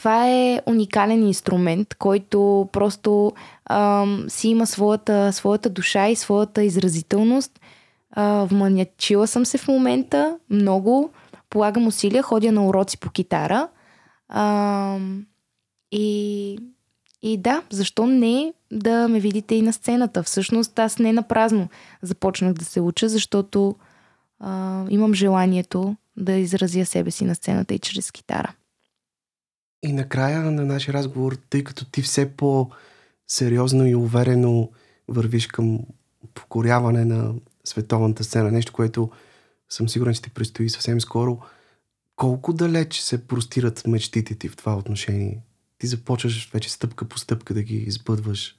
Това 0.00 0.28
е 0.28 0.62
уникален 0.66 1.26
инструмент, 1.26 1.94
който 1.94 2.68
просто 2.72 3.32
ам, 3.70 4.24
си 4.28 4.48
има 4.48 4.66
своята, 4.66 5.32
своята 5.32 5.70
душа 5.70 6.08
и 6.08 6.16
своята 6.16 6.62
изразителност. 6.62 7.60
А, 8.10 8.44
вманячила 8.44 9.26
съм 9.26 9.46
се 9.46 9.58
в 9.58 9.68
момента 9.68 10.38
много, 10.50 11.10
полагам 11.50 11.86
усилия, 11.86 12.22
ходя 12.22 12.52
на 12.52 12.66
уроци 12.66 13.00
по 13.00 13.10
китара. 13.10 13.68
А, 14.28 14.98
и, 15.92 16.58
и 17.22 17.36
да, 17.36 17.62
защо 17.70 18.06
не 18.06 18.52
да 18.72 19.08
ме 19.08 19.20
видите 19.20 19.54
и 19.54 19.62
на 19.62 19.72
сцената? 19.72 20.22
Всъщност 20.22 20.78
аз 20.78 20.98
не 20.98 21.12
на 21.12 21.22
празно 21.22 21.68
започнах 22.02 22.52
да 22.52 22.64
се 22.64 22.80
уча, 22.80 23.08
защото 23.08 23.74
а, 24.38 24.84
имам 24.90 25.14
желанието 25.14 25.96
да 26.16 26.32
изразя 26.32 26.86
себе 26.86 27.10
си 27.10 27.24
на 27.24 27.34
сцената 27.34 27.74
и 27.74 27.78
чрез 27.78 28.10
китара. 28.10 28.52
И 29.82 29.92
накрая 29.92 30.40
на 30.50 30.64
нашия 30.66 30.94
разговор, 30.94 31.38
тъй 31.50 31.64
като 31.64 31.84
ти 31.84 32.02
все 32.02 32.36
по-сериозно 32.36 33.86
и 33.86 33.94
уверено 33.94 34.70
вървиш 35.08 35.46
към 35.46 35.80
покоряване 36.34 37.04
на 37.04 37.34
световната 37.64 38.24
сцена, 38.24 38.50
нещо, 38.50 38.72
което 38.72 39.10
съм 39.68 39.88
сигурен, 39.88 40.14
че 40.14 40.22
ти 40.22 40.30
предстои 40.30 40.70
съвсем 40.70 41.00
скоро, 41.00 41.38
колко 42.16 42.52
далеч 42.52 43.00
се 43.00 43.26
простират 43.26 43.86
мечтите 43.86 44.34
ти 44.34 44.48
в 44.48 44.56
това 44.56 44.76
отношение? 44.76 45.42
Ти 45.78 45.86
започваш 45.86 46.50
вече 46.52 46.70
стъпка 46.70 47.08
по 47.08 47.18
стъпка 47.18 47.54
да 47.54 47.62
ги 47.62 47.76
избъдваш. 47.76 48.56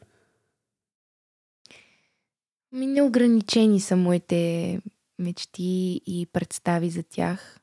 Ми 2.72 2.88
неограничени 2.88 3.80
са 3.80 3.96
моите 3.96 4.82
мечти 5.20 6.02
и 6.06 6.28
представи 6.34 6.90
за 6.90 7.04
тях. 7.04 7.60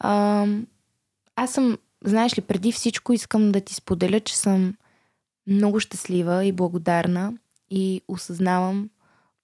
А, 0.00 0.46
аз 1.36 1.52
съм 1.52 1.78
знаеш 2.04 2.38
ли, 2.38 2.42
преди 2.42 2.72
всичко 2.72 3.12
искам 3.12 3.52
да 3.52 3.60
ти 3.60 3.74
споделя, 3.74 4.20
че 4.20 4.36
съм 4.36 4.74
много 5.46 5.80
щастлива 5.80 6.44
и 6.44 6.52
благодарна 6.52 7.32
и 7.70 8.02
осъзнавам 8.08 8.90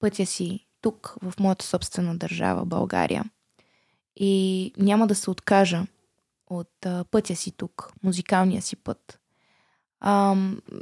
пътя 0.00 0.26
си 0.26 0.66
тук, 0.80 1.16
в 1.22 1.34
моята 1.40 1.64
собствена 1.64 2.16
държава, 2.16 2.64
България. 2.64 3.24
И 4.16 4.72
няма 4.78 5.06
да 5.06 5.14
се 5.14 5.30
откажа 5.30 5.86
от 6.46 6.86
а, 6.86 7.04
пътя 7.04 7.36
си 7.36 7.52
тук, 7.52 7.92
музикалния 8.02 8.62
си 8.62 8.76
път. 8.76 9.18
А, 10.00 10.36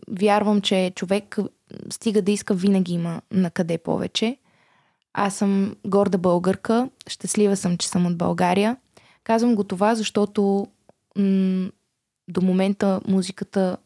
вярвам, 0.08 0.60
че 0.60 0.92
човек 0.96 1.38
стига 1.90 2.22
да 2.22 2.32
иска, 2.32 2.54
винаги 2.54 2.92
има 2.92 3.22
на 3.30 3.50
къде 3.50 3.78
повече. 3.78 4.36
Аз 5.12 5.34
съм 5.34 5.76
горда 5.86 6.18
българка, 6.18 6.88
щастлива 7.08 7.56
съм, 7.56 7.78
че 7.78 7.88
съм 7.88 8.06
от 8.06 8.16
България. 8.16 8.76
Казвам 9.24 9.54
го 9.54 9.64
това, 9.64 9.94
защото 9.94 10.66
м- 11.18 11.70
до 12.28 12.40
момента 12.42 13.00
музиката 13.08 13.76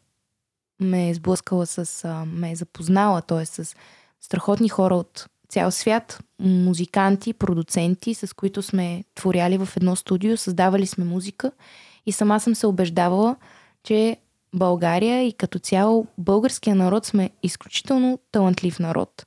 ме 0.79 1.09
е 1.09 1.13
сблъскала 1.13 1.65
с, 1.65 2.05
а, 2.05 2.25
ме 2.25 2.51
е 2.51 2.55
запознала, 2.55 3.21
т.е. 3.21 3.45
с 3.45 3.75
страхотни 4.21 4.69
хора 4.69 4.95
от 4.95 5.27
цял 5.49 5.71
свят, 5.71 6.23
музиканти, 6.39 7.33
продуценти, 7.33 8.13
с 8.13 8.35
които 8.35 8.61
сме 8.61 9.03
творяли 9.15 9.57
в 9.57 9.69
едно 9.77 9.95
студио, 9.95 10.37
създавали 10.37 10.87
сме 10.87 11.05
музика 11.05 11.51
и 12.05 12.11
сама 12.11 12.39
съм 12.39 12.55
се 12.55 12.67
убеждавала, 12.67 13.35
че 13.83 14.17
България 14.53 15.23
и 15.23 15.33
като 15.33 15.59
цяло 15.59 16.07
българския 16.17 16.75
народ 16.75 17.05
сме 17.05 17.29
изключително 17.43 18.19
талантлив 18.31 18.79
народ. 18.79 19.25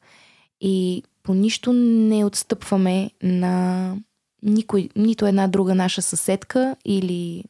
И 0.61 1.03
по 1.22 1.34
нищо 1.34 1.72
не 1.72 2.24
отстъпваме 2.24 3.11
на 3.22 3.96
никой, 4.42 4.88
нито 4.96 5.26
една 5.26 5.48
друга 5.48 5.74
наша 5.74 6.03
съседка 6.03 6.76
или 6.84 7.44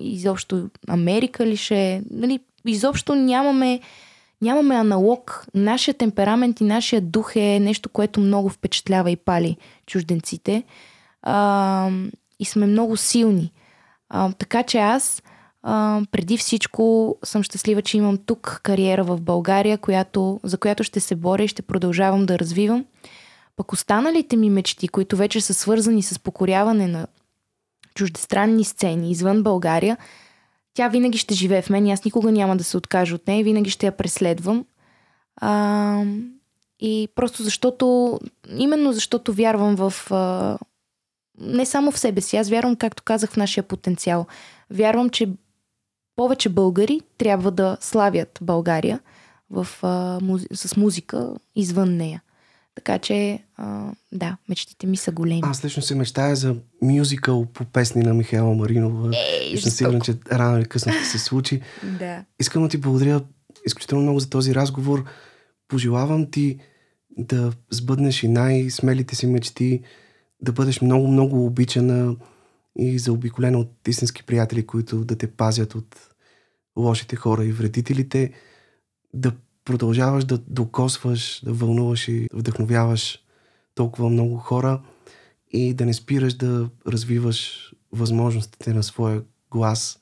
изобщо 0.00 0.70
Америка 0.88 1.46
ли 1.46 1.56
ще 1.56 1.92
е, 1.92 2.02
нали, 2.10 2.40
изобщо 2.66 3.14
нямаме, 3.14 3.80
нямаме 4.42 4.74
аналог. 4.74 5.46
Нашия 5.54 5.94
темперамент 5.94 6.60
и 6.60 6.64
нашия 6.64 7.00
дух 7.00 7.36
е 7.36 7.60
нещо, 7.60 7.88
което 7.88 8.20
много 8.20 8.48
впечатлява 8.48 9.10
и 9.10 9.16
пали 9.16 9.56
чужденците. 9.86 10.62
А, 11.22 11.90
и 12.38 12.44
сме 12.44 12.66
много 12.66 12.96
силни. 12.96 13.52
А, 14.08 14.32
така 14.32 14.62
че 14.62 14.78
аз 14.78 15.22
а, 15.62 16.02
преди 16.10 16.36
всичко 16.36 17.16
съм 17.24 17.42
щастлива, 17.42 17.82
че 17.82 17.96
имам 17.96 18.18
тук 18.26 18.60
кариера 18.62 19.04
в 19.04 19.20
България, 19.20 19.78
която, 19.78 20.40
за 20.42 20.58
която 20.58 20.84
ще 20.84 21.00
се 21.00 21.14
боря 21.14 21.42
и 21.44 21.48
ще 21.48 21.62
продължавам 21.62 22.26
да 22.26 22.38
развивам. 22.38 22.84
Пък 23.56 23.72
останалите 23.72 24.36
ми 24.36 24.50
мечти, 24.50 24.88
които 24.88 25.16
вече 25.16 25.40
са 25.40 25.54
свързани 25.54 26.02
с 26.02 26.18
покоряване 26.18 26.86
на 26.86 27.06
чуждестранни 27.96 28.64
сцени 28.64 29.10
извън 29.10 29.42
България, 29.42 29.96
тя 30.74 30.88
винаги 30.88 31.18
ще 31.18 31.34
живее 31.34 31.62
в 31.62 31.70
мен 31.70 31.86
и 31.86 31.92
аз 31.92 32.04
никога 32.04 32.32
няма 32.32 32.56
да 32.56 32.64
се 32.64 32.76
откажа 32.76 33.14
от 33.14 33.26
нея, 33.26 33.44
винаги 33.44 33.70
ще 33.70 33.86
я 33.86 33.92
преследвам. 33.92 34.64
А, 35.36 36.02
и 36.80 37.08
просто 37.14 37.42
защото, 37.42 38.18
именно 38.56 38.92
защото 38.92 39.32
вярвам 39.32 39.76
в. 39.76 39.92
А, 40.10 40.58
не 41.40 41.66
само 41.66 41.92
в 41.92 41.98
себе 41.98 42.20
си, 42.20 42.36
аз 42.36 42.48
вярвам, 42.48 42.76
както 42.76 43.02
казах, 43.02 43.30
в 43.30 43.36
нашия 43.36 43.64
потенциал. 43.64 44.26
Вярвам, 44.70 45.10
че 45.10 45.28
повече 46.16 46.48
българи 46.48 47.00
трябва 47.18 47.50
да 47.50 47.76
славят 47.80 48.38
България 48.42 49.00
в, 49.50 49.68
а, 49.82 50.18
музи... 50.22 50.46
с 50.54 50.76
музика 50.76 51.34
извън 51.54 51.96
нея. 51.96 52.22
Така 52.76 52.98
че, 52.98 53.42
а, 53.56 53.92
да, 54.12 54.36
мечтите 54.48 54.86
ми 54.86 54.96
са 54.96 55.12
големи. 55.12 55.40
Аз 55.44 55.64
лично 55.64 55.82
се 55.82 55.94
мечтая 55.94 56.36
за 56.36 56.56
мюзикъл 56.82 57.46
по 57.46 57.64
песни 57.64 58.02
на 58.02 58.14
Михайла 58.14 58.54
Маринова. 58.54 59.10
Ей, 59.16 59.52
и 59.52 59.58
съм 59.58 59.70
сигурен, 59.70 60.00
че 60.00 60.14
рано 60.32 60.58
или 60.58 60.64
късно 60.64 60.92
ще 60.92 61.04
се 61.04 61.18
случи. 61.18 61.60
Да. 61.98 62.24
Искам 62.40 62.62
да 62.62 62.68
ти 62.68 62.78
благодаря 62.78 63.20
изключително 63.66 64.02
много 64.02 64.20
за 64.20 64.30
този 64.30 64.54
разговор. 64.54 65.04
Пожелавам 65.68 66.30
ти 66.30 66.58
да 67.18 67.52
сбъднеш 67.70 68.22
и 68.22 68.28
най-смелите 68.28 69.16
си 69.16 69.26
мечти, 69.26 69.82
да 70.42 70.52
бъдеш 70.52 70.80
много, 70.80 71.08
много 71.08 71.46
обичана 71.46 72.16
и 72.78 72.98
заобиколена 72.98 73.58
от 73.58 73.88
истински 73.88 74.22
приятели, 74.22 74.66
които 74.66 75.04
да 75.04 75.18
те 75.18 75.26
пазят 75.26 75.74
от 75.74 75.96
лошите 76.78 77.16
хора 77.16 77.44
и 77.44 77.52
вредителите, 77.52 78.32
да 79.14 79.32
продължаваш 79.66 80.24
да 80.24 80.38
докосваш, 80.38 81.40
да 81.44 81.52
вълнуваш 81.52 82.08
и 82.08 82.28
вдъхновяваш 82.32 83.18
толкова 83.74 84.08
много 84.10 84.36
хора 84.36 84.82
и 85.50 85.74
да 85.74 85.86
не 85.86 85.94
спираш 85.94 86.34
да 86.34 86.70
развиваш 86.86 87.70
възможностите 87.92 88.74
на 88.74 88.82
своя 88.82 89.22
глас, 89.50 89.98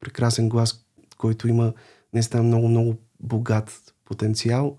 прекрасен 0.00 0.48
глас, 0.48 0.86
който 1.16 1.48
има 1.48 1.72
наистина 2.12 2.42
много, 2.42 2.68
много 2.68 2.96
богат 3.20 3.94
потенциал. 4.04 4.78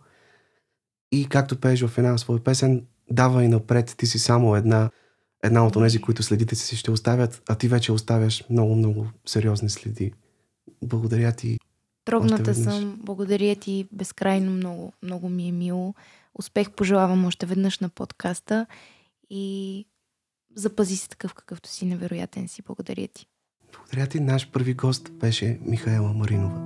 И 1.12 1.28
както 1.30 1.60
пееш 1.60 1.86
в 1.86 1.98
една 1.98 2.18
своя 2.18 2.44
песен, 2.44 2.86
дава 3.12 3.44
и 3.44 3.48
напред, 3.48 3.96
ти 3.98 4.06
си 4.06 4.20
само 4.20 4.56
една, 4.56 4.90
една 5.44 5.68
от 5.68 5.74
тези, 5.74 6.02
които 6.02 6.24
следите 6.24 6.56
си 6.56 6.76
ще 6.76 6.92
оставят, 6.92 7.42
а 7.48 7.56
ти 7.56 7.68
вече 7.68 7.92
оставяш 7.92 8.44
много, 8.50 8.76
много 8.76 9.08
сериозни 9.26 9.70
следи. 9.70 10.14
Благодаря 10.84 11.32
ти. 11.32 11.58
Трогната 12.08 12.56
съм. 12.56 13.00
Благодаря 13.04 13.56
ти 13.56 13.88
безкрайно 13.92 14.52
много. 14.52 14.94
Много 15.04 15.30
ми 15.30 15.48
е 15.48 15.52
мило. 15.52 15.94
Успех 16.40 16.72
пожелавам 16.72 17.26
още 17.26 17.46
веднъж 17.46 17.80
на 17.80 17.90
подкаста 17.90 18.66
и 19.30 19.86
запази 20.56 20.98
се 20.98 21.10
такъв 21.10 21.34
какъвто 21.34 21.70
си 21.70 21.86
невероятен 21.86 22.48
си. 22.48 22.62
Благодаря 22.62 23.08
ти. 23.08 23.26
Благодаря 23.74 24.08
ти. 24.08 24.20
Наш 24.20 24.52
първи 24.52 24.74
гост 24.74 25.12
беше 25.14 25.60
Михаела 25.66 26.14
Маринова. 26.14 26.60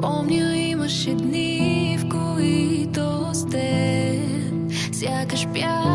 Помня 0.00 0.56
имаше 0.56 1.14
дни, 1.14 1.98
в 2.00 2.08
които 2.08 3.30
с 3.32 3.46
теб 3.46 4.94
Сякаш 4.94 5.46
бяхме 5.46 5.93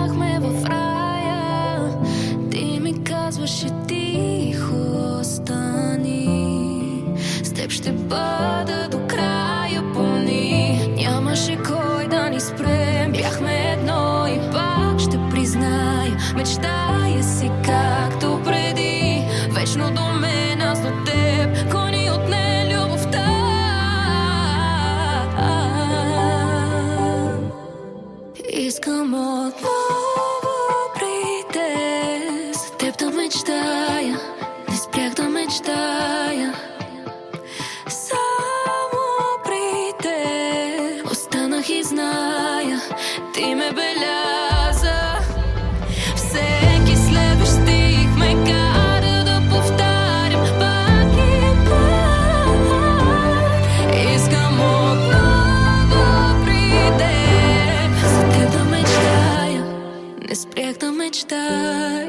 ще 7.70 7.92
бъда 7.92 8.88
до 8.92 9.08
края 9.08 9.84
помни 9.94 10.94
Нямаше 10.98 11.58
кой 11.58 12.08
да 12.08 12.30
ни 12.30 12.40
спрем 12.40 13.12
Бяхме 13.12 13.72
едно 13.74 14.26
и 14.28 14.52
пак 14.52 15.00
ще 15.00 15.18
призная 15.32 16.18
Мечтая 16.36 17.24
си 17.24 17.52
както 17.66 18.42
преди. 18.44 19.24
Вечно 19.50 19.92
до 19.92 20.20
мен, 20.20 20.62
аз 20.62 20.82
до 20.82 20.90
теб. 21.06 21.72
Кой 21.72 21.92
ни 21.92 22.12
отне 22.12 22.76
любовта 22.76 23.26
Искам 28.54 29.14
отново 29.14 30.56
при 30.96 31.54
теб. 31.54 32.54
За 32.54 32.72
теб 32.78 32.98
да 33.00 33.12
мечтая. 33.12 34.20
Не 34.70 34.78
спрях 34.78 35.14
да 35.14 35.30
мечтая 35.30 36.19
да 61.30 62.09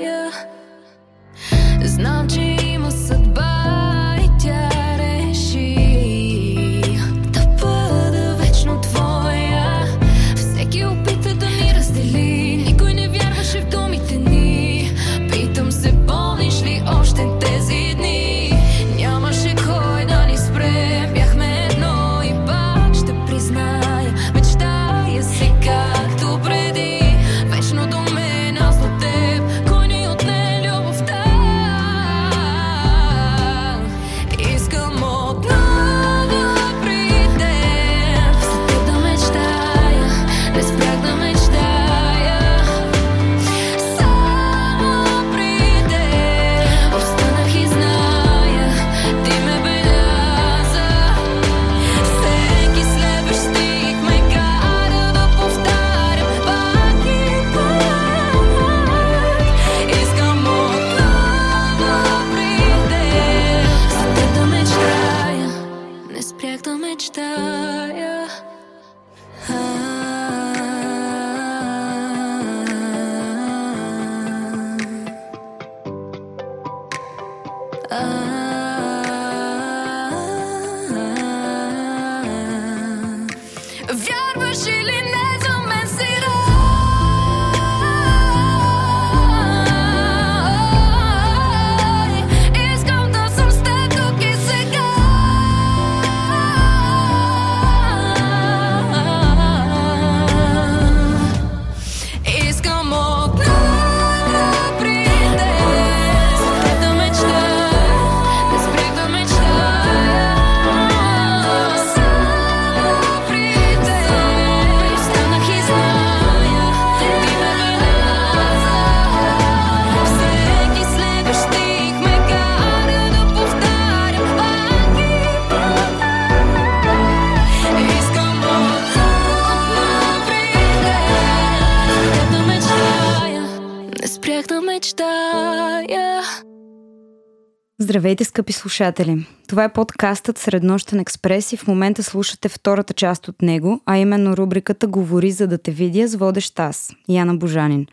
Здравейте, 138.01 138.25
скъпи 138.25 138.53
слушатели! 138.53 139.27
Това 139.49 139.65
е 139.65 139.73
подкастът 139.73 140.39
Среднощен 140.39 141.01
експрес 141.01 141.53
и 141.53 141.57
в 141.57 141.67
момента 141.67 142.03
слушате 142.03 142.49
втората 142.49 142.95
част 142.95 143.29
от 143.29 143.43
него, 143.43 143.81
а 143.87 143.99
именно 143.99 144.37
рубриката 144.37 144.87
Говори 144.87 145.31
за 145.31 145.47
да 145.47 145.59
те 145.59 145.71
видя 145.71 146.09
с 146.09 146.15
водещ 146.15 146.59
аз, 146.61 146.93
Яна 147.09 147.35
Божанин. 147.35 147.87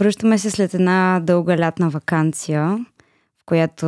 Връщаме 0.00 0.38
се 0.38 0.50
след 0.50 0.74
една 0.74 1.20
дълга 1.22 1.58
лятна 1.58 1.90
вакансия, 1.90 2.84
в 3.42 3.46
която 3.46 3.86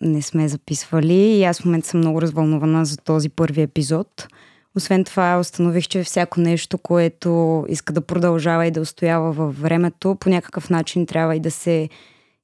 не 0.00 0.22
сме 0.22 0.48
записвали 0.48 1.14
и 1.14 1.44
аз 1.44 1.60
в 1.60 1.64
момента 1.64 1.88
съм 1.88 2.00
много 2.00 2.22
развълнувана 2.22 2.84
за 2.84 2.96
този 2.96 3.28
първи 3.28 3.62
епизод. 3.62 4.28
Освен 4.76 5.04
това, 5.04 5.38
установих, 5.40 5.88
че 5.88 6.04
всяко 6.04 6.40
нещо, 6.40 6.78
което 6.78 7.64
иска 7.68 7.92
да 7.92 8.00
продължава 8.00 8.66
и 8.66 8.70
да 8.70 8.80
устоява 8.80 9.32
във 9.32 9.60
времето, 9.60 10.14
по 10.14 10.30
някакъв 10.30 10.70
начин 10.70 11.06
трябва 11.06 11.36
и 11.36 11.40
да 11.40 11.50
се 11.50 11.88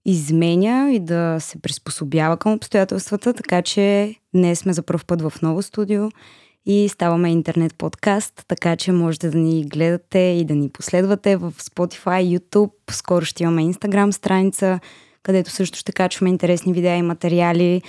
изменя 0.04 0.92
и 0.92 1.00
да 1.00 1.36
се 1.40 1.62
приспособява 1.62 2.36
към 2.36 2.52
обстоятелствата, 2.52 3.32
така 3.32 3.62
че 3.62 4.14
днес 4.34 4.58
сме 4.58 4.72
за 4.72 4.82
първ 4.82 5.04
път 5.06 5.22
в 5.22 5.32
ново 5.42 5.62
студио 5.62 6.08
и 6.66 6.88
ставаме 6.88 7.30
интернет 7.30 7.74
подкаст, 7.74 8.44
така 8.48 8.76
че 8.76 8.92
можете 8.92 9.30
да 9.30 9.38
ни 9.38 9.64
гледате 9.64 10.18
и 10.18 10.44
да 10.44 10.54
ни 10.54 10.68
последвате 10.68 11.36
в 11.36 11.52
Spotify, 11.58 12.38
YouTube. 12.38 12.72
Скоро 12.90 13.24
ще 13.24 13.42
имаме 13.42 13.62
Instagram 13.62 14.10
страница, 14.10 14.80
където 15.22 15.50
също 15.50 15.78
ще 15.78 15.92
качваме 15.92 16.30
интересни 16.30 16.72
видеа 16.72 16.96
и 16.96 17.02
материали. 17.02 17.82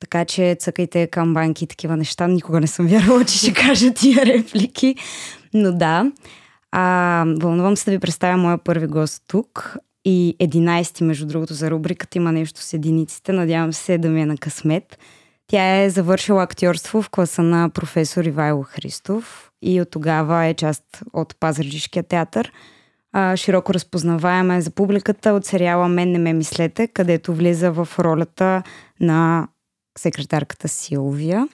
Така 0.00 0.24
че 0.24 0.56
цъкайте 0.60 1.06
камбанки 1.06 1.64
и 1.64 1.66
такива 1.66 1.96
неща. 1.96 2.26
Никога 2.26 2.60
не 2.60 2.66
съм 2.66 2.86
вярвала, 2.86 3.24
че 3.24 3.38
ще 3.38 3.52
кажа 3.52 3.94
тия 3.94 4.26
реплики. 4.26 4.94
Но 5.54 5.72
да, 5.72 6.12
а, 6.72 7.24
вълнувам 7.40 7.76
се 7.76 7.84
да 7.84 7.90
ви 7.90 7.98
представя 7.98 8.36
моя 8.36 8.58
първи 8.58 8.86
гост 8.86 9.22
тук 9.28 9.76
и 10.04 10.36
11 10.40 11.04
между 11.04 11.26
другото 11.26 11.54
за 11.54 11.70
рубриката 11.70 12.18
има 12.18 12.32
нещо 12.32 12.60
с 12.60 12.72
единиците. 12.72 13.32
Надявам 13.32 13.72
се 13.72 13.98
да 13.98 14.08
ми 14.08 14.22
е 14.22 14.26
на 14.26 14.36
късмет. 14.36 14.98
Тя 15.46 15.82
е 15.82 15.90
завършила 15.90 16.42
актьорство 16.42 17.02
в 17.02 17.10
класа 17.10 17.42
на 17.42 17.70
професор 17.70 18.24
Ивайло 18.24 18.62
Христов 18.62 19.50
и 19.62 19.80
от 19.80 19.90
тогава 19.90 20.44
е 20.44 20.54
част 20.54 21.02
от 21.12 21.36
Пазарджишкия 21.40 22.02
театър. 22.02 22.52
Широко 23.36 23.74
разпознаваема 23.74 24.54
е 24.54 24.60
за 24.60 24.70
публиката 24.70 25.30
от 25.30 25.44
сериала 25.44 25.88
Мен 25.88 26.12
не 26.12 26.18
ме 26.18 26.32
мислете, 26.32 26.86
където 26.86 27.34
влиза 27.34 27.72
в 27.72 27.88
ролята 27.98 28.62
на 29.00 29.48
секретарката 29.98 30.68
Силвия. 30.68 31.48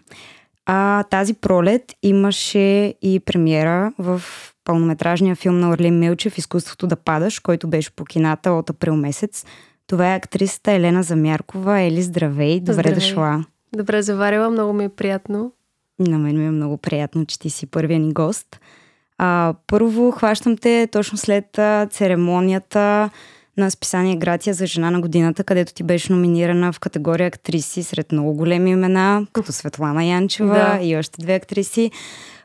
А 0.66 1.02
тази 1.02 1.34
пролет 1.34 1.82
имаше 2.02 2.94
и 3.02 3.20
премиера 3.26 3.93
в 3.98 4.22
пълнометражния 4.64 5.36
филм 5.36 5.59
на 5.59 5.70
Орлин 5.70 5.98
Милчев 5.98 6.38
«Изкуството 6.38 6.86
да 6.86 6.97
падаш», 6.97 7.38
който 7.38 7.68
беше 7.68 7.90
по 7.90 8.05
кината 8.05 8.51
от 8.51 8.70
април 8.70 8.97
месец. 8.97 9.44
Това 9.86 10.12
е 10.12 10.16
актрисата 10.16 10.72
Елена 10.72 11.02
Замяркова. 11.02 11.80
Ели, 11.80 12.02
здравей! 12.02 12.60
Добре 12.60 12.72
здравей. 12.72 12.94
дошла! 12.94 13.44
Добре 13.76 14.02
заварила, 14.02 14.51
много 14.51 14.72
ми 14.72 14.84
е 14.84 14.88
приятно. 14.88 15.52
На 15.98 16.18
мен 16.18 16.38
ми 16.38 16.47
е 16.47 16.51
много 16.51 16.76
приятно, 16.76 17.26
че 17.26 17.38
ти 17.38 17.51
си 17.51 17.66
първия 17.66 17.98
ни 17.98 18.12
гост. 18.12 18.60
А, 19.18 19.55
първо 19.66 20.10
хващам 20.10 20.56
те 20.56 20.88
точно 20.93 21.18
след 21.18 21.60
церемонията 21.90 23.10
на 23.56 23.70
списание 23.70 24.16
Гратия 24.16 24.54
за 24.54 24.66
жена 24.66 24.90
на 24.90 25.00
годината, 25.00 25.44
където 25.44 25.74
ти 25.74 25.82
беше 25.82 26.12
номинирана 26.12 26.72
в 26.72 26.80
категория 26.80 27.26
актриси 27.26 27.82
сред 27.82 28.12
много 28.12 28.34
големи 28.34 28.70
имена, 28.70 29.26
като 29.32 29.52
Светлана 29.52 30.04
Янчева 30.04 30.54
да. 30.54 30.78
и 30.82 30.96
още 30.96 31.20
две 31.20 31.34
актриси. 31.34 31.90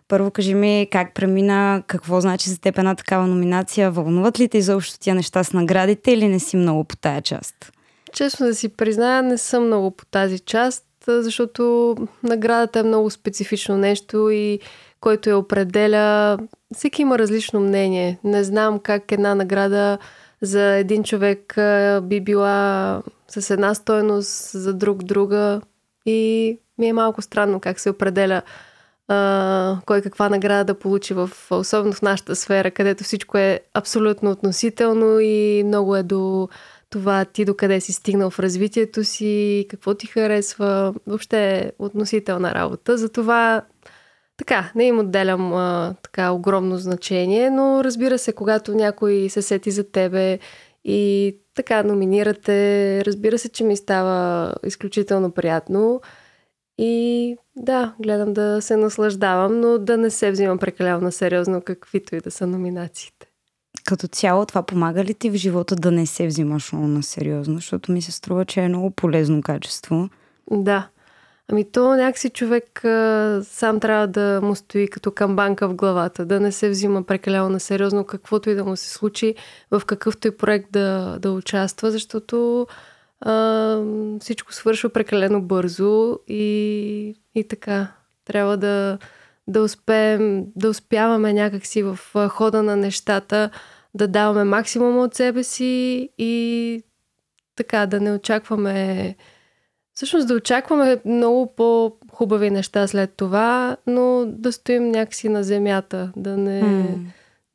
Първо 0.07 0.31
кажи 0.31 0.53
ми 0.53 0.87
как 0.91 1.13
премина, 1.13 1.83
какво 1.87 2.21
значи 2.21 2.49
за 2.49 2.59
теб 2.59 2.77
една 2.77 2.95
такава 2.95 3.27
номинация, 3.27 3.91
вълнуват 3.91 4.39
ли 4.39 4.47
те 4.47 4.57
изобщо 4.57 4.99
тия 4.99 5.15
неща 5.15 5.43
с 5.43 5.53
наградите 5.53 6.11
или 6.11 6.27
не 6.27 6.39
си 6.39 6.57
много 6.57 6.83
по 6.83 6.97
тая 6.97 7.21
част? 7.21 7.71
Честно 8.13 8.45
да 8.45 8.55
си 8.55 8.69
призная, 8.69 9.23
не 9.23 9.37
съм 9.37 9.65
много 9.65 9.91
по 9.91 10.05
тази 10.05 10.39
част, 10.39 10.85
защото 11.07 11.95
наградата 12.23 12.79
е 12.79 12.83
много 12.83 13.09
специфично 13.09 13.77
нещо 13.77 14.29
и 14.29 14.59
който 15.01 15.29
я 15.29 15.37
определя, 15.37 16.37
всеки 16.75 17.01
има 17.01 17.19
различно 17.19 17.59
мнение. 17.59 18.19
Не 18.23 18.43
знам 18.43 18.79
как 18.79 19.11
една 19.11 19.35
награда 19.35 19.97
за 20.41 20.61
един 20.61 21.03
човек 21.03 21.53
би 22.03 22.21
била 22.21 23.01
с 23.27 23.49
една 23.49 23.73
стойност, 23.73 24.51
за 24.51 24.73
друг 24.73 25.03
друга. 25.03 25.61
И 26.05 26.59
ми 26.77 26.87
е 26.87 26.93
малко 26.93 27.21
странно 27.21 27.59
как 27.59 27.79
се 27.79 27.89
определя 27.89 28.41
а, 29.07 29.77
кой 29.85 30.01
каква 30.01 30.29
награда 30.29 30.63
да 30.63 30.79
получи, 30.79 31.13
в, 31.13 31.29
особено 31.51 31.93
в 31.93 32.01
нашата 32.01 32.35
сфера, 32.35 32.71
където 32.71 33.03
всичко 33.03 33.37
е 33.37 33.59
абсолютно 33.73 34.31
относително 34.31 35.19
и 35.19 35.63
много 35.65 35.95
е 35.95 36.03
до 36.03 36.49
това 36.89 37.25
ти 37.25 37.45
докъде 37.45 37.81
си 37.81 37.93
стигнал 37.93 38.29
в 38.29 38.39
развитието 38.39 39.03
си, 39.03 39.65
какво 39.69 39.93
ти 39.93 40.07
харесва, 40.07 40.93
въобще 41.07 41.57
е 41.57 41.71
относителна 41.79 42.55
работа. 42.55 42.97
Затова 42.97 43.61
така, 44.41 44.71
не 44.75 44.83
им 44.83 44.99
отделям 44.99 45.53
а, 45.53 45.95
така 46.03 46.31
огромно 46.31 46.77
значение, 46.77 47.49
но 47.49 47.83
разбира 47.83 48.17
се, 48.17 48.33
когато 48.33 48.75
някой 48.75 49.27
се 49.29 49.41
сети 49.41 49.71
за 49.71 49.91
тебе 49.91 50.39
и 50.85 51.37
така 51.55 51.83
номинирате, 51.83 53.05
разбира 53.05 53.37
се, 53.37 53.49
че 53.49 53.63
ми 53.63 53.77
става 53.77 54.53
изключително 54.65 55.31
приятно. 55.31 56.01
И 56.77 57.37
да, 57.55 57.93
гледам 57.99 58.33
да 58.33 58.61
се 58.61 58.75
наслаждавам, 58.75 59.59
но 59.59 59.77
да 59.77 59.97
не 59.97 60.09
се 60.09 60.31
взимам 60.31 60.57
прекалено 60.57 61.01
на 61.01 61.11
сериозно, 61.11 61.61
каквито 61.61 62.15
и 62.15 62.21
да 62.21 62.31
са 62.31 62.47
номинациите. 62.47 63.27
Като 63.85 64.07
цяло 64.07 64.45
това 64.45 64.63
помага 64.63 65.03
ли 65.03 65.13
ти 65.13 65.29
в 65.29 65.35
живота 65.35 65.75
да 65.75 65.91
не 65.91 66.05
се 66.05 66.27
взимаш 66.27 66.71
много 66.71 66.87
на 66.87 67.03
сериозно, 67.03 67.55
защото 67.55 67.91
ми 67.91 68.01
се 68.01 68.11
струва, 68.11 68.45
че 68.45 68.61
е 68.61 68.67
много 68.67 68.91
полезно 68.91 69.41
качество. 69.41 70.09
Да. 70.51 70.87
Ами 71.51 71.71
то 71.71 71.95
някакси 71.95 72.29
човек 72.29 72.85
а, 72.85 73.41
сам 73.43 73.79
трябва 73.79 74.07
да 74.07 74.39
му 74.43 74.55
стои 74.55 74.87
като 74.87 75.11
камбанка 75.11 75.67
в 75.67 75.75
главата, 75.75 76.25
да 76.25 76.39
не 76.39 76.51
се 76.51 76.69
взима 76.69 77.03
прекалено 77.03 77.49
на 77.49 77.59
сериозно 77.59 78.05
каквото 78.05 78.49
и 78.49 78.55
да 78.55 78.65
му 78.65 78.75
се 78.75 78.89
случи, 78.89 79.35
в 79.71 79.81
какъвто 79.85 80.27
и 80.27 80.37
проект 80.37 80.71
да, 80.71 81.17
да 81.19 81.31
участва, 81.31 81.91
защото 81.91 82.67
а, 83.21 83.81
всичко 84.19 84.53
свършва 84.53 84.89
прекалено 84.89 85.41
бързо 85.41 86.19
и, 86.27 87.15
и 87.35 87.47
така. 87.47 87.87
Трябва 88.25 88.57
да, 88.57 88.97
да 89.47 89.61
успеем, 89.61 90.45
да 90.55 90.69
успяваме 90.69 91.33
някакси 91.33 91.83
в 91.83 91.99
хода 92.29 92.63
на 92.63 92.75
нещата, 92.75 93.49
да 93.93 94.07
даваме 94.07 94.43
максимум 94.43 94.99
от 94.99 95.15
себе 95.15 95.43
си 95.43 96.09
и 96.17 96.83
така, 97.55 97.85
да 97.85 97.99
не 97.99 98.11
очакваме 98.11 99.15
Всъщност 100.01 100.27
да 100.27 100.33
очакваме 100.33 101.01
много 101.05 101.53
по-хубави 101.55 102.49
неща 102.49 102.87
след 102.87 103.13
това, 103.13 103.77
но 103.87 104.25
да 104.27 104.51
стоим 104.51 104.91
някакси 104.91 105.29
на 105.29 105.43
земята, 105.43 106.11
да 106.15 106.37
не, 106.37 106.61
mm. 106.61 107.05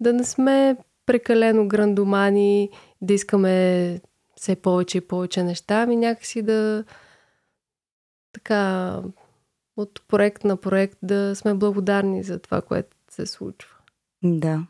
да 0.01 0.13
не 0.13 0.25
сме 0.25 0.77
прекалено 1.07 1.69
грандомани, 1.69 2.71
да 3.03 3.15
искаме 3.15 4.01
все 4.37 4.57
повече 4.57 4.99
и 4.99 5.01
повече 5.01 5.43
неща, 5.43 5.83
ами 5.83 5.97
някакси 5.97 6.43
да 6.43 6.85
така 8.33 8.93
от 9.77 10.03
проект 10.09 10.45
на 10.45 10.57
проект 10.57 10.99
да 11.03 11.37
сме 11.37 11.55
благодарни 11.55 12.23
за 12.23 12.39
това, 12.39 12.61
което 12.61 12.97
се 13.11 13.27
случва. 13.27 13.77
Да. 14.23 14.67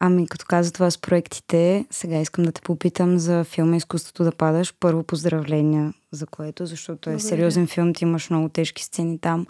Ами, 0.00 0.28
като 0.28 0.44
каза 0.48 0.72
това 0.72 0.90
с 0.90 0.98
проектите, 0.98 1.86
сега 1.90 2.20
искам 2.20 2.44
да 2.44 2.52
те 2.52 2.60
попитам 2.60 3.18
за 3.18 3.44
филма 3.44 3.76
Изкуството 3.76 4.24
да 4.24 4.32
падаш. 4.32 4.74
Първо 4.80 5.02
поздравления 5.02 5.92
за 6.12 6.26
което, 6.26 6.66
защото 6.66 7.10
е 7.10 7.12
Добре. 7.12 7.22
сериозен 7.22 7.66
филм, 7.66 7.94
ти 7.94 8.04
имаш 8.04 8.30
много 8.30 8.48
тежки 8.48 8.84
сцени 8.84 9.18
там. 9.18 9.46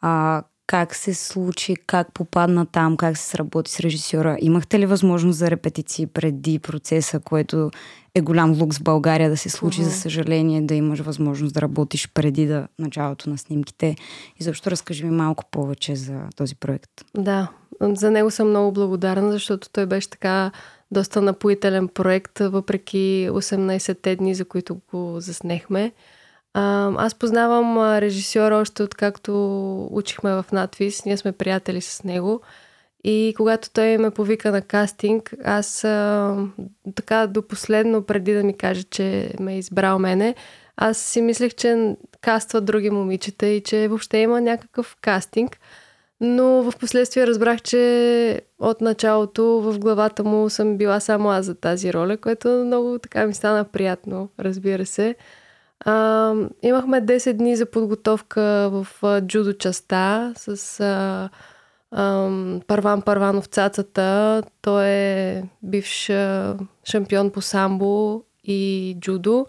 А, 0.00 0.42
как 0.66 0.94
се 0.94 1.14
случи, 1.14 1.76
как 1.86 2.12
попадна 2.12 2.66
там, 2.66 2.96
как 2.96 3.16
се 3.16 3.24
сработи 3.24 3.70
с 3.70 3.80
режисьора? 3.80 4.36
Имахте 4.40 4.78
ли 4.78 4.86
възможност 4.86 5.38
за 5.38 5.50
репетиции 5.50 6.06
преди 6.06 6.58
процеса, 6.58 7.20
което 7.20 7.70
е 8.14 8.20
голям 8.20 8.60
лукс 8.60 8.78
в 8.78 8.82
България 8.82 9.30
да 9.30 9.36
се 9.36 9.48
случи, 9.48 9.80
uh-huh. 9.80 9.84
за 9.84 9.90
съжаление, 9.90 10.62
да 10.62 10.74
имаш 10.74 11.00
възможност 11.00 11.54
да 11.54 11.62
работиш 11.62 12.08
преди 12.14 12.46
да 12.46 12.68
началото 12.78 13.30
на 13.30 13.38
снимките? 13.38 13.96
И 14.40 14.44
защо 14.44 14.70
разкажи 14.70 15.04
ми 15.04 15.10
малко 15.10 15.44
повече 15.50 15.96
за 15.96 16.20
този 16.36 16.54
проект. 16.54 16.90
Да, 17.16 17.48
за 17.80 18.10
него 18.10 18.30
съм 18.30 18.48
много 18.48 18.72
благодарна, 18.72 19.32
защото 19.32 19.68
той 19.72 19.86
беше 19.86 20.10
така 20.10 20.50
доста 20.90 21.22
напоителен 21.22 21.88
проект, 21.88 22.38
въпреки 22.38 23.28
18-те 23.30 24.16
дни, 24.16 24.34
за 24.34 24.44
които 24.44 24.80
го 24.92 25.20
заснехме. 25.20 25.92
Аз 26.98 27.14
познавам 27.14 27.98
режисьора 27.98 28.56
още 28.56 28.82
откакто 28.82 29.88
учихме 29.92 30.30
в 30.30 30.44
надвис. 30.52 31.04
Ние 31.04 31.16
сме 31.16 31.32
приятели 31.32 31.80
с 31.80 32.04
него. 32.04 32.40
И 33.04 33.34
когато 33.36 33.70
той 33.70 33.98
ме 33.98 34.10
повика 34.10 34.50
на 34.52 34.62
кастинг, 34.62 35.34
аз 35.44 35.80
така 36.94 37.26
до 37.26 37.42
последно, 37.48 38.02
преди 38.02 38.32
да 38.32 38.44
ми 38.44 38.56
каже, 38.56 38.82
че 38.82 39.30
ме 39.40 39.54
е 39.54 39.58
избрал 39.58 39.98
мене, 39.98 40.34
аз 40.76 40.98
си 40.98 41.20
мислех, 41.22 41.54
че 41.54 41.96
каства 42.20 42.60
други 42.60 42.90
момичета 42.90 43.46
и 43.46 43.60
че 43.60 43.88
въобще 43.88 44.18
има 44.18 44.40
някакъв 44.40 44.96
кастинг. 45.00 45.58
Но 46.20 46.44
в 46.44 46.72
последствие 46.80 47.26
разбрах, 47.26 47.62
че 47.62 48.40
от 48.58 48.80
началото 48.80 49.44
в 49.44 49.78
главата 49.78 50.24
му 50.24 50.50
съм 50.50 50.76
била 50.76 51.00
само 51.00 51.30
аз 51.30 51.46
за 51.46 51.54
тази 51.54 51.92
роля, 51.92 52.16
което 52.16 52.48
много 52.48 52.98
така 52.98 53.26
ми 53.26 53.34
стана 53.34 53.64
приятно, 53.64 54.28
разбира 54.40 54.86
се. 54.86 55.14
А, 55.80 56.34
имахме 56.62 57.00
10 57.00 57.32
дни 57.32 57.56
за 57.56 57.66
подготовка 57.66 58.42
в 58.72 58.86
джудо 59.20 59.52
частта 59.52 60.32
с 60.36 60.80
а, 60.80 61.30
а, 61.90 62.30
Парван 62.66 63.02
Парванов 63.02 63.46
цацата. 63.46 64.42
Той 64.62 64.86
е 64.86 65.42
бивш 65.62 66.10
шампион 66.84 67.30
по 67.30 67.40
самбо 67.40 68.22
и 68.44 68.96
джудо. 69.00 69.46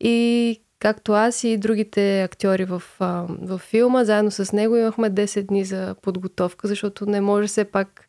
И 0.00 0.60
както 0.78 1.12
аз 1.12 1.44
и 1.44 1.56
другите 1.56 2.22
актьори 2.22 2.64
в, 2.64 2.82
а, 2.98 3.26
в 3.42 3.58
филма, 3.58 4.04
заедно 4.04 4.30
с 4.30 4.52
него 4.52 4.76
имахме 4.76 5.10
10 5.10 5.42
дни 5.42 5.64
за 5.64 5.94
подготовка, 6.02 6.68
защото 6.68 7.06
не 7.06 7.20
може 7.20 7.48
все 7.48 7.64
пак 7.64 8.08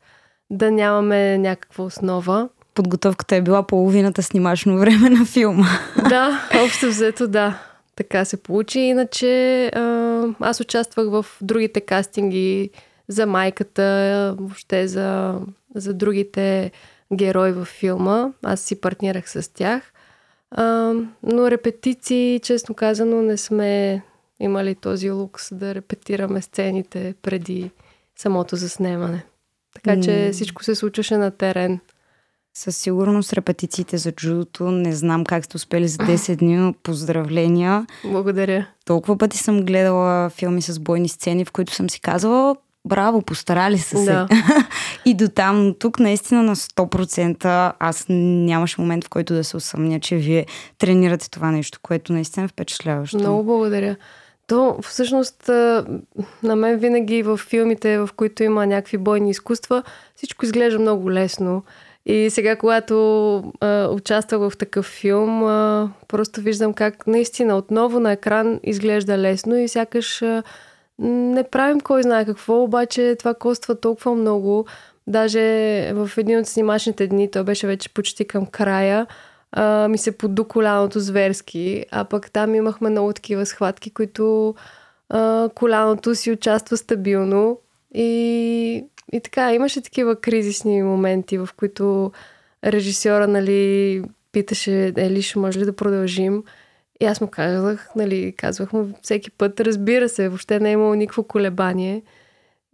да 0.49 0.72
нямаме 0.72 1.38
някаква 1.38 1.84
основа. 1.84 2.49
Подготовката 2.76 3.35
е 3.35 3.41
била 3.41 3.64
половината 3.64 4.23
снимачно 4.23 4.77
време 4.77 5.10
на 5.10 5.26
филма. 5.26 5.68
Да, 6.10 6.49
общо 6.65 6.88
взето 6.88 7.27
да. 7.27 7.60
Така 7.95 8.26
се 8.26 8.38
получи. 8.38 8.80
Иначе 8.80 9.65
а, 9.65 10.23
аз 10.39 10.60
участвах 10.60 11.07
в 11.10 11.26
другите 11.41 11.81
кастинги 11.81 12.69
за 13.07 13.26
майката, 13.26 14.35
въобще 14.39 14.88
за, 14.88 15.39
за 15.76 15.93
другите 15.93 16.72
герои 17.14 17.52
във 17.52 17.68
филма. 17.68 18.30
Аз 18.43 18.61
си 18.61 18.81
партнирах 18.81 19.30
с 19.30 19.53
тях. 19.53 19.93
А, 20.52 20.93
но 21.23 21.52
репетиции, 21.52 22.39
честно 22.43 22.76
казано, 22.76 23.22
не 23.22 23.38
сме 23.38 24.02
имали 24.39 24.76
този 24.76 25.11
лукс 25.11 25.53
да 25.53 25.76
репетираме 25.76 26.41
сцените 26.41 27.15
преди 27.22 27.72
самото 28.15 28.56
заснемане. 28.56 29.23
Така 29.73 30.02
че 30.02 30.30
всичко 30.34 30.64
се 30.64 30.76
случваше 30.76 31.18
на 31.18 31.31
терен. 31.31 31.80
Със 32.53 32.78
сигурност 32.78 33.34
репетициите 33.34 33.98
за 33.98 34.11
джудото 34.11 34.72
не 34.72 34.95
знам 34.95 35.26
как 35.26 35.45
сте 35.45 35.57
успели 35.57 35.88
за 35.88 35.98
10 35.98 36.36
дни, 36.36 36.57
но 36.57 36.73
поздравления. 36.84 37.86
Благодаря. 38.06 38.68
Толкова 38.86 39.18
пъти 39.18 39.38
съм 39.38 39.61
гледала 39.61 40.30
филми 40.30 40.61
с 40.61 40.80
бойни 40.80 41.10
сцени, 41.10 41.45
в 41.45 41.52
които 41.52 41.73
съм 41.73 41.90
си 41.90 42.02
казвала, 42.02 42.56
браво, 42.86 43.22
постарали 43.22 43.78
са 43.78 43.98
се. 43.98 44.06
Да. 44.06 44.28
и 45.06 45.14
до 45.14 45.28
там, 45.28 45.68
но 45.68 45.73
тук 45.73 45.99
наистина 45.99 46.44
на 46.44 46.56
100% 46.56 47.73
аз 47.80 48.06
нямаше 48.10 48.82
момент, 48.82 49.06
в 49.06 49.10
който 49.10 49.34
да 49.34 49.44
се 49.44 49.57
усъмня, 49.57 49.99
че 49.99 50.15
вие 50.15 50.45
тренирате 50.78 51.30
това 51.30 51.52
нещо, 51.52 51.80
което 51.82 52.14
наистина 52.14 52.44
е 52.44 52.48
впечатляващо. 52.48 53.18
Много 53.18 53.44
благодаря. 53.44 53.95
То 54.48 54.78
всъщност 54.82 55.48
на 56.44 56.56
мен 56.56 56.78
винаги 56.78 57.23
в 57.23 57.38
филмите, 57.38 57.98
в 57.98 58.10
които 58.15 58.44
има 58.44 58.65
някакви 58.65 58.98
бойни 58.98 59.30
изкуства, 59.30 59.84
всичко 60.15 60.45
изглежда 60.45 60.80
много 60.80 61.11
лесно. 61.11 61.64
И 62.06 62.30
сега, 62.30 62.56
когато 62.56 63.38
а, 63.60 63.88
участвах 63.88 64.49
в 64.49 64.57
такъв 64.57 64.86
филм, 64.86 65.44
а, 65.44 65.91
просто 66.07 66.41
виждам 66.41 66.73
как 66.73 67.07
наистина 67.07 67.57
отново 67.57 67.99
на 67.99 68.11
екран 68.11 68.60
изглежда 68.64 69.18
лесно 69.18 69.57
и 69.57 69.68
сякаш 69.68 70.22
а, 70.22 70.44
не 70.99 71.44
правим 71.44 71.80
кой 71.80 72.03
знае 72.03 72.26
какво, 72.26 72.64
обаче 72.64 73.15
това 73.19 73.34
коства 73.34 73.80
толкова 73.80 74.15
много. 74.15 74.65
Даже 75.07 75.40
в 75.94 76.11
един 76.18 76.40
от 76.40 76.48
снимачните 76.48 77.07
дни, 77.07 77.32
то 77.32 77.44
беше 77.44 77.68
вече 77.68 77.94
почти 77.94 78.26
към 78.26 78.45
края, 78.45 79.07
а, 79.52 79.88
ми 79.88 79.98
се 79.98 80.18
поду 80.18 80.44
коляното 80.44 80.99
зверски, 80.99 81.86
а 81.91 82.03
пък 82.03 82.32
там 82.32 82.56
имахме 82.56 82.90
много 82.90 83.14
такива 83.14 83.45
схватки, 83.45 83.90
които 83.90 84.56
а, 85.10 85.49
коляното 85.56 86.15
си 86.15 86.32
участва 86.32 86.78
стабилно 86.78 87.57
и, 87.95 88.85
и 89.13 89.22
така, 89.22 89.53
имаше 89.53 89.81
такива 89.81 90.15
кризисни 90.15 90.84
моменти, 90.84 91.38
в 91.38 91.49
които 91.57 92.11
режисьора, 92.65 93.27
нали, 93.27 94.03
питаше, 94.31 94.93
Ели, 94.97 95.22
ще 95.22 95.39
може 95.39 95.59
ли 95.59 95.65
да 95.65 95.76
продължим? 95.76 96.43
И 96.99 97.05
аз 97.05 97.22
му 97.22 97.27
казах, 97.27 97.89
нали, 97.95 98.34
казвах 98.38 98.73
му 98.73 98.93
всеки 99.01 99.31
път, 99.31 99.59
разбира 99.59 100.09
се, 100.09 100.30
въобще 100.30 100.59
не 100.59 100.69
е 100.69 100.73
имало 100.73 100.95
никакво 100.95 101.23
колебание. 101.23 102.03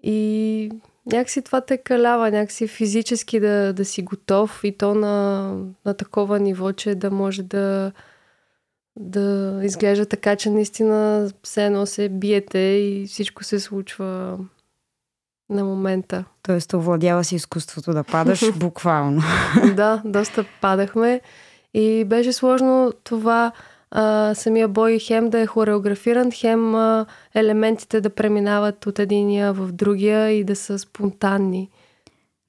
И 0.04 0.72
някакси 1.06 1.42
това 1.42 1.62
те 1.62 1.78
калява, 1.78 2.32
някакси 2.32 2.68
физически 2.68 3.40
да, 3.40 3.74
да 3.74 3.86
си 3.86 4.02
готов 4.02 4.62
и 4.64 4.78
то 4.78 4.96
на, 4.96 5.54
на 5.86 5.94
такова 5.94 6.40
ниво, 6.40 6.72
че 6.72 6.96
да 6.96 7.12
може 7.12 7.44
да, 7.44 7.92
да 8.96 9.60
изглежда 9.64 10.06
така, 10.06 10.36
че 10.36 10.50
наистина 10.50 11.30
все 11.44 11.66
едно 11.66 11.86
се 11.86 12.10
биете 12.10 12.60
и 12.60 13.06
всичко 13.08 13.44
се 13.44 13.60
случва 13.60 14.40
на 15.50 15.64
момента. 15.64 16.24
Тоест, 16.44 16.74
овладява 16.74 17.24
си 17.24 17.36
изкуството 17.36 17.94
да 17.94 18.04
падаш 18.04 18.52
буквално. 18.56 19.22
да, 19.76 20.02
доста 20.06 20.46
падахме 20.62 21.22
и 21.74 22.04
беше 22.04 22.34
сложно 22.34 22.94
това 23.04 23.52
а, 23.92 24.34
самия 24.36 24.68
бой 24.68 25.00
хем 25.00 25.30
да 25.30 25.40
е 25.40 25.46
хореографиран, 25.46 26.32
хем 26.32 26.76
а, 26.76 27.06
елементите 27.36 28.02
да 28.02 28.10
преминават 28.10 28.86
от 28.86 29.00
единия 29.00 29.54
в 29.54 29.72
другия 29.72 30.30
и 30.32 30.44
да 30.44 30.56
са 30.56 30.80
спонтанни. 30.80 31.70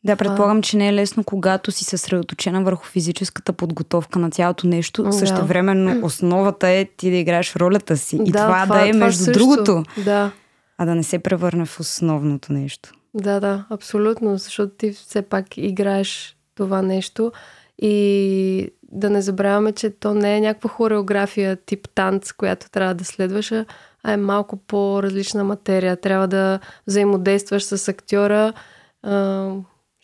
Да, 0.05 0.17
предполагам, 0.17 0.63
че 0.63 0.77
не 0.77 0.89
е 0.89 0.95
лесно, 0.95 1.25
когато 1.25 1.73
си 1.73 1.85
съсредоточена 1.85 2.63
върху 2.63 2.85
физическата 2.87 3.53
подготовка 3.53 4.19
на 4.19 4.31
цялото 4.31 4.67
нещо. 4.67 5.03
Да. 5.03 5.13
Същевременно 5.13 6.07
основата 6.07 6.69
е 6.69 6.85
ти 6.97 7.11
да 7.11 7.17
играеш 7.17 7.57
ролята 7.57 7.97
си. 7.97 8.17
И 8.17 8.31
Да, 8.31 8.47
това, 8.47 8.63
това- 8.63 8.77
да 8.77 8.89
е 8.89 8.93
това 8.93 9.05
между 9.05 9.25
също. 9.25 9.39
другото, 9.39 9.83
Да, 10.05 10.31
а 10.79 10.87
да 10.87 10.95
не 10.95 11.03
се 11.03 11.19
превърне 11.19 11.65
в 11.65 11.81
основното 11.81 12.53
нещо. 12.53 12.93
да, 13.15 13.41
да, 13.41 13.65
абсолютно, 13.71 14.37
защото 14.37 14.75
ти 14.75 14.93
все 14.93 15.23
пак 15.23 15.57
играеш 15.57 16.37
това 16.55 16.83
нещо 16.83 17.33
и 17.83 18.71
да 18.93 19.11
не 19.11 19.23
забравяме, 19.23 19.73
че 19.73 19.91
то 19.91 20.15
не 20.15 20.37
е 20.37 20.41
някаква 20.41 20.71
хореография 20.71 21.57
тип 21.57 21.89
танц, 21.95 22.33
която 22.33 22.71
трябва 22.71 22.95
да 22.95 23.05
следваш, 23.05 23.53
а 23.53 24.13
е 24.13 24.17
малко 24.17 24.57
по-различна 24.57 25.45
материя. 25.45 25.97
Трябва 25.97 26.29
да 26.29 26.61
взаимодействаш 26.87 27.63
с 27.63 27.89
актьора, 27.89 28.53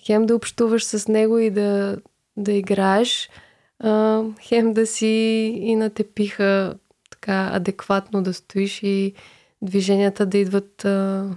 хем 0.07 0.27
да 0.27 0.37
общуваш 0.37 0.85
с 0.85 1.09
него 1.09 1.39
и 1.39 1.51
да, 1.51 1.97
да 2.37 2.53
играеш, 2.53 3.31
хем 4.41 4.73
да 4.73 4.87
си 4.87 5.07
и 5.63 5.77
на 5.77 5.91
тепиха 5.91 6.75
така 7.11 7.51
адекватно 7.53 8.23
да 8.23 8.35
стоиш 8.35 8.83
и 8.83 9.15
движенията 9.65 10.27
да 10.27 10.39
идват 10.39 10.85
а, 10.85 11.29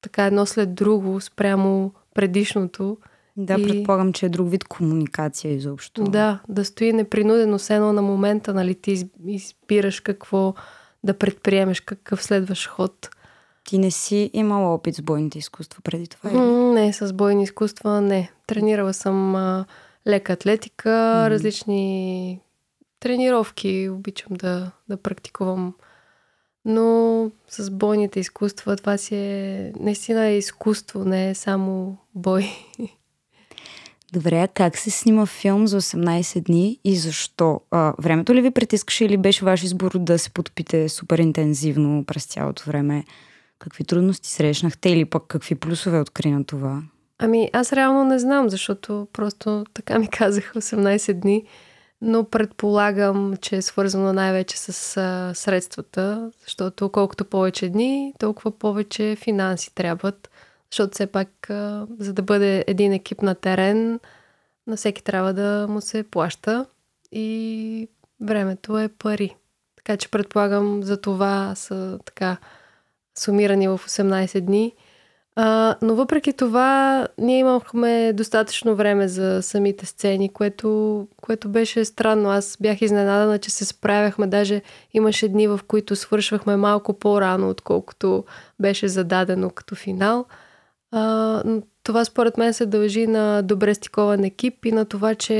така 0.00 0.24
едно 0.24 0.46
след 0.46 0.74
друго 0.74 1.20
спрямо 1.20 1.92
предишното. 2.14 2.96
Да, 3.36 3.54
И- 3.54 3.62
предполагам, 3.64 4.12
че 4.12 4.26
е 4.26 4.28
друг 4.28 4.50
вид 4.50 4.64
комуникация 4.64 5.52
изобщо. 5.52 6.04
Да, 6.04 6.38
да 6.48 6.64
стои 6.64 6.92
непринудено, 6.92 7.58
все 7.58 7.74
едно 7.74 7.92
на 7.92 8.02
момента, 8.02 8.54
нали, 8.54 8.74
ти 8.74 8.92
из- 8.92 9.06
избираш 9.26 10.00
какво 10.00 10.54
да 11.04 11.14
предприемеш, 11.14 11.80
какъв 11.80 12.22
следваш 12.22 12.68
ход. 12.68 13.10
Ти 13.64 13.78
не 13.78 13.90
си 13.90 14.30
имала 14.32 14.74
опит 14.74 14.94
с 14.94 15.02
бойните 15.02 15.38
изкуства 15.38 15.80
преди 15.82 16.06
това? 16.08 16.30
или? 16.30 16.38
Не, 16.74 16.92
с 16.92 17.12
бойни 17.12 17.42
изкуства 17.42 18.00
не. 18.00 18.30
Тренирала 18.46 18.94
съм 18.94 19.34
а, 19.34 19.64
лека 20.06 20.32
атлетика, 20.32 20.90
Мгм. 21.16 21.30
различни 21.30 22.40
тренировки 23.00 23.88
обичам 23.90 24.28
да, 24.32 24.70
да 24.88 24.96
практикувам. 24.96 25.74
Но 26.64 27.30
с 27.48 27.70
бойните 27.70 28.20
изкуства 28.20 28.76
това 28.76 28.98
си 28.98 29.16
е 29.16 29.72
наистина 29.80 30.26
е 30.26 30.38
изкуство, 30.38 31.04
не 31.04 31.30
е 31.30 31.34
само 31.34 31.96
бой. 32.14 32.50
Добре, 34.12 34.40
а 34.40 34.48
как 34.48 34.76
се 34.76 34.90
снима 34.90 35.26
филм 35.26 35.66
за 35.66 35.80
18 35.80 36.40
дни 36.40 36.80
и 36.84 36.96
защо? 36.96 37.60
А, 37.70 37.94
времето 37.98 38.34
ли 38.34 38.40
ви 38.40 38.50
притискаше 38.50 39.04
или 39.04 39.16
беше 39.16 39.44
ваш 39.44 39.62
избор 39.62 39.98
да 39.98 40.18
се 40.18 40.30
потопите 40.30 40.88
супер 40.88 41.18
интензивно 41.18 42.04
през 42.04 42.26
цялото 42.26 42.62
време? 42.66 43.04
Какви 43.58 43.84
трудности 43.84 44.28
срещнахте 44.28 44.90
или 44.90 45.04
пък 45.04 45.24
какви 45.28 45.54
плюсове 45.54 46.00
откри 46.00 46.30
на 46.30 46.44
това? 46.44 46.82
Ами 47.18 47.50
аз 47.52 47.72
реално 47.72 48.04
не 48.04 48.18
знам, 48.18 48.50
защото 48.50 49.08
просто 49.12 49.64
така 49.74 49.98
ми 49.98 50.08
казаха 50.08 50.60
18 50.60 51.12
дни, 51.14 51.44
но 52.00 52.24
предполагам, 52.24 53.36
че 53.36 53.56
е 53.56 53.62
свързано 53.62 54.12
най-вече 54.12 54.58
с 54.58 54.72
средствата, 55.34 56.30
защото 56.44 56.88
колкото 56.88 57.24
повече 57.24 57.68
дни, 57.68 58.14
толкова 58.18 58.58
повече 58.58 59.16
финанси 59.16 59.74
трябват, 59.74 60.30
защото 60.72 60.94
все 60.94 61.06
пак, 61.06 61.28
за 61.98 62.12
да 62.12 62.22
бъде 62.22 62.64
един 62.66 62.92
екип 62.92 63.22
на 63.22 63.34
терен, 63.34 64.00
на 64.66 64.76
всеки 64.76 65.04
трябва 65.04 65.32
да 65.32 65.66
му 65.68 65.80
се 65.80 66.02
плаща 66.02 66.66
и 67.12 67.88
времето 68.20 68.78
е 68.78 68.88
пари. 68.88 69.36
Така 69.76 69.96
че 69.96 70.10
предполагам 70.10 70.82
за 70.82 71.00
това 71.00 71.54
са 71.54 71.98
така 72.04 72.36
сумирани 73.18 73.68
в 73.68 73.80
18 73.86 74.40
дни. 74.40 74.74
А, 75.40 75.76
но 75.82 75.94
въпреки 75.94 76.32
това, 76.32 77.08
ние 77.18 77.38
имахме 77.38 78.12
достатъчно 78.12 78.74
време 78.74 79.08
за 79.08 79.42
самите 79.42 79.86
сцени, 79.86 80.28
което, 80.28 81.08
което 81.22 81.48
беше 81.48 81.84
странно. 81.84 82.30
Аз 82.30 82.56
бях 82.60 82.82
изненадана, 82.82 83.38
че 83.38 83.50
се 83.50 83.64
справяхме. 83.64 84.26
Даже 84.26 84.62
имаше 84.92 85.28
дни, 85.28 85.48
в 85.48 85.60
които 85.68 85.96
свършвахме 85.96 86.56
малко 86.56 86.98
по-рано, 86.98 87.48
отколкото 87.48 88.24
беше 88.60 88.88
зададено 88.88 89.50
като 89.50 89.74
финал. 89.74 90.24
А, 90.92 91.42
това 91.82 92.04
според 92.04 92.36
мен 92.38 92.54
се 92.54 92.66
дължи 92.66 93.06
на 93.06 93.42
добре 93.42 93.74
стикован 93.74 94.24
екип 94.24 94.64
и 94.64 94.72
на 94.72 94.84
това, 94.84 95.14
че 95.14 95.34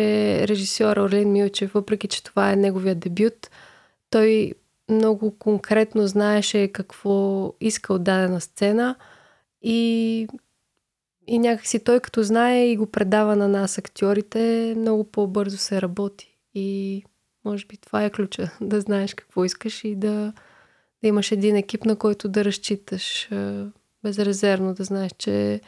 режисьор 0.48 0.96
Орлин 0.96 1.32
Милчев, 1.32 1.72
въпреки 1.72 2.08
че 2.08 2.24
това 2.24 2.52
е 2.52 2.56
неговия 2.56 2.94
дебют, 2.94 3.50
той 4.10 4.52
много 4.90 5.38
конкретно 5.38 6.06
знаеше 6.06 6.68
какво 6.68 7.52
иска 7.60 7.92
от 7.94 8.04
дадена 8.04 8.40
сцена 8.40 8.96
и, 9.62 10.26
и 11.26 11.39
някакси 11.39 11.85
той 11.85 12.01
като 12.01 12.22
знае 12.22 12.66
и 12.66 12.76
го 12.76 12.86
предава 12.86 13.36
на 13.36 13.48
нас 13.48 13.78
актьорите, 13.78 14.74
много 14.76 15.05
по-бързо 15.05 15.56
се 15.56 15.82
работи. 15.82 16.36
И 16.55 17.02
може 17.44 17.66
би 17.66 17.76
това 17.76 18.05
е 18.05 18.10
ключа. 18.10 18.51
Да 18.60 18.80
знаеш 18.80 19.14
какво 19.14 19.44
искаш 19.44 19.85
и 19.85 19.94
да, 19.94 20.32
да 21.02 21.09
имаш 21.09 21.32
един 21.32 21.56
екип, 21.56 21.85
на 21.85 21.97
който 21.97 22.28
да 22.28 22.44
разчиташ 22.44 23.28
безрезервно, 24.02 24.74
да 24.74 24.85
знаеш, 24.85 25.12
че 25.18 25.60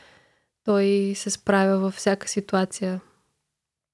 той 0.65 1.13
се 1.17 1.31
справя 1.31 1.79
във 1.79 1.95
всяка 1.95 2.29
ситуация. 2.29 3.01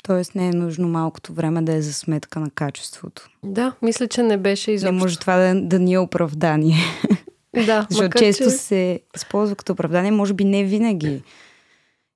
Тоест 0.05 0.35
не 0.35 0.48
е 0.48 0.52
нужно 0.52 0.89
малкото 0.89 1.32
време 1.32 1.62
да 1.62 1.74
е 1.74 1.82
за 1.82 1.93
сметка 1.93 2.40
на 2.40 2.51
качеството. 2.51 3.28
Да, 3.44 3.74
мисля, 3.82 4.09
че 4.09 4.23
не 4.23 4.36
беше 4.36 4.73
изобщо. 4.73 4.93
Не 4.93 4.98
може 4.98 5.18
това 5.18 5.36
да, 5.36 5.60
да 5.62 5.78
ни 5.78 5.94
е 5.94 5.98
оправдание. 5.98 6.77
Да, 7.66 7.87
Защото 7.91 8.05
макар, 8.05 8.19
често 8.19 8.45
че... 8.45 8.51
се 8.51 9.01
използва 9.16 9.57
като 9.57 9.73
оправдание, 9.73 10.11
може 10.11 10.35
би 10.35 10.45
не 10.45 10.65
винаги 10.65 11.23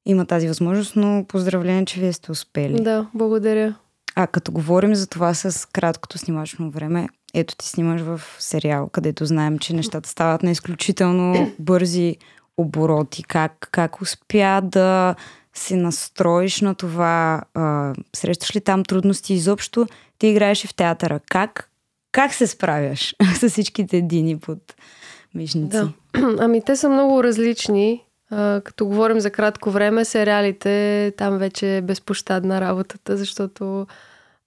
има 0.06 0.26
тази 0.26 0.48
възможност, 0.48 0.96
но 0.96 1.24
поздравление, 1.28 1.84
че 1.84 2.00
вие 2.00 2.12
сте 2.12 2.32
успели. 2.32 2.82
Да, 2.82 3.06
благодаря. 3.14 3.74
А 4.14 4.26
като 4.26 4.52
говорим 4.52 4.94
за 4.94 5.06
това 5.06 5.34
с 5.34 5.68
краткото 5.68 6.18
снимачно 6.18 6.70
време, 6.70 7.08
ето 7.34 7.56
ти 7.56 7.68
снимаш 7.68 8.00
в 8.00 8.20
сериал, 8.38 8.88
където 8.88 9.26
знаем, 9.26 9.58
че 9.58 9.74
нещата 9.74 10.08
стават 10.08 10.42
на 10.42 10.50
изключително 10.50 11.52
бързи 11.58 12.16
обороти. 12.56 13.22
Как, 13.22 13.68
как 13.70 14.02
успя 14.02 14.60
да 14.64 15.14
се 15.54 15.76
настроиш 15.76 16.60
на 16.60 16.74
това? 16.74 17.42
А, 17.54 17.94
срещаш 18.16 18.56
ли 18.56 18.60
там 18.60 18.84
трудности 18.84 19.34
изобщо? 19.34 19.86
Ти 20.18 20.26
играеш 20.26 20.64
и 20.64 20.66
в 20.66 20.74
театъра. 20.74 21.20
Как, 21.28 21.70
как 22.12 22.34
се 22.34 22.46
справяш 22.46 23.14
с 23.34 23.48
всичките 23.48 24.02
дини 24.02 24.38
под 24.38 24.74
мишници? 25.34 25.68
Да. 25.68 25.92
Ами 26.38 26.62
те 26.64 26.76
са 26.76 26.88
много 26.88 27.24
различни. 27.24 28.04
А, 28.30 28.60
като 28.64 28.86
говорим 28.86 29.20
за 29.20 29.30
кратко 29.30 29.70
време, 29.70 30.04
сериалите, 30.04 31.12
там 31.16 31.38
вече 31.38 31.76
е 31.76 31.82
безпощадна 31.82 32.60
работата, 32.60 33.16
защото 33.16 33.86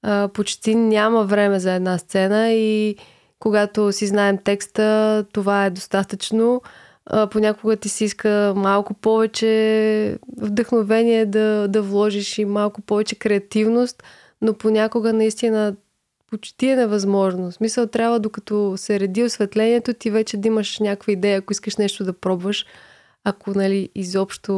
а, 0.01 0.27
почти 0.27 0.75
няма 0.75 1.23
време 1.23 1.59
за 1.59 1.71
една 1.73 1.97
сцена 1.97 2.51
и 2.51 2.95
когато 3.39 3.91
си 3.91 4.07
знаем 4.07 4.37
текста, 4.37 5.25
това 5.33 5.65
е 5.65 5.69
достатъчно. 5.69 6.61
А, 7.05 7.27
понякога 7.27 7.75
ти 7.75 7.89
си 7.89 8.05
иска 8.05 8.53
малко 8.55 8.93
повече 8.93 10.17
вдъхновение 10.37 11.25
да, 11.25 11.67
да 11.67 11.81
вложиш 11.81 12.37
и 12.37 12.45
малко 12.45 12.81
повече 12.81 13.15
креативност, 13.15 14.03
но 14.41 14.53
понякога 14.53 15.13
наистина 15.13 15.75
почти 16.33 16.67
е 16.67 16.75
невъзможно. 16.75 17.51
В 17.51 17.53
смисъл 17.53 17.87
трябва, 17.87 18.19
докато 18.19 18.73
се 18.77 18.99
реди 18.99 19.23
осветлението, 19.23 19.93
ти 19.93 20.09
вече 20.11 20.37
да 20.37 20.47
имаш 20.47 20.79
някаква 20.79 21.13
идея, 21.13 21.37
ако 21.37 21.53
искаш 21.53 21.77
нещо 21.77 22.03
да 22.03 22.13
пробваш, 22.13 22.65
ако 23.23 23.51
нали, 23.51 23.89
изобщо 23.95 24.53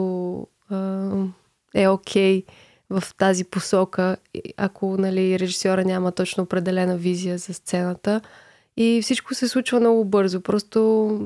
е 1.74 1.88
окей 1.88 2.42
okay 2.42 2.46
в 2.90 3.04
тази 3.18 3.44
посока, 3.44 4.18
ако 4.58 4.98
нали, 4.98 5.40
режисьора 5.40 5.86
няма 5.86 6.12
точно 6.12 6.44
определена 6.44 6.98
визия 6.98 7.38
за 7.38 7.54
сцената. 7.54 8.22
И 8.78 9.00
всичко 9.04 9.34
се 9.34 9.48
случва 9.48 9.80
много 9.80 10.06
бързо. 10.06 10.42
Просто 10.42 11.20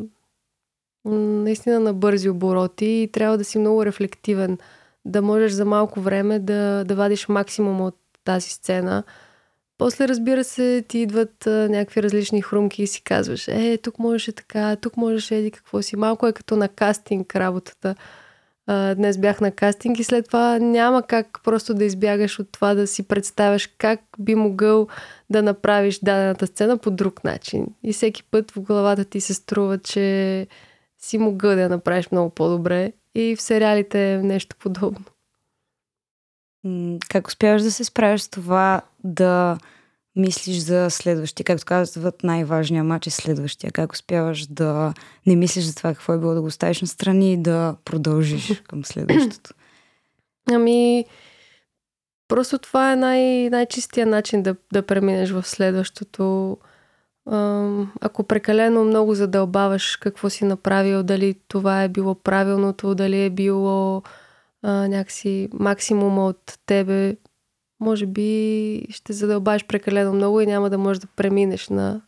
наистина 1.06 1.80
на 1.80 1.94
бързи 1.94 2.30
обороти 2.30 2.86
и 2.86 3.10
трябва 3.12 3.38
да 3.38 3.44
си 3.44 3.60
много 3.60 3.86
рефлективен, 3.86 4.58
да 5.06 5.22
можеш 5.22 5.52
за 5.52 5.66
малко 5.66 6.02
време 6.02 6.40
да, 6.40 6.84
да 6.84 6.96
вадиш 6.96 7.28
максимум 7.28 7.82
от 7.82 7.96
тази 8.24 8.50
сцена. 8.50 9.04
После, 9.80 10.08
разбира 10.08 10.44
се, 10.44 10.84
ти 10.88 11.00
идват 11.00 11.48
а, 11.48 11.70
някакви 11.70 12.04
различни 12.04 12.42
хрумки 12.42 12.84
и 12.84 12.88
си 12.88 13.04
казваш, 13.04 13.48
е, 13.48 13.78
тук 13.84 14.00
можеше 14.00 14.32
така, 14.32 14.76
тук 14.76 14.98
можеше 14.98 15.36
еди 15.36 15.52
какво 15.52 15.82
си. 15.82 15.96
Малко 15.96 16.28
е 16.28 16.34
като 16.34 16.56
на 16.56 16.68
кастинг 16.68 17.36
работата. 17.36 17.96
А, 18.68 18.96
днес 18.96 19.18
бях 19.18 19.42
на 19.42 19.52
кастинг 19.52 20.00
и 20.00 20.04
след 20.04 20.26
това 20.26 20.60
няма 20.60 21.04
как 21.04 21.40
просто 21.44 21.74
да 21.74 21.86
избягаш 21.86 22.40
от 22.40 22.52
това 22.52 22.76
да 22.76 22.88
си 22.88 23.04
представяш 23.08 23.68
как 23.78 24.00
би 24.20 24.36
могъл 24.36 24.88
да 25.30 25.44
направиш 25.44 26.00
дадената 26.00 26.48
сцена 26.48 26.78
по 26.78 26.92
друг 26.92 27.24
начин. 27.24 27.68
И 27.84 27.94
всеки 27.94 28.24
път 28.24 28.52
в 28.52 28.62
главата 28.62 29.06
ти 29.06 29.22
се 29.22 29.34
струва, 29.34 29.78
че 29.78 30.48
си 30.98 31.18
могъл 31.18 31.56
да 31.56 31.62
я 31.62 31.70
направиш 31.70 32.12
много 32.12 32.30
по-добре. 32.30 32.92
И 33.16 33.36
в 33.36 33.42
сериалите 33.42 34.14
е 34.14 34.18
нещо 34.18 34.56
подобно. 34.60 35.06
Как 37.10 37.28
успяваш 37.28 37.62
да 37.62 37.72
се 37.72 37.84
справиш 37.84 38.22
с 38.22 38.30
това 38.30 38.82
да 39.04 39.58
мислиш 40.16 40.58
за 40.58 40.90
следващия? 40.90 41.44
Както 41.44 41.66
казват, 41.66 42.24
най-важният 42.24 42.88
матч 42.88 43.08
е 43.08 43.10
следващия. 43.10 43.72
Как 43.72 43.94
успяваш 43.94 44.48
да 44.48 44.94
не 45.28 45.36
мислиш 45.36 45.64
за 45.64 45.76
това 45.76 45.94
какво 45.94 46.14
е 46.14 46.20
било 46.20 46.34
да 46.34 46.42
го 46.42 46.48
оставиш 46.48 46.82
настрани 46.82 47.34
и 47.34 47.38
да 47.38 47.76
продължиш 47.86 48.62
към 48.68 48.86
следващото? 48.86 49.54
Ами, 50.52 51.06
просто 52.28 52.58
това 52.58 52.92
е 52.92 52.96
най- 52.96 53.50
най-чистия 53.50 54.06
начин 54.06 54.44
да, 54.44 54.56
да 54.74 54.86
преминеш 54.86 55.30
в 55.30 55.48
следващото. 55.48 56.58
Ако 58.02 58.24
прекалено 58.24 58.86
много 58.86 59.16
задълбаваш 59.16 59.96
какво 59.96 60.30
си 60.30 60.46
направил, 60.46 61.04
дали 61.04 61.36
това 61.48 61.84
е 61.84 61.90
било 61.90 62.16
правилното, 62.16 62.96
дали 62.96 63.24
е 63.24 63.30
било 63.30 64.04
а, 64.64 64.88
някакси 64.88 65.50
максимума 65.54 66.26
от 66.26 66.60
тебе, 66.66 67.16
може 67.80 68.06
би 68.06 68.82
ще 68.90 69.14
задълбаеш 69.14 69.66
прекалено 69.66 70.14
много 70.14 70.42
и 70.42 70.46
няма 70.46 70.70
да 70.70 70.78
можеш 70.78 71.00
да 71.00 71.08
преминеш 71.16 71.70
на, 71.70 72.02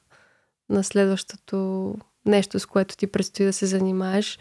на 0.69 0.83
следващото 0.83 1.95
нещо, 2.25 2.59
с 2.59 2.65
което 2.65 2.97
ти 2.97 3.07
предстои 3.07 3.45
да 3.45 3.53
се 3.53 3.65
занимаеш. 3.65 4.39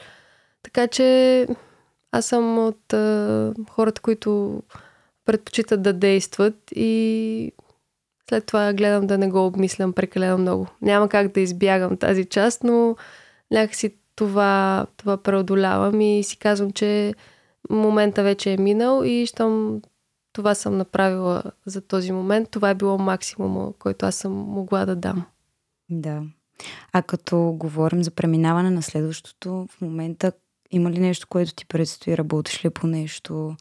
Така 0.63 0.87
че 0.87 1.47
аз 2.13 2.27
съм 2.27 2.59
от 2.59 2.93
а, 2.93 3.55
хората, 3.71 4.01
които 4.01 4.63
предпочитат 5.25 5.83
да 5.83 5.93
действат 5.93 6.55
и 6.75 7.53
след 8.29 8.47
това 8.47 8.73
гледам 8.73 9.07
да 9.07 9.19
не 9.19 9.31
го 9.31 9.47
обмислям 9.47 9.93
прекалено 9.93 10.39
много. 10.39 10.67
Няма 10.83 11.09
как 11.09 11.33
да 11.33 11.41
избягам 11.41 11.97
тази 11.97 12.25
част, 12.25 12.65
но 12.65 12.97
някакси 13.51 13.95
това, 14.17 14.87
това 14.97 15.17
преодолявам 15.17 16.01
и 16.01 16.25
си 16.25 16.39
казвам, 16.39 16.71
че 16.71 17.15
момента 17.71 18.23
вече 18.23 18.53
е 18.53 18.57
минал 18.57 19.03
и 19.05 19.27
щом 19.27 19.83
това 20.33 20.55
съм 20.55 20.77
направила 20.77 21.43
за 21.67 21.81
този 21.81 22.13
момент, 22.13 22.51
това 22.51 22.71
е 22.71 22.75
било 22.75 22.99
максимума, 22.99 23.73
който 23.79 24.07
аз 24.07 24.15
съм 24.15 24.33
могла 24.33 24.87
да 24.87 24.97
дам. 24.97 25.27
Да. 25.91 26.23
А 26.93 27.03
като 27.03 27.55
говорим 27.59 28.03
за 28.03 28.11
преминаване 28.11 28.71
на 28.71 28.83
следващото, 28.83 29.67
в 29.71 29.81
момента 29.81 30.33
има 30.71 30.91
ли 30.91 30.99
нещо, 31.01 31.27
което 31.29 31.55
ти 31.55 31.67
предстои? 31.67 32.19
Работиш 32.19 32.65
ли 32.65 32.71
по 32.71 32.87
нещо? 32.87 33.57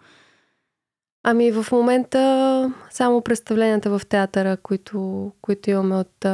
Ами 1.24 1.52
в 1.52 1.72
момента 1.72 2.74
само 2.90 3.22
представленията 3.22 4.00
в 4.00 4.06
театъра, 4.06 4.58
които, 4.58 5.32
които 5.42 5.70
имаме 5.70 5.96
от, 5.96 6.26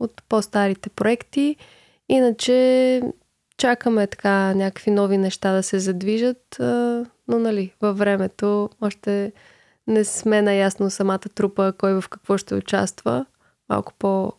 от 0.00 0.22
по-старите 0.28 0.90
проекти. 0.90 1.56
Иначе 2.08 3.02
чакаме 3.56 4.06
така 4.06 4.54
някакви 4.54 4.90
нови 4.90 5.18
неща 5.18 5.52
да 5.52 5.62
се 5.62 5.78
задвижат, 5.78 6.56
но 7.28 7.38
нали, 7.38 7.74
във 7.80 7.98
времето 7.98 8.70
още 8.80 9.32
не 9.86 10.04
сме 10.04 10.42
наясно 10.42 10.90
самата 10.90 11.18
трупа, 11.18 11.72
кой 11.78 12.00
в 12.00 12.08
какво 12.08 12.38
ще 12.38 12.54
участва. 12.54 13.26
Малко 13.68 13.92
по 13.98 14.32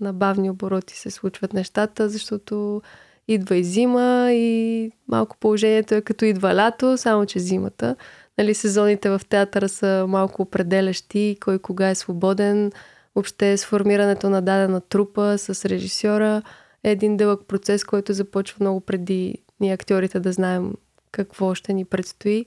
на 0.00 0.12
бавни 0.12 0.50
обороти 0.50 0.96
се 0.96 1.10
случват 1.10 1.52
нещата, 1.52 2.08
защото 2.08 2.82
идва 3.28 3.56
и 3.56 3.64
зима 3.64 4.28
и 4.32 4.90
малко 5.08 5.36
положението 5.40 5.94
е 5.94 6.00
като 6.00 6.24
идва 6.24 6.54
лято, 6.54 6.98
само 6.98 7.26
че 7.26 7.38
зимата. 7.38 7.96
Нали, 8.38 8.54
сезоните 8.54 9.10
в 9.10 9.20
театъра 9.28 9.68
са 9.68 10.04
малко 10.08 10.42
определящи, 10.42 11.36
кой 11.40 11.58
кога 11.58 11.88
е 11.90 11.94
свободен. 11.94 12.72
Въобще 13.14 13.56
сформирането 13.56 14.30
на 14.30 14.42
дадена 14.42 14.80
трупа 14.80 15.38
с 15.38 15.64
режисьора 15.64 16.42
е 16.84 16.90
един 16.90 17.16
дълъг 17.16 17.46
процес, 17.48 17.84
който 17.84 18.12
започва 18.12 18.56
много 18.60 18.80
преди 18.80 19.34
ние 19.60 19.72
актьорите 19.72 20.20
да 20.20 20.32
знаем 20.32 20.74
какво 21.12 21.54
ще 21.54 21.72
ни 21.72 21.84
предстои. 21.84 22.46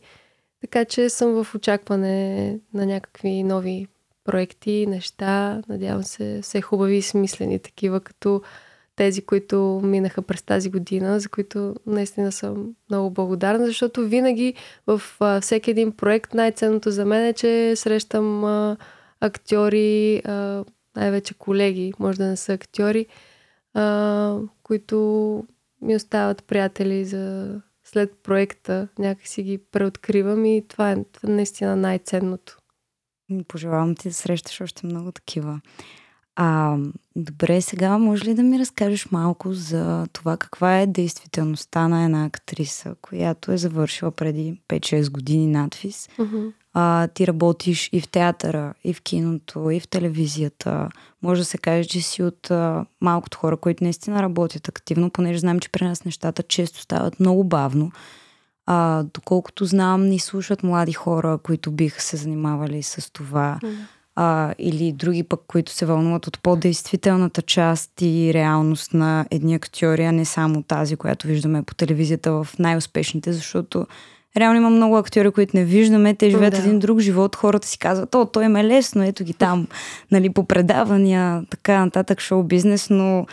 Така 0.62 0.86
че 0.86 1.10
съм 1.10 1.44
в 1.44 1.56
очакване 1.56 2.60
на 2.74 2.86
някакви 2.86 3.44
нови 3.44 3.88
проекти, 4.24 4.88
неща. 4.88 5.62
Надявам 5.70 6.04
се 6.04 6.40
все 6.42 6.62
хубави 6.62 6.96
и 6.96 7.02
смислени 7.02 7.60
такива, 7.60 8.00
като 8.00 8.42
тези, 8.96 9.22
които 9.22 9.82
минаха 9.84 10.22
през 10.22 10.42
тази 10.42 10.70
година, 10.70 11.20
за 11.20 11.30
които 11.30 11.76
наистина 11.88 12.32
съм 12.32 12.76
много 12.90 13.10
благодарна, 13.10 13.66
защото 13.66 14.08
винаги 14.08 14.54
в 14.88 15.02
а, 15.20 15.42
всеки 15.42 15.72
един 15.72 15.92
проект 15.92 16.34
най-ценното 16.34 16.92
за 16.92 17.06
мен 17.06 17.26
е, 17.26 17.34
че 17.34 17.76
срещам 17.76 18.46
а, 18.46 18.78
актьори, 19.20 20.22
а, 20.26 20.64
най-вече 20.96 21.34
колеги, 21.34 21.94
може 22.00 22.18
да 22.18 22.26
не 22.26 22.38
са 22.38 22.54
актьори, 22.54 23.06
а, 23.74 24.38
които 24.64 24.98
ми 25.82 25.96
остават 25.96 26.44
приятели 26.44 27.06
за 27.06 27.56
след 27.84 28.18
проекта. 28.24 28.88
Някакси 29.00 29.44
ги 29.44 29.58
преоткривам 29.58 30.46
и 30.46 30.68
това 30.68 30.92
е, 30.92 31.04
това 31.12 31.30
е 31.30 31.36
наистина 31.36 31.76
най-ценното. 31.76 32.58
Пожелавам 33.48 33.96
ти 33.96 34.08
да 34.08 34.14
срещаш 34.14 34.62
още 34.62 34.86
много 34.86 35.12
такива. 35.12 35.62
А, 36.36 36.78
добре, 37.16 37.62
сега 37.62 37.98
може 37.98 38.26
ли 38.26 38.34
да 38.34 38.44
ми 38.44 38.60
разкажеш 38.60 39.12
малко 39.12 39.54
за 39.54 40.08
това 40.14 40.38
каква 40.38 40.80
е 40.80 40.88
действителността 40.88 41.88
на 41.88 42.04
една 42.04 42.26
актриса, 42.26 42.96
която 43.02 43.52
е 43.52 43.58
завършила 43.58 44.12
преди 44.12 44.62
5-6 44.70 45.12
години 45.12 45.48
надфис? 45.48 46.10
Uh-huh. 46.18 46.54
А, 46.74 47.08
ти 47.08 47.28
работиш 47.28 47.90
и 47.92 48.02
в 48.02 48.08
театъра, 48.08 48.74
и 48.84 48.94
в 48.94 49.02
киното, 49.02 49.70
и 49.70 49.80
в 49.80 49.88
телевизията. 49.88 50.90
Може 51.22 51.42
да 51.42 51.46
се 51.46 51.58
каже, 51.58 51.90
че 51.90 52.02
си 52.02 52.24
от 52.24 52.52
а, 52.52 52.86
малкото 53.02 53.38
хора, 53.38 53.58
които 53.58 53.84
наистина 53.84 54.22
работят 54.22 54.68
активно, 54.68 55.10
понеже 55.10 55.40
знам, 55.40 55.60
че 55.60 55.70
при 55.70 55.86
нас 55.86 56.06
нещата 56.06 56.44
често 56.44 56.80
стават 56.80 57.20
много 57.20 57.44
бавно. 57.44 57.92
А, 58.66 59.04
доколкото 59.04 59.66
знам, 59.66 60.06
ни 60.06 60.20
слушат 60.20 60.64
млади 60.64 60.94
хора, 60.94 61.38
които 61.44 61.72
биха 61.72 62.02
се 62.02 62.18
занимавали 62.18 62.84
с 62.84 63.14
това. 63.14 63.60
Mm. 63.64 63.76
А, 64.16 64.54
или 64.60 64.92
други 64.92 65.24
пък, 65.24 65.42
които 65.48 65.72
се 65.72 65.86
вълнуват 65.86 66.28
от 66.28 66.40
по-действителната 66.40 67.42
част 67.42 67.92
и 68.02 68.34
реалност 68.34 68.94
на 68.94 69.26
едни 69.32 69.56
актьори, 69.56 70.06
а 70.06 70.12
не 70.12 70.26
само 70.26 70.64
тази, 70.64 70.96
която 70.96 71.28
виждаме 71.28 71.64
по 71.64 71.76
телевизията 71.76 72.32
в 72.32 72.48
най-успешните, 72.60 73.34
защото 73.34 73.88
реално 74.38 74.58
има 74.58 74.70
много 74.70 74.98
актьори, 74.98 75.32
които 75.32 75.58
не 75.58 75.66
виждаме, 75.66 76.16
те 76.16 76.30
живеят 76.30 76.54
да. 76.54 76.60
един 76.60 76.80
друг 76.80 77.00
живот, 77.00 77.36
хората 77.36 77.68
си 77.68 77.78
казват, 77.78 78.16
о, 78.16 78.26
той 78.26 78.46
им 78.46 78.56
е 78.56 78.64
лесно, 78.64 79.04
ето 79.04 79.24
ги 79.24 79.34
там, 79.34 79.68
нали, 80.12 80.30
по 80.30 80.44
предавания, 80.44 81.46
така 81.50 81.86
нататък, 81.86 82.22
шоу-бизнес, 82.22 82.90
но 82.90 83.26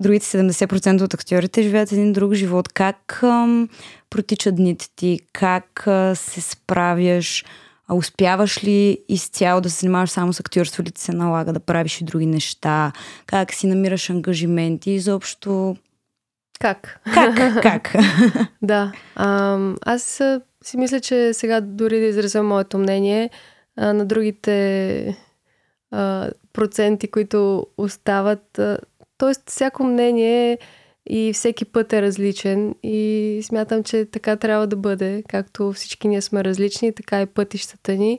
другите 0.00 0.26
70% 0.26 1.02
от 1.02 1.14
актьорите 1.14 1.62
живеят 1.62 1.92
един 1.92 2.12
друг 2.12 2.34
живот. 2.34 2.68
Как 2.68 3.22
ам, 3.22 3.68
протичат 4.10 4.56
дните 4.56 4.86
ти? 4.96 5.20
Как 5.32 5.86
а, 5.86 6.14
се 6.14 6.40
справяш? 6.40 7.44
А 7.88 7.94
успяваш 7.94 8.64
ли 8.64 8.98
изцяло 9.08 9.60
да 9.60 9.70
се 9.70 9.80
занимаваш 9.80 10.10
само 10.10 10.32
с 10.32 10.40
актьорство 10.40 10.82
или 10.82 10.90
ти 10.90 11.00
се 11.00 11.12
налага 11.12 11.52
да 11.52 11.60
правиш 11.60 12.00
и 12.00 12.04
други 12.04 12.26
неща? 12.26 12.92
Как 13.26 13.52
си 13.52 13.66
намираш 13.66 14.10
ангажименти? 14.10 14.90
Изобщо 14.90 15.76
как? 16.60 17.00
Как? 17.14 17.62
Как? 17.62 17.92
да. 18.62 18.92
А, 19.16 19.58
аз 19.86 20.22
си 20.64 20.76
мисля, 20.76 21.00
че 21.00 21.34
сега 21.34 21.60
дори 21.60 22.00
да 22.00 22.06
изразя 22.06 22.42
моето 22.42 22.78
мнение, 22.78 23.30
а, 23.76 23.92
на 23.92 24.06
другите 24.06 25.16
а, 25.90 26.30
проценти, 26.52 27.10
които 27.10 27.66
остават, 27.78 28.58
а, 28.58 28.78
т.е. 29.18 29.32
всяко 29.46 29.84
мнение 29.84 30.58
и 31.06 31.32
всеки 31.34 31.64
път 31.64 31.92
е 31.92 32.02
различен 32.02 32.74
и 32.82 33.40
смятам, 33.44 33.82
че 33.82 34.04
така 34.04 34.36
трябва 34.36 34.66
да 34.66 34.76
бъде, 34.76 35.22
както 35.28 35.72
всички 35.72 36.08
ние 36.08 36.22
сме 36.22 36.44
различни, 36.44 36.94
така 36.94 37.22
и 37.22 37.26
пътищата 37.26 37.92
ни. 37.92 38.18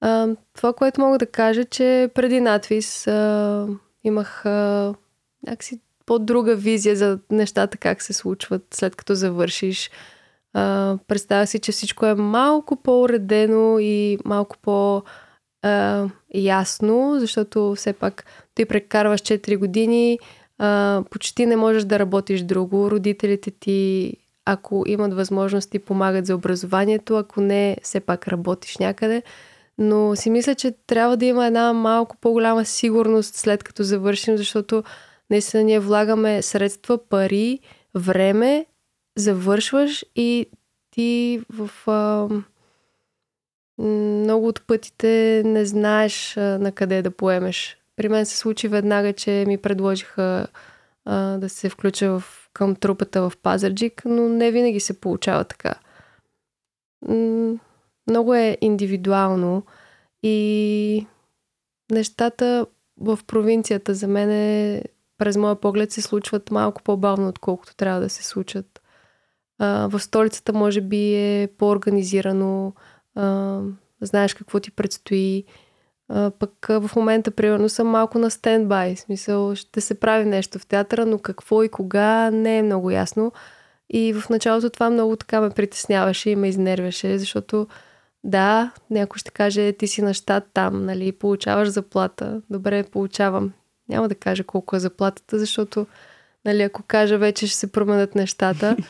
А, 0.00 0.28
това, 0.52 0.72
което 0.72 1.00
мога 1.00 1.18
да 1.18 1.26
кажа, 1.26 1.64
че 1.64 2.10
преди 2.14 2.40
надвис 2.40 3.06
а, 3.06 3.68
имах 4.04 4.46
а, 4.46 4.94
някакси 5.46 5.80
по-друга 6.10 6.56
визия 6.56 6.96
за 6.96 7.18
нещата 7.30 7.78
как 7.78 8.02
се 8.02 8.12
случват 8.12 8.62
след 8.74 8.96
като 8.96 9.14
завършиш. 9.14 9.90
А, 10.54 10.96
представя 11.08 11.46
си, 11.46 11.58
че 11.58 11.72
всичко 11.72 12.06
е 12.06 12.14
малко 12.14 12.76
по-уредено 12.76 13.78
и 13.78 14.18
малко 14.24 14.56
по- 14.62 15.02
ясно, 16.34 17.16
защото 17.20 17.74
все 17.76 17.92
пак 17.92 18.24
ти 18.54 18.64
прекарваш 18.64 19.20
4 19.20 19.56
години, 19.56 20.18
а, 20.58 21.02
почти 21.10 21.46
не 21.46 21.56
можеш 21.56 21.84
да 21.84 21.98
работиш 21.98 22.42
друго. 22.42 22.90
Родителите 22.90 23.50
ти, 23.50 24.12
ако 24.44 24.84
имат 24.86 25.14
възможности, 25.14 25.78
помагат 25.78 26.26
за 26.26 26.34
образованието, 26.34 27.16
ако 27.16 27.40
не, 27.40 27.76
все 27.82 28.00
пак 28.00 28.28
работиш 28.28 28.78
някъде. 28.78 29.22
Но 29.78 30.16
си 30.16 30.30
мисля, 30.30 30.54
че 30.54 30.74
трябва 30.86 31.16
да 31.16 31.24
има 31.24 31.46
една 31.46 31.72
малко 31.72 32.16
по-голяма 32.20 32.64
сигурност 32.64 33.34
след 33.34 33.64
като 33.64 33.82
завършим, 33.82 34.36
защото 34.36 34.82
Наистина 35.30 35.62
ние 35.62 35.80
влагаме 35.80 36.42
средства, 36.42 36.98
пари, 37.08 37.58
време, 37.94 38.66
завършваш 39.16 40.04
и 40.16 40.46
ти 40.90 41.40
в 41.50 41.70
а, 41.86 42.28
много 43.82 44.48
от 44.48 44.66
пътите 44.66 45.42
не 45.46 45.64
знаеш 45.66 46.36
а, 46.36 46.40
на 46.40 46.72
къде 46.72 47.02
да 47.02 47.10
поемеш. 47.10 47.78
При 47.96 48.08
мен 48.08 48.26
се 48.26 48.36
случи 48.36 48.68
веднага, 48.68 49.12
че 49.12 49.44
ми 49.48 49.58
предложиха 49.58 50.46
а, 51.04 51.38
да 51.38 51.48
се 51.48 51.68
включа 51.68 52.18
в, 52.18 52.48
към 52.52 52.76
трупата 52.76 53.30
в 53.30 53.32
Пазарджик, 53.42 54.02
но 54.04 54.28
не 54.28 54.50
винаги 54.50 54.80
се 54.80 55.00
получава 55.00 55.44
така. 55.44 55.74
Много 58.10 58.34
е 58.34 58.58
индивидуално 58.60 59.62
и 60.22 61.06
нещата 61.90 62.66
в 63.00 63.18
провинцията 63.26 63.94
за 63.94 64.08
мен 64.08 64.30
е 64.30 64.82
през 65.20 65.36
моя 65.36 65.56
поглед 65.56 65.92
се 65.92 66.02
случват 66.02 66.50
малко 66.50 66.82
по-бавно, 66.82 67.28
отколкото 67.28 67.76
трябва 67.76 68.00
да 68.00 68.08
се 68.08 68.24
случат. 68.24 68.80
А, 69.58 69.88
в 69.88 70.00
столицата 70.00 70.52
може 70.52 70.80
би 70.80 71.14
е 71.14 71.48
по-организирано, 71.58 72.74
а, 73.14 73.60
знаеш 74.00 74.34
какво 74.34 74.60
ти 74.60 74.70
предстои. 74.70 75.44
А, 76.08 76.30
пък 76.30 76.66
в 76.68 76.90
момента, 76.96 77.30
примерно, 77.30 77.68
съм 77.68 77.86
малко 77.86 78.18
на 78.18 78.30
стендбай. 78.30 78.96
Смисъл, 78.96 79.54
ще 79.54 79.80
се 79.80 80.00
прави 80.00 80.24
нещо 80.24 80.58
в 80.58 80.66
театъра, 80.66 81.06
но 81.06 81.18
какво 81.18 81.62
и 81.62 81.68
кога 81.68 82.30
не 82.30 82.58
е 82.58 82.62
много 82.62 82.90
ясно. 82.90 83.32
И 83.90 84.12
в 84.12 84.28
началото 84.28 84.70
това 84.70 84.90
много 84.90 85.16
така 85.16 85.40
ме 85.40 85.50
притесняваше 85.50 86.30
и 86.30 86.36
ме 86.36 86.48
изнервяше, 86.48 87.18
защото 87.18 87.66
да, 88.24 88.72
някой 88.90 89.18
ще 89.18 89.30
каже, 89.30 89.72
ти 89.72 89.86
си 89.86 90.02
на 90.02 90.14
щат 90.14 90.44
там, 90.54 90.84
нали, 90.84 91.12
получаваш 91.12 91.68
заплата. 91.68 92.42
Добре, 92.50 92.84
получавам. 92.84 93.52
Няма 93.90 94.08
да 94.08 94.14
кажа 94.14 94.44
колко 94.44 94.76
е 94.76 94.80
заплатата, 94.80 95.38
защото, 95.38 95.86
нали, 96.44 96.62
ако 96.62 96.82
кажа, 96.82 97.18
вече 97.18 97.46
ще 97.46 97.56
се 97.56 97.72
променят 97.72 98.14
нещата. 98.14 98.76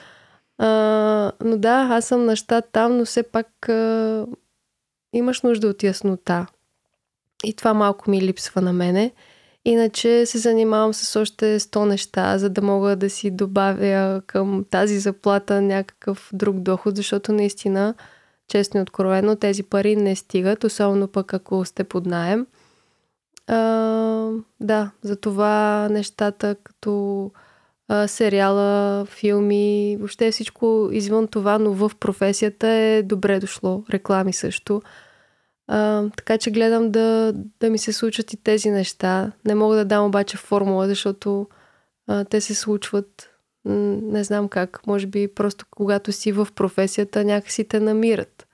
А, 0.63 1.33
но 1.45 1.57
да, 1.57 1.89
аз 1.91 2.05
съм 2.05 2.25
на 2.25 2.37
щат 2.37 2.65
там, 2.73 2.97
но 2.97 3.05
все 3.05 3.23
пак 3.23 3.69
а, 3.69 4.27
имаш 5.13 5.43
нужда 5.43 5.69
от 5.69 5.83
яснота. 5.83 6.47
И 7.45 7.55
това 7.55 7.75
малко 7.75 8.11
ми 8.11 8.23
липсва 8.23 8.61
на 8.61 8.73
мене. 8.73 9.13
Иначе 9.65 10.27
се 10.27 10.39
занимавам 10.39 10.95
с 10.95 11.21
още 11.21 11.61
100 11.61 11.85
неща, 11.85 12.39
за 12.39 12.51
да 12.51 12.63
мога 12.63 12.97
да 12.97 13.11
си 13.11 13.31
добавя 13.31 14.23
към 14.27 14.65
тази 14.71 14.99
заплата 14.99 15.63
някакъв 15.63 16.31
друг 16.33 16.57
доход, 16.57 16.97
защото 16.97 17.33
наистина, 17.33 17.95
честно 18.49 18.81
и 18.81 18.83
откровено, 18.83 19.37
тези 19.37 19.63
пари 19.63 19.97
не 19.97 20.17
стигат, 20.17 20.65
особено 20.65 21.09
пък 21.09 21.35
ако 21.35 21.65
сте 21.65 21.85
под 21.85 22.07
найем. 22.07 22.47
А, 23.53 24.31
да, 24.61 24.91
за 25.03 25.17
това 25.17 25.89
нещата 25.91 26.57
като 26.65 27.31
а, 27.89 28.09
сериала, 28.09 29.05
филми, 29.07 29.97
въобще 29.99 30.31
всичко 30.31 30.89
извън 30.93 31.29
това, 31.29 31.59
но 31.59 31.73
в 31.73 31.91
професията 32.01 32.69
е 32.69 33.03
добре 33.03 33.41
дошло. 33.41 33.85
Реклами 33.91 34.33
също. 34.33 34.83
А, 35.69 36.09
така 36.17 36.39
че 36.39 36.51
гледам 36.51 36.91
да, 36.91 37.33
да 37.61 37.71
ми 37.71 37.79
се 37.79 37.93
случат 37.93 38.33
и 38.33 38.37
тези 38.37 38.71
неща. 38.71 39.33
Не 39.45 39.55
мога 39.55 39.77
да 39.77 39.85
дам 39.85 40.07
обаче 40.07 40.37
формула, 40.37 40.89
защото 40.89 41.47
а, 42.07 42.25
те 42.25 42.41
се 42.41 42.55
случват. 42.55 43.31
Не 43.65 44.25
знам 44.25 44.49
как. 44.49 44.87
Може 44.87 45.07
би 45.07 45.35
просто 45.35 45.65
когато 45.71 46.13
си 46.13 46.33
в 46.33 46.49
професията 46.55 47.25
някакси 47.25 47.69
те 47.69 47.81
намират. 47.81 48.47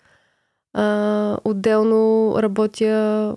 А, 0.72 1.38
отделно 1.44 2.34
работя 2.38 3.36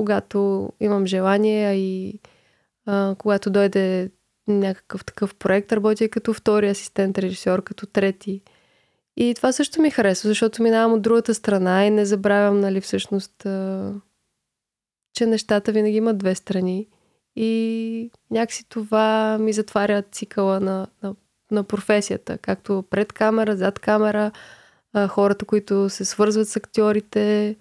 когато 0.00 0.68
имам 0.80 1.06
желание, 1.06 1.74
и 1.74 2.20
а, 2.86 3.14
когато 3.18 3.50
дойде 3.50 4.10
някакъв 4.48 5.04
такъв 5.04 5.34
проект, 5.34 5.72
работя 5.72 6.08
като 6.08 6.34
втори 6.34 6.68
асистент 6.68 7.18
режисьор, 7.18 7.62
като 7.62 7.86
трети. 7.86 8.42
И 9.16 9.34
това 9.34 9.52
също 9.52 9.82
ми 9.82 9.90
харесва, 9.90 10.28
защото 10.28 10.62
минавам 10.62 10.92
от 10.92 11.02
другата 11.02 11.34
страна 11.34 11.86
и 11.86 11.90
не 11.90 12.04
забравям, 12.04 12.60
нали, 12.60 12.80
всъщност, 12.80 13.46
а, 13.46 13.92
че 15.14 15.26
нещата 15.26 15.72
винаги 15.72 15.96
имат 15.96 16.18
две 16.18 16.34
страни. 16.34 16.88
И 17.36 18.10
някакси 18.30 18.68
това 18.68 19.38
ми 19.40 19.52
затваря 19.52 20.02
цикъла 20.02 20.60
на, 20.60 20.86
на, 21.02 21.14
на 21.50 21.64
професията, 21.64 22.38
както 22.38 22.84
пред 22.90 23.12
камера, 23.12 23.56
зад 23.56 23.78
камера, 23.78 24.30
а, 24.92 25.08
хората, 25.08 25.44
които 25.44 25.88
се 25.88 26.04
свързват 26.04 26.48
с 26.48 26.56
актьорите, 26.56 27.56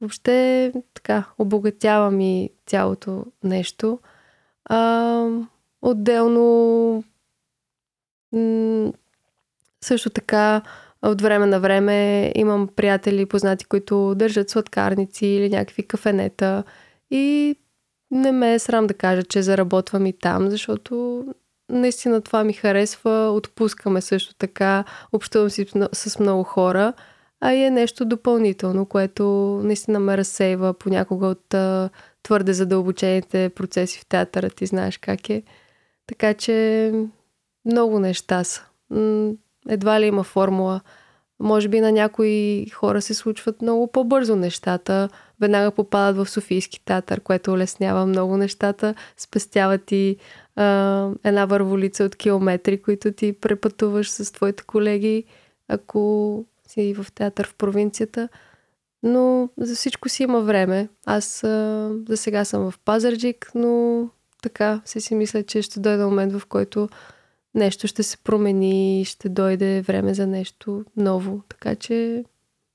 въобще 0.00 0.72
така 0.94 1.24
обогатява 1.38 2.10
ми 2.10 2.50
цялото 2.66 3.24
нещо. 3.44 3.98
А, 4.64 5.26
отделно 5.82 7.04
също 9.80 10.10
така 10.10 10.62
от 11.02 11.22
време 11.22 11.46
на 11.46 11.60
време 11.60 12.32
имам 12.36 12.68
приятели, 12.76 13.26
познати, 13.26 13.64
които 13.64 14.14
държат 14.14 14.50
сладкарници 14.50 15.26
или 15.26 15.48
някакви 15.48 15.82
кафенета 15.82 16.64
и 17.10 17.56
не 18.10 18.32
ме 18.32 18.54
е 18.54 18.58
срам 18.58 18.86
да 18.86 18.94
кажа, 18.94 19.22
че 19.22 19.42
заработвам 19.42 20.06
и 20.06 20.12
там, 20.12 20.50
защото 20.50 21.24
наистина 21.68 22.20
това 22.20 22.44
ми 22.44 22.52
харесва. 22.52 23.30
Отпускаме 23.30 24.00
също 24.00 24.34
така, 24.34 24.84
общувам 25.12 25.50
си 25.50 25.66
с 25.92 26.18
много 26.18 26.42
хора 26.42 26.92
а 27.40 27.52
и 27.52 27.64
е 27.64 27.70
нещо 27.70 28.04
допълнително, 28.04 28.86
което 28.86 29.24
наистина 29.64 30.00
ме 30.00 30.16
разсейва 30.16 30.74
понякога 30.74 31.26
от 31.26 31.54
а, 31.54 31.90
твърде 32.22 32.52
задълбочените 32.52 33.48
процеси 33.48 33.98
в 33.98 34.06
театъра. 34.06 34.50
Ти 34.50 34.66
знаеш 34.66 34.98
как 34.98 35.30
е. 35.30 35.42
Така 36.06 36.34
че 36.34 36.92
много 37.64 37.98
неща 37.98 38.44
са. 38.44 38.64
Едва 39.68 40.00
ли 40.00 40.06
има 40.06 40.22
формула. 40.22 40.80
Може 41.40 41.68
би 41.68 41.80
на 41.80 41.92
някои 41.92 42.66
хора 42.74 43.02
се 43.02 43.14
случват 43.14 43.62
много 43.62 43.92
по-бързо 43.92 44.36
нещата. 44.36 45.08
Веднага 45.40 45.70
попадат 45.70 46.16
в 46.16 46.30
Софийски 46.30 46.84
театър, 46.84 47.20
което 47.20 47.52
улеснява 47.52 48.06
много 48.06 48.36
нещата. 48.36 48.94
Спестява 49.16 49.78
ти 49.78 50.16
а, 50.56 51.08
една 51.24 51.44
върволица 51.44 52.04
от 52.04 52.16
километри, 52.16 52.82
които 52.82 53.12
ти 53.12 53.32
препътуваш 53.32 54.10
с 54.10 54.32
твоите 54.32 54.62
колеги, 54.62 55.24
ако 55.68 56.44
си 56.70 56.94
в 56.94 57.06
театър 57.14 57.46
в 57.46 57.54
провинцията. 57.54 58.28
Но 59.02 59.48
за 59.58 59.74
всичко 59.74 60.08
си 60.08 60.22
има 60.22 60.40
време. 60.40 60.88
Аз 61.06 61.44
а, 61.44 61.90
за 62.08 62.16
сега 62.16 62.44
съм 62.44 62.70
в 62.70 62.78
Пазарджик, 62.78 63.50
но 63.54 64.08
така 64.42 64.80
се 64.84 65.00
си 65.00 65.14
мисля, 65.14 65.42
че 65.42 65.62
ще 65.62 65.80
дойде 65.80 66.04
момент, 66.04 66.32
в 66.32 66.46
който 66.46 66.88
нещо 67.54 67.86
ще 67.86 68.02
се 68.02 68.18
промени, 68.18 69.04
ще 69.04 69.28
дойде 69.28 69.82
време 69.82 70.14
за 70.14 70.26
нещо 70.26 70.84
ново. 70.96 71.42
Така 71.48 71.74
че 71.74 72.24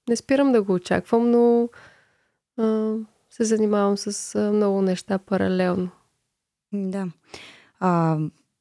не 0.09 0.15
спирам 0.15 0.51
да 0.51 0.61
го 0.61 0.73
очаквам, 0.73 1.31
но 1.31 1.69
а, 2.57 2.95
се 3.29 3.43
занимавам 3.43 3.97
с 3.97 4.39
много 4.53 4.81
неща 4.81 5.17
паралелно. 5.17 5.89
Да. 6.73 7.07
А, 7.79 8.17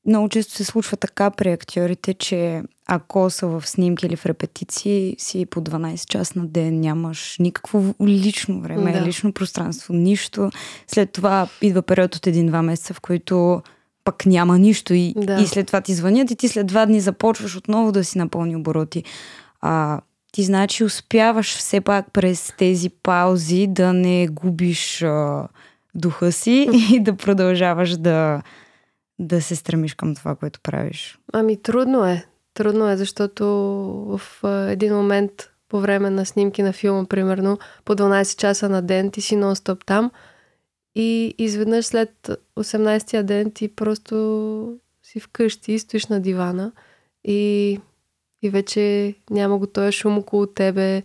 много 0.07 0.29
често 0.29 0.53
се 0.53 0.65
случва 0.65 0.97
така 0.97 1.31
при 1.31 1.53
актьорите, 1.53 2.15
че 2.15 2.63
ако 2.87 3.31
са 3.31 3.47
в 3.47 3.69
снимки 3.69 4.07
или 4.07 4.17
в 4.17 4.27
репетиции, 4.27 5.17
си 5.19 5.47
по 5.47 5.61
12 5.61 6.07
часа 6.07 6.39
на 6.39 6.47
ден, 6.47 6.81
нямаш 6.81 7.37
никакво 7.41 7.95
лично 8.03 8.61
време, 8.61 8.93
да. 8.93 9.07
лично 9.07 9.33
пространство, 9.33 9.95
нищо. 9.95 10.51
След 10.87 11.13
това 11.13 11.49
идва 11.63 11.83
период 11.83 12.15
от 12.15 12.27
един-два 12.27 12.63
месеца, 12.63 12.95
в 12.95 13.01
който 13.01 13.63
пък 14.05 14.27
няма 14.27 14.59
нищо 14.59 14.95
и, 14.95 15.15
да. 15.17 15.41
и 15.41 15.47
след 15.47 15.67
това 15.67 15.81
ти 15.81 15.95
звънят 15.95 16.31
и 16.31 16.37
ти 16.37 16.49
след 16.49 16.67
два 16.67 16.87
дни 16.87 17.01
започваш 17.01 17.57
отново 17.57 17.93
да 17.93 18.05
си 18.05 18.19
напълни 18.19 18.57
обороти. 18.57 19.05
А, 19.61 20.01
ти 20.33 20.43
значи 20.43 20.85
успяваш 20.85 21.57
все 21.57 21.81
пак 21.81 22.13
през 22.13 22.53
тези 22.59 22.91
паузи 23.03 23.67
да 23.67 23.93
не 23.93 24.29
губиш 24.29 25.03
а, 25.03 25.49
духа 25.95 26.33
си 26.33 26.69
и 26.93 27.01
да 27.01 27.17
продължаваш 27.17 27.97
да, 27.97 28.43
да 29.19 29.43
се 29.43 29.57
стремиш 29.57 29.95
към 29.95 30.15
това, 30.15 30.35
което 30.35 30.61
правиш? 30.61 31.19
Ами 31.33 31.63
трудно 31.63 32.05
е. 32.05 32.27
Трудно 32.55 32.91
е, 32.91 32.97
защото 32.97 33.47
в 34.19 34.45
един 34.71 34.95
момент 34.95 35.51
по 35.69 35.81
време 35.81 36.11
на 36.11 36.27
снимки 36.27 36.63
на 36.63 36.73
филма, 36.73 37.05
примерно, 37.05 37.59
по 37.85 37.95
12 37.95 38.41
часа 38.41 38.69
на 38.69 38.83
ден 38.83 39.11
ти 39.11 39.21
си 39.21 39.37
нон-стоп 39.37 39.85
там 39.87 40.11
и 40.95 41.35
изведнъж 41.39 41.87
след 41.87 42.31
18-я 42.57 43.23
ден 43.23 43.51
ти 43.51 43.69
просто 43.69 44.79
си 45.03 45.21
вкъщи, 45.21 45.79
стоиш 45.79 46.07
на 46.07 46.21
дивана 46.21 46.73
и, 47.25 47.81
и 48.43 48.51
вече 48.51 49.15
няма 49.31 49.59
го 49.59 49.67
този 49.67 49.93
шум 49.93 50.19
около 50.19 50.47
тебе, 50.47 51.03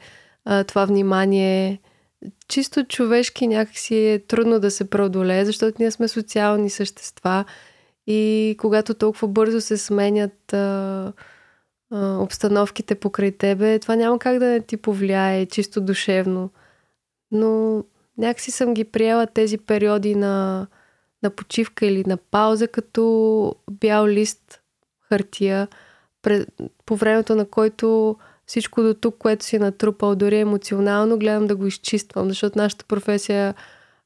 това 0.67 0.85
внимание. 0.85 1.79
Чисто 2.47 2.83
човешки 2.83 3.47
някакси 3.47 3.95
е 3.95 4.19
трудно 4.19 4.59
да 4.59 4.71
се 4.71 4.89
преодолее, 4.89 5.45
защото 5.45 5.77
ние 5.79 5.91
сме 5.91 6.07
социални 6.07 6.69
същества– 6.69 7.45
и 8.09 8.55
когато 8.59 8.93
толкова 8.93 9.27
бързо 9.27 9.61
се 9.61 9.77
сменят 9.77 10.53
а, 10.53 11.13
а, 11.91 12.17
обстановките 12.17 12.95
покрай 12.95 13.31
тебе, 13.31 13.79
това 13.79 13.95
няма 13.95 14.19
как 14.19 14.39
да 14.39 14.45
не 14.45 14.61
ти 14.61 14.77
повлияе 14.77 15.45
чисто 15.45 15.81
душевно. 15.81 16.49
Но 17.31 17.83
някакси 18.17 18.51
съм 18.51 18.73
ги 18.73 18.83
приела 18.83 19.27
тези 19.27 19.57
периоди 19.57 20.15
на, 20.15 20.67
на 21.23 21.29
почивка 21.29 21.85
или 21.85 22.03
на 22.07 22.17
пауза, 22.17 22.67
като 22.67 23.55
бял 23.71 24.07
лист 24.07 24.61
хартия, 25.09 25.67
по 26.85 26.95
времето 26.95 27.35
на 27.35 27.45
който 27.45 28.15
всичко 28.45 28.83
до 28.83 28.93
тук, 28.93 29.17
което 29.17 29.45
си 29.45 29.59
натрупал, 29.59 30.15
дори 30.15 30.39
емоционално, 30.39 31.19
гледам 31.19 31.47
да 31.47 31.55
го 31.55 31.67
изчиствам, 31.67 32.29
защото 32.29 32.57
нашата 32.57 32.85
професия 32.85 33.55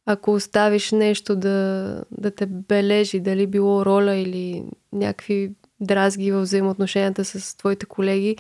ако 0.05 0.33
оставиш 0.33 0.91
нещо 0.91 1.35
да, 1.35 2.03
да 2.11 2.31
те 2.31 2.45
бележи, 2.45 3.19
дали 3.19 3.47
било 3.47 3.85
роля 3.85 4.15
или 4.15 4.63
някакви 4.93 5.51
дразги 5.79 6.31
в 6.31 6.41
взаимоотношенията 6.41 7.25
с 7.25 7.57
твоите 7.57 7.85
колеги, 7.85 8.37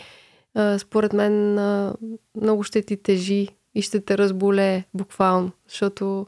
според 0.77 1.13
мен 1.13 1.53
много 2.41 2.63
ще 2.63 2.81
ти 2.81 2.97
тежи 2.97 3.47
и 3.75 3.81
ще 3.81 3.99
те 3.99 4.17
разболее 4.17 4.83
буквално, 4.93 5.51
защото 5.69 6.27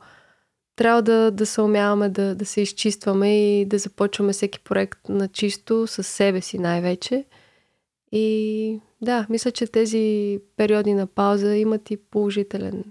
трябва 0.75 1.01
да, 1.01 1.31
да 1.31 1.45
се 1.45 1.61
умяваме 1.61 2.09
да, 2.09 2.35
да 2.35 2.45
се 2.45 2.61
изчистваме 2.61 3.59
и 3.59 3.65
да 3.65 3.77
започваме 3.77 4.33
всеки 4.33 4.59
проект 4.59 5.09
на 5.09 5.27
чисто, 5.27 5.87
с 5.87 6.03
себе 6.03 6.41
си 6.41 6.59
най-вече. 6.59 7.25
И 8.11 8.79
да, 9.01 9.25
мисля, 9.29 9.51
че 9.51 9.67
тези 9.67 10.39
периоди 10.57 10.93
на 10.93 11.07
пауза 11.07 11.55
имат 11.55 11.91
и 11.91 11.97
положителен 11.97 12.83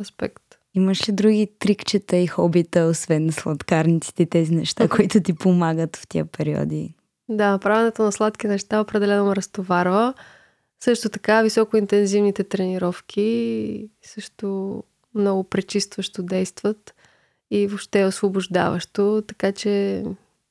аспект. 0.00 0.45
Имаш 0.76 1.08
ли 1.08 1.12
други 1.12 1.48
трикчета 1.58 2.16
и 2.16 2.26
хобита, 2.26 2.80
освен 2.80 3.32
сладкарниците 3.32 4.22
и 4.22 4.26
тези 4.26 4.54
неща, 4.54 4.88
които 4.88 5.22
ти 5.22 5.34
помагат 5.34 5.96
в 5.96 6.08
тия 6.08 6.24
периоди? 6.24 6.94
Да, 7.28 7.58
правенето 7.58 8.02
на 8.02 8.12
сладки 8.12 8.46
неща 8.46 8.80
определено 8.80 9.26
ме 9.26 9.36
разтоварва. 9.36 10.14
Също 10.80 11.08
така 11.08 11.42
високоинтензивните 11.42 12.44
тренировки 12.44 13.88
също 14.02 14.82
много 15.14 15.44
пречистващо 15.44 16.22
действат 16.22 16.94
и 17.50 17.66
въобще 17.66 18.00
е 18.00 18.06
освобождаващо, 18.06 19.22
така 19.26 19.52
че 19.52 20.04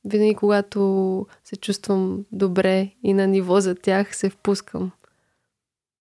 винаги 0.06 0.36
когато 0.36 1.28
се 1.44 1.56
чувствам 1.56 2.26
добре 2.32 2.92
и 3.04 3.14
на 3.14 3.28
ниво 3.28 3.60
за 3.60 3.76
тях, 3.76 4.16
се 4.16 4.30
впускам. 4.30 4.92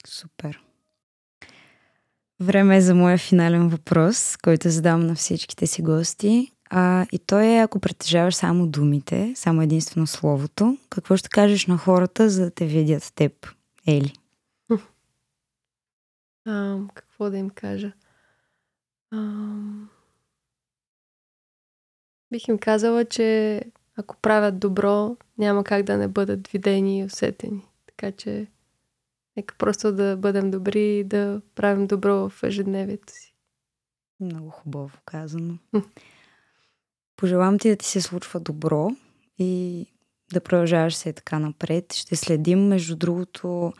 Супер. 0.06 0.63
Време 2.40 2.76
е 2.76 2.80
за 2.80 2.94
моя 2.94 3.18
финален 3.18 3.68
въпрос, 3.68 4.36
който 4.36 4.70
задавам 4.70 5.06
на 5.06 5.14
всичките 5.14 5.66
си 5.66 5.82
гости. 5.82 6.52
А, 6.70 7.06
и 7.12 7.18
той 7.18 7.46
е, 7.46 7.58
ако 7.58 7.80
притежаваш 7.80 8.34
само 8.34 8.66
думите, 8.66 9.32
само 9.36 9.62
единствено 9.62 10.06
словото, 10.06 10.78
какво 10.90 11.16
ще 11.16 11.28
кажеш 11.28 11.66
на 11.66 11.76
хората, 11.76 12.30
за 12.30 12.44
да 12.44 12.50
те 12.50 12.66
видят 12.66 13.12
теб, 13.14 13.48
Ели? 13.86 14.12
А, 16.46 16.78
какво 16.94 17.30
да 17.30 17.38
им 17.38 17.50
кажа? 17.50 17.92
А, 19.10 19.18
бих 22.30 22.48
им 22.48 22.58
казала, 22.58 23.04
че 23.04 23.60
ако 23.96 24.16
правят 24.16 24.58
добро, 24.58 25.16
няма 25.38 25.64
как 25.64 25.82
да 25.82 25.96
не 25.96 26.08
бъдат 26.08 26.48
видени 26.48 26.98
и 26.98 27.04
усетени. 27.04 27.66
Така 27.86 28.12
че 28.12 28.46
Нека 29.36 29.54
просто 29.58 29.92
да 29.92 30.16
бъдем 30.16 30.50
добри 30.50 30.98
и 30.98 31.04
да 31.04 31.40
правим 31.54 31.86
добро 31.86 32.28
в 32.28 32.42
ежедневието 32.42 33.12
си. 33.12 33.34
Много 34.20 34.50
хубаво 34.50 34.98
казано. 35.04 35.58
Пожелавам 37.16 37.58
ти 37.58 37.68
да 37.68 37.76
ти 37.76 37.86
се 37.86 38.00
случва 38.00 38.40
добро 38.40 38.90
и 39.38 39.86
да 40.32 40.40
продължаваш 40.40 40.94
се 40.94 41.12
така 41.12 41.38
напред. 41.38 41.92
Ще 41.92 42.16
следим, 42.16 42.66
между 42.68 42.96
другото, 42.96 43.72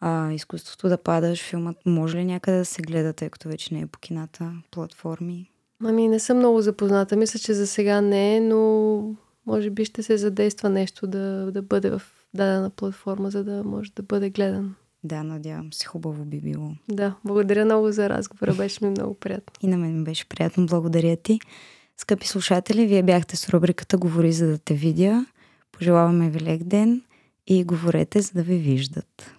а, 0.00 0.32
изкуството 0.32 0.88
да 0.88 0.98
падаш. 0.98 1.42
Филмът 1.42 1.76
може 1.86 2.16
ли 2.16 2.24
някъде 2.24 2.58
да 2.58 2.64
се 2.64 2.82
гледа, 2.82 3.12
тъй 3.12 3.30
като 3.30 3.48
вече 3.48 3.74
не 3.74 3.80
е 3.80 3.86
по 3.86 3.98
кината 3.98 4.52
платформи? 4.70 5.50
Ами 5.84 6.08
не 6.08 6.18
съм 6.18 6.36
много 6.36 6.60
запозната. 6.60 7.16
Мисля, 7.16 7.38
че 7.38 7.54
за 7.54 7.66
сега 7.66 8.00
не 8.00 8.36
е, 8.36 8.40
но 8.40 9.14
може 9.46 9.70
би 9.70 9.84
ще 9.84 10.02
се 10.02 10.16
задейства 10.16 10.68
нещо 10.68 11.06
да, 11.06 11.50
да 11.52 11.62
бъде 11.62 11.90
в 11.90 12.02
дадена 12.34 12.70
платформа, 12.70 13.30
за 13.30 13.44
да 13.44 13.64
може 13.64 13.92
да 13.92 14.02
бъде 14.02 14.30
гледан. 14.30 14.74
Да, 15.04 15.22
надявам 15.22 15.72
се. 15.72 15.86
Хубаво 15.86 16.24
би 16.24 16.40
било. 16.40 16.70
Да, 16.88 17.14
благодаря 17.24 17.64
много 17.64 17.92
за 17.92 18.08
разговора. 18.08 18.54
Беше 18.54 18.84
ми 18.84 18.90
много 18.90 19.14
приятно. 19.14 19.52
И 19.62 19.66
на 19.66 19.76
мен 19.76 19.98
ми 19.98 20.04
беше 20.04 20.28
приятно. 20.28 20.66
Благодаря 20.66 21.16
ти. 21.16 21.40
Скъпи 21.96 22.28
слушатели, 22.28 22.86
вие 22.86 23.02
бяхте 23.02 23.36
с 23.36 23.48
рубриката 23.48 23.98
Говори 23.98 24.32
за 24.32 24.46
да 24.46 24.58
те 24.58 24.74
видя. 24.74 25.26
Пожелаваме 25.72 26.30
ви 26.30 26.40
лек 26.40 26.62
ден 26.62 27.02
и 27.46 27.64
говорете 27.64 28.20
за 28.20 28.32
да 28.34 28.42
ви 28.42 28.56
виждат. 28.56 29.34